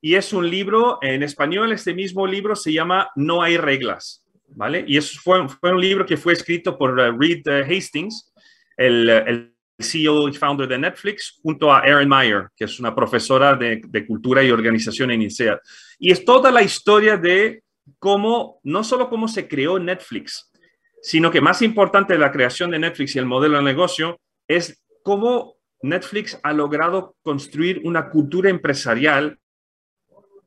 Y 0.01 0.15
es 0.15 0.33
un 0.33 0.49
libro, 0.49 0.99
en 1.03 1.23
español 1.23 1.73
este 1.73 1.95
mismo 1.95 2.27
libro 2.27 2.55
se 2.55 2.73
llama 2.73 3.11
No 3.17 3.43
hay 3.43 3.57
reglas. 3.57 4.25
¿vale? 4.55 4.85
Y 4.87 4.97
eso 4.97 5.21
fue, 5.23 5.41
un 5.41 5.81
libro 5.81 6.07
que 6.07 6.17
fue 6.17 6.33
escrito 6.33 6.77
por 6.79 6.99
uh, 6.99 7.19
Reed 7.19 7.47
uh, 7.47 7.65
Hastings, 7.71 8.33
el, 8.77 9.09
uh, 9.09 9.29
el, 9.29 9.55
CEO 9.81 10.29
y 10.29 10.33
founder 10.33 10.67
de 10.67 10.77
Netflix, 10.77 11.39
junto 11.41 11.73
a 11.73 11.83
Erin 11.83 12.09
Meyer, 12.09 12.49
que 12.57 12.65
es 12.65 12.81
una 12.81 12.93
profesora 12.93 13.55
de, 13.55 13.81
de 13.87 14.05
cultura 14.05 14.43
y 14.43 14.51
organización 14.51 15.13
en 15.13 15.23
INSEAD. 15.23 15.59
Y 16.01 16.11
es 16.11 16.25
toda 16.25 16.51
la 16.51 16.65
historia 16.65 17.17
de 17.17 17.63
cómo, 18.01 18.59
no 18.65 18.83
solo 18.83 19.09
cómo 19.09 19.29
se 19.29 19.47
creó 19.47 19.79
Netflix, 19.79 20.51
sino 21.01 21.31
que 21.31 21.41
más 21.41 21.63
importante 21.63 22.15
de 22.15 22.19
la 22.19 22.33
creación 22.33 22.73
de 22.73 22.81
Netflix 22.81 23.15
y 23.15 23.21
el 23.21 23.27
modelo 23.27 23.59
de 23.59 23.63
negocio 23.63 24.19
es 24.49 24.83
cómo 25.05 25.59
Netflix 25.81 26.41
ha 26.43 26.53
logrado 26.53 27.15
construir 27.23 27.81
una 27.85 28.11
cultura 28.11 28.51
empresarial 28.51 29.39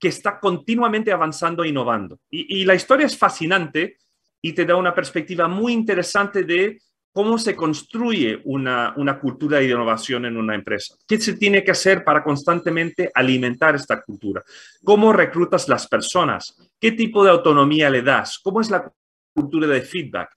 que 0.01 0.07
está 0.07 0.39
continuamente 0.39 1.11
avanzando 1.11 1.63
e 1.63 1.69
innovando. 1.69 2.19
Y, 2.31 2.65
la 2.65 2.73
historia 2.73 3.05
es 3.05 3.15
fascinante 3.15 3.97
y 4.41 4.51
te 4.53 4.65
da 4.65 4.75
una 4.75 4.95
perspectiva 4.95 5.47
muy 5.47 5.73
interesante 5.73 6.43
de 6.43 6.79
cómo 7.13 7.37
se 7.37 7.55
construye 7.55 8.41
una, 8.45 8.95
una, 8.97 9.19
cultura 9.19 9.59
de 9.59 9.65
innovación 9.65 10.25
en 10.25 10.37
una 10.37 10.55
empresa. 10.55 10.95
¿Qué 11.07 11.19
se 11.19 11.33
tiene 11.33 11.63
que 11.63 11.71
hacer 11.71 12.03
para 12.03 12.23
constantemente 12.23 13.11
alimentar 13.13 13.75
esta 13.75 14.01
cultura? 14.01 14.43
¿Cómo 14.83 15.13
reclutas 15.13 15.69
las 15.69 15.87
personas? 15.87 16.57
¿Qué 16.79 16.93
tipo 16.93 17.23
de 17.23 17.29
autonomía 17.29 17.91
le 17.91 18.01
das? 18.01 18.39
¿Cómo 18.39 18.59
es 18.59 18.71
la 18.71 18.91
cultura 19.35 19.67
de 19.67 19.81
feedback? 19.81 20.31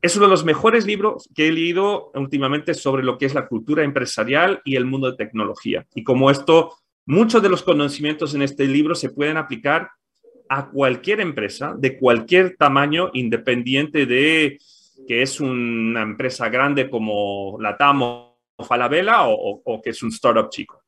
Es 0.00 0.14
uno 0.14 0.26
de 0.26 0.30
los 0.30 0.44
mejores 0.44 0.86
libros 0.86 1.28
que 1.34 1.48
he 1.48 1.52
leído 1.52 2.12
últimamente 2.14 2.72
sobre 2.72 3.02
lo 3.02 3.18
que 3.18 3.26
es 3.26 3.34
la 3.34 3.48
cultura 3.48 3.82
empresarial 3.82 4.60
y 4.64 4.76
el 4.76 4.84
mundo 4.84 5.10
de 5.10 5.16
tecnología 5.16 5.86
y 5.92 6.04
cómo 6.04 6.30
esto 6.30 6.76
Muchos 7.10 7.42
de 7.42 7.48
los 7.48 7.62
conocimientos 7.62 8.34
en 8.34 8.42
este 8.42 8.66
libro 8.66 8.94
se 8.94 9.08
pueden 9.08 9.38
aplicar 9.38 9.88
a 10.46 10.68
cualquier 10.68 11.20
empresa 11.20 11.74
de 11.74 11.98
cualquier 11.98 12.54
tamaño, 12.58 13.08
independiente 13.14 14.04
de 14.04 14.58
que 15.06 15.22
es 15.22 15.40
una 15.40 16.02
empresa 16.02 16.50
grande 16.50 16.90
como 16.90 17.56
Latam 17.60 18.02
o 18.02 18.36
Falabella 18.58 19.26
o, 19.26 19.62
o 19.64 19.80
que 19.80 19.88
es 19.88 20.02
un 20.02 20.10
startup 20.10 20.50
chico. 20.50 20.82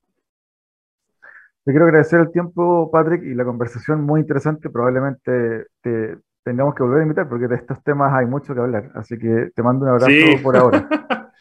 Te 1.65 1.73
quiero 1.73 1.87
agradecer 1.87 2.21
el 2.21 2.31
tiempo, 2.31 2.91
Patrick, 2.93 3.23
y 3.23 3.33
la 3.33 3.47
conversación 3.47 4.03
muy 4.03 4.21
interesante. 4.21 4.69
Probablemente 4.69 5.69
te 5.81 6.19
tengamos 6.45 6.75
que 6.75 6.83
volver 6.83 7.01
a 7.01 7.05
invitar 7.05 7.31
porque 7.31 7.49
de 7.49 7.57
estos 7.57 7.83
temas 7.83 8.13
hay 8.13 8.27
mucho 8.27 8.53
que 8.53 8.61
hablar. 8.61 8.91
Así 8.95 9.17
que 9.19 9.53
te 9.57 9.63
mando 9.63 9.87
un 9.87 9.93
abrazo 9.93 10.43
por 10.43 10.55
ahora. 10.55 10.87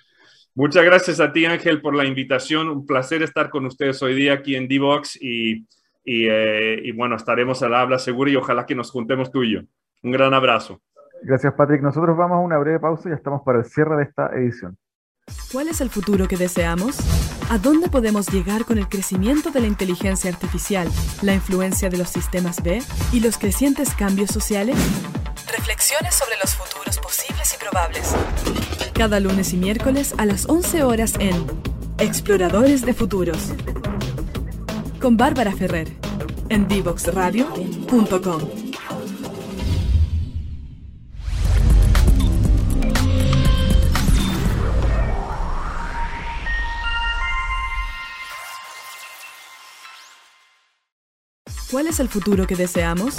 Muchas 0.59 0.83
gracias 0.83 1.21
a 1.21 1.31
ti, 1.31 1.45
Ángel, 1.45 1.81
por 1.81 1.95
la 1.95 2.03
invitación. 2.03 2.67
Un 2.67 2.85
placer 2.85 3.23
estar 3.23 3.49
con 3.49 3.65
ustedes 3.65 4.03
hoy 4.03 4.13
día 4.13 4.33
aquí 4.33 4.57
en 4.57 4.67
Divox 4.67 5.15
y, 5.15 5.65
y, 6.03 6.27
eh, 6.27 6.81
y, 6.83 6.91
bueno, 6.91 7.15
estaremos 7.15 7.63
al 7.63 7.73
habla 7.73 7.97
seguro 7.97 8.29
y 8.29 8.35
ojalá 8.35 8.65
que 8.65 8.75
nos 8.75 8.91
juntemos 8.91 9.31
tú 9.31 9.41
y 9.41 9.53
yo. 9.53 9.61
Un 10.03 10.11
gran 10.11 10.33
abrazo. 10.33 10.81
Gracias, 11.23 11.53
Patrick. 11.53 11.81
Nosotros 11.81 12.17
vamos 12.17 12.35
a 12.35 12.39
una 12.39 12.57
breve 12.57 12.77
pausa 12.77 13.07
y 13.07 13.11
ya 13.11 13.15
estamos 13.15 13.41
para 13.45 13.59
el 13.59 13.65
cierre 13.67 13.95
de 13.95 14.03
esta 14.03 14.31
edición. 14.35 14.77
¿Cuál 15.49 15.69
es 15.69 15.79
el 15.79 15.89
futuro 15.89 16.27
que 16.27 16.35
deseamos? 16.35 16.97
¿A 17.49 17.57
dónde 17.57 17.87
podemos 17.87 18.27
llegar 18.27 18.65
con 18.65 18.79
el 18.79 18.89
crecimiento 18.89 19.51
de 19.51 19.61
la 19.61 19.67
inteligencia 19.67 20.29
artificial, 20.29 20.89
la 21.21 21.35
influencia 21.35 21.89
de 21.89 21.99
los 21.99 22.09
sistemas 22.09 22.61
B 22.61 22.81
y 23.13 23.21
los 23.21 23.37
crecientes 23.37 23.95
cambios 23.95 24.29
sociales? 24.31 24.75
Reflexiones 25.47 26.15
sobre 26.15 26.37
los 26.41 26.55
futuros 26.55 26.97
posibles 26.99 27.53
y 27.53 27.57
probables. 27.57 28.15
Cada 28.93 29.19
lunes 29.19 29.53
y 29.53 29.57
miércoles 29.57 30.13
a 30.17 30.25
las 30.25 30.47
11 30.47 30.83
horas 30.83 31.13
en 31.19 31.45
Exploradores 31.97 32.85
de 32.85 32.93
Futuros. 32.93 33.49
Con 35.01 35.17
Bárbara 35.17 35.51
Ferrer 35.51 35.89
en 36.49 36.67
divoxradio.com. 36.67 38.68
¿Cuál 51.79 51.87
es 51.87 52.01
el 52.01 52.09
futuro 52.09 52.45
que 52.45 52.57
deseamos? 52.57 53.15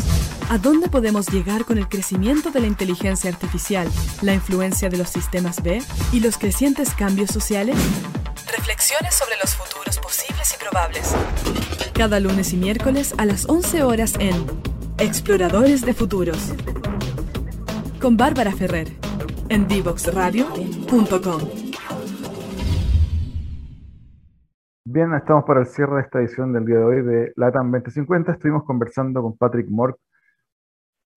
¿A 0.51 0.59
dónde 0.59 0.91
podemos 0.91 1.29
llegar 1.29 1.65
con 1.65 1.79
el 1.79 1.89
crecimiento 1.89 2.51
de 2.51 2.61
la 2.61 2.67
inteligencia 2.67 3.31
artificial, 3.31 3.89
la 4.21 4.35
influencia 4.35 4.91
de 4.91 4.99
los 4.99 5.09
sistemas 5.09 5.63
B 5.63 5.83
y 6.13 6.21
los 6.21 6.37
crecientes 6.37 6.95
cambios 6.95 7.31
sociales? 7.31 7.75
Reflexiones 8.55 9.15
sobre 9.15 9.37
los 9.43 9.55
futuros 9.55 9.99
posibles 9.99 10.55
y 10.55 10.63
probables. 10.63 11.15
Cada 11.95 12.21
lunes 12.21 12.53
y 12.53 12.59
miércoles 12.59 13.15
a 13.17 13.25
las 13.25 13.49
11 13.49 13.83
horas 13.83 14.13
en 14.19 14.37
Exploradores 14.99 15.81
de 15.81 15.95
Futuros. 15.95 16.53
Con 17.99 18.19
Bárbara 18.19 18.53
Ferrer 18.53 18.93
en 19.49 19.69
divoxradio.com. 19.69 21.70
Bien, 24.93 25.15
estamos 25.15 25.45
para 25.45 25.61
el 25.61 25.67
cierre 25.67 25.95
de 25.95 26.01
esta 26.03 26.19
edición 26.19 26.53
del 26.53 26.67
día 26.67 26.79
de 26.79 26.85
hoy 26.85 27.03
de 27.03 27.33
LATAM 27.37 27.71
2050. 27.71 28.33
Estuvimos 28.33 28.65
conversando 28.65 29.23
con 29.23 29.37
Patrick 29.37 29.69
Mork, 29.71 29.97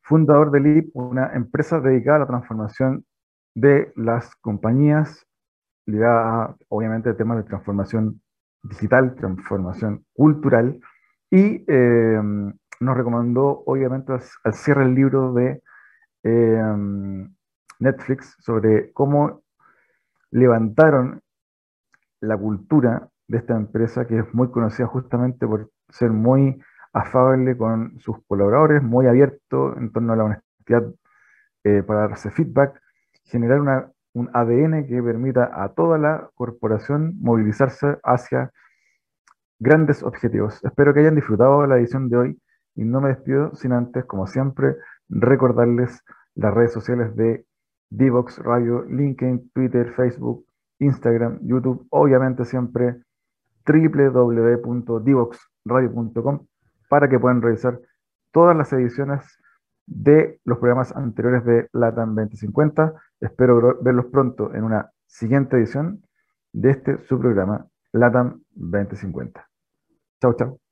fundador 0.03 0.51
de 0.51 0.59
LIP, 0.59 0.91
una 0.95 1.33
empresa 1.33 1.79
dedicada 1.79 2.17
a 2.17 2.19
la 2.19 2.27
transformación 2.27 3.03
de 3.55 3.91
las 3.95 4.35
compañías, 4.35 5.25
ligada 5.87 6.43
a, 6.43 6.55
obviamente, 6.67 7.09
a 7.09 7.17
temas 7.17 7.37
de 7.37 7.45
transformación 7.45 8.21
digital, 8.61 9.15
transformación 9.15 10.05
cultural, 10.13 10.79
y 11.31 11.65
eh, 11.67 12.21
nos 12.79 12.95
recomendó, 12.95 13.63
obviamente, 13.65 14.13
al 14.43 14.53
cierre 14.53 14.83
el 14.83 14.93
libro 14.93 15.33
de 15.33 15.63
eh, 16.21 16.63
Netflix 17.79 18.35
sobre 18.37 18.93
cómo 18.93 19.41
levantaron 20.29 21.23
la 22.19 22.37
cultura 22.37 23.09
de 23.33 23.39
esta 23.39 23.55
empresa 23.55 24.05
que 24.05 24.19
es 24.19 24.33
muy 24.33 24.51
conocida 24.51 24.85
justamente 24.85 25.47
por 25.47 25.71
ser 25.89 26.11
muy 26.11 26.61
afable 26.93 27.57
con 27.57 27.99
sus 27.99 28.17
colaboradores, 28.27 28.83
muy 28.83 29.07
abierto 29.07 29.75
en 29.75 29.91
torno 29.91 30.13
a 30.13 30.15
la 30.15 30.23
honestidad 30.25 30.83
eh, 31.63 31.81
para 31.81 32.01
darse 32.01 32.29
feedback, 32.29 32.79
generar 33.23 33.89
un 34.13 34.29
ADN 34.33 34.85
que 34.85 35.01
permita 35.01 35.49
a 35.51 35.69
toda 35.69 35.97
la 35.97 36.29
corporación 36.35 37.15
movilizarse 37.19 37.97
hacia 38.03 38.51
grandes 39.59 40.03
objetivos. 40.03 40.63
Espero 40.63 40.93
que 40.93 40.99
hayan 40.99 41.15
disfrutado 41.15 41.65
la 41.65 41.77
edición 41.79 42.09
de 42.09 42.17
hoy 42.17 42.41
y 42.75 42.83
no 42.83 43.01
me 43.01 43.09
despido 43.09 43.55
sin 43.55 43.71
antes, 43.71 44.05
como 44.05 44.27
siempre, 44.27 44.75
recordarles 45.09 46.03
las 46.35 46.53
redes 46.53 46.71
sociales 46.71 47.15
de 47.15 47.47
Divox 47.89 48.37
Radio, 48.37 48.83
LinkedIn, 48.83 49.49
Twitter, 49.53 49.91
Facebook, 49.95 50.45
Instagram, 50.77 51.39
YouTube, 51.41 51.87
obviamente 51.89 52.45
siempre 52.45 53.01
www.divoxradio.com 53.65 56.45
para 56.89 57.09
que 57.09 57.19
puedan 57.19 57.41
revisar 57.41 57.79
todas 58.31 58.55
las 58.55 58.71
ediciones 58.73 59.39
de 59.85 60.39
los 60.45 60.59
programas 60.59 60.95
anteriores 60.95 61.43
de 61.45 61.67
LATAM 61.73 62.15
2050. 62.15 62.93
Espero 63.19 63.79
verlos 63.81 64.05
pronto 64.07 64.53
en 64.53 64.63
una 64.63 64.91
siguiente 65.05 65.57
edición 65.57 66.03
de 66.51 66.71
este 66.71 66.97
su 67.05 67.19
programa 67.19 67.67
LATAM 67.91 68.41
2050. 68.55 69.47
Chao, 70.21 70.33
chao. 70.33 70.62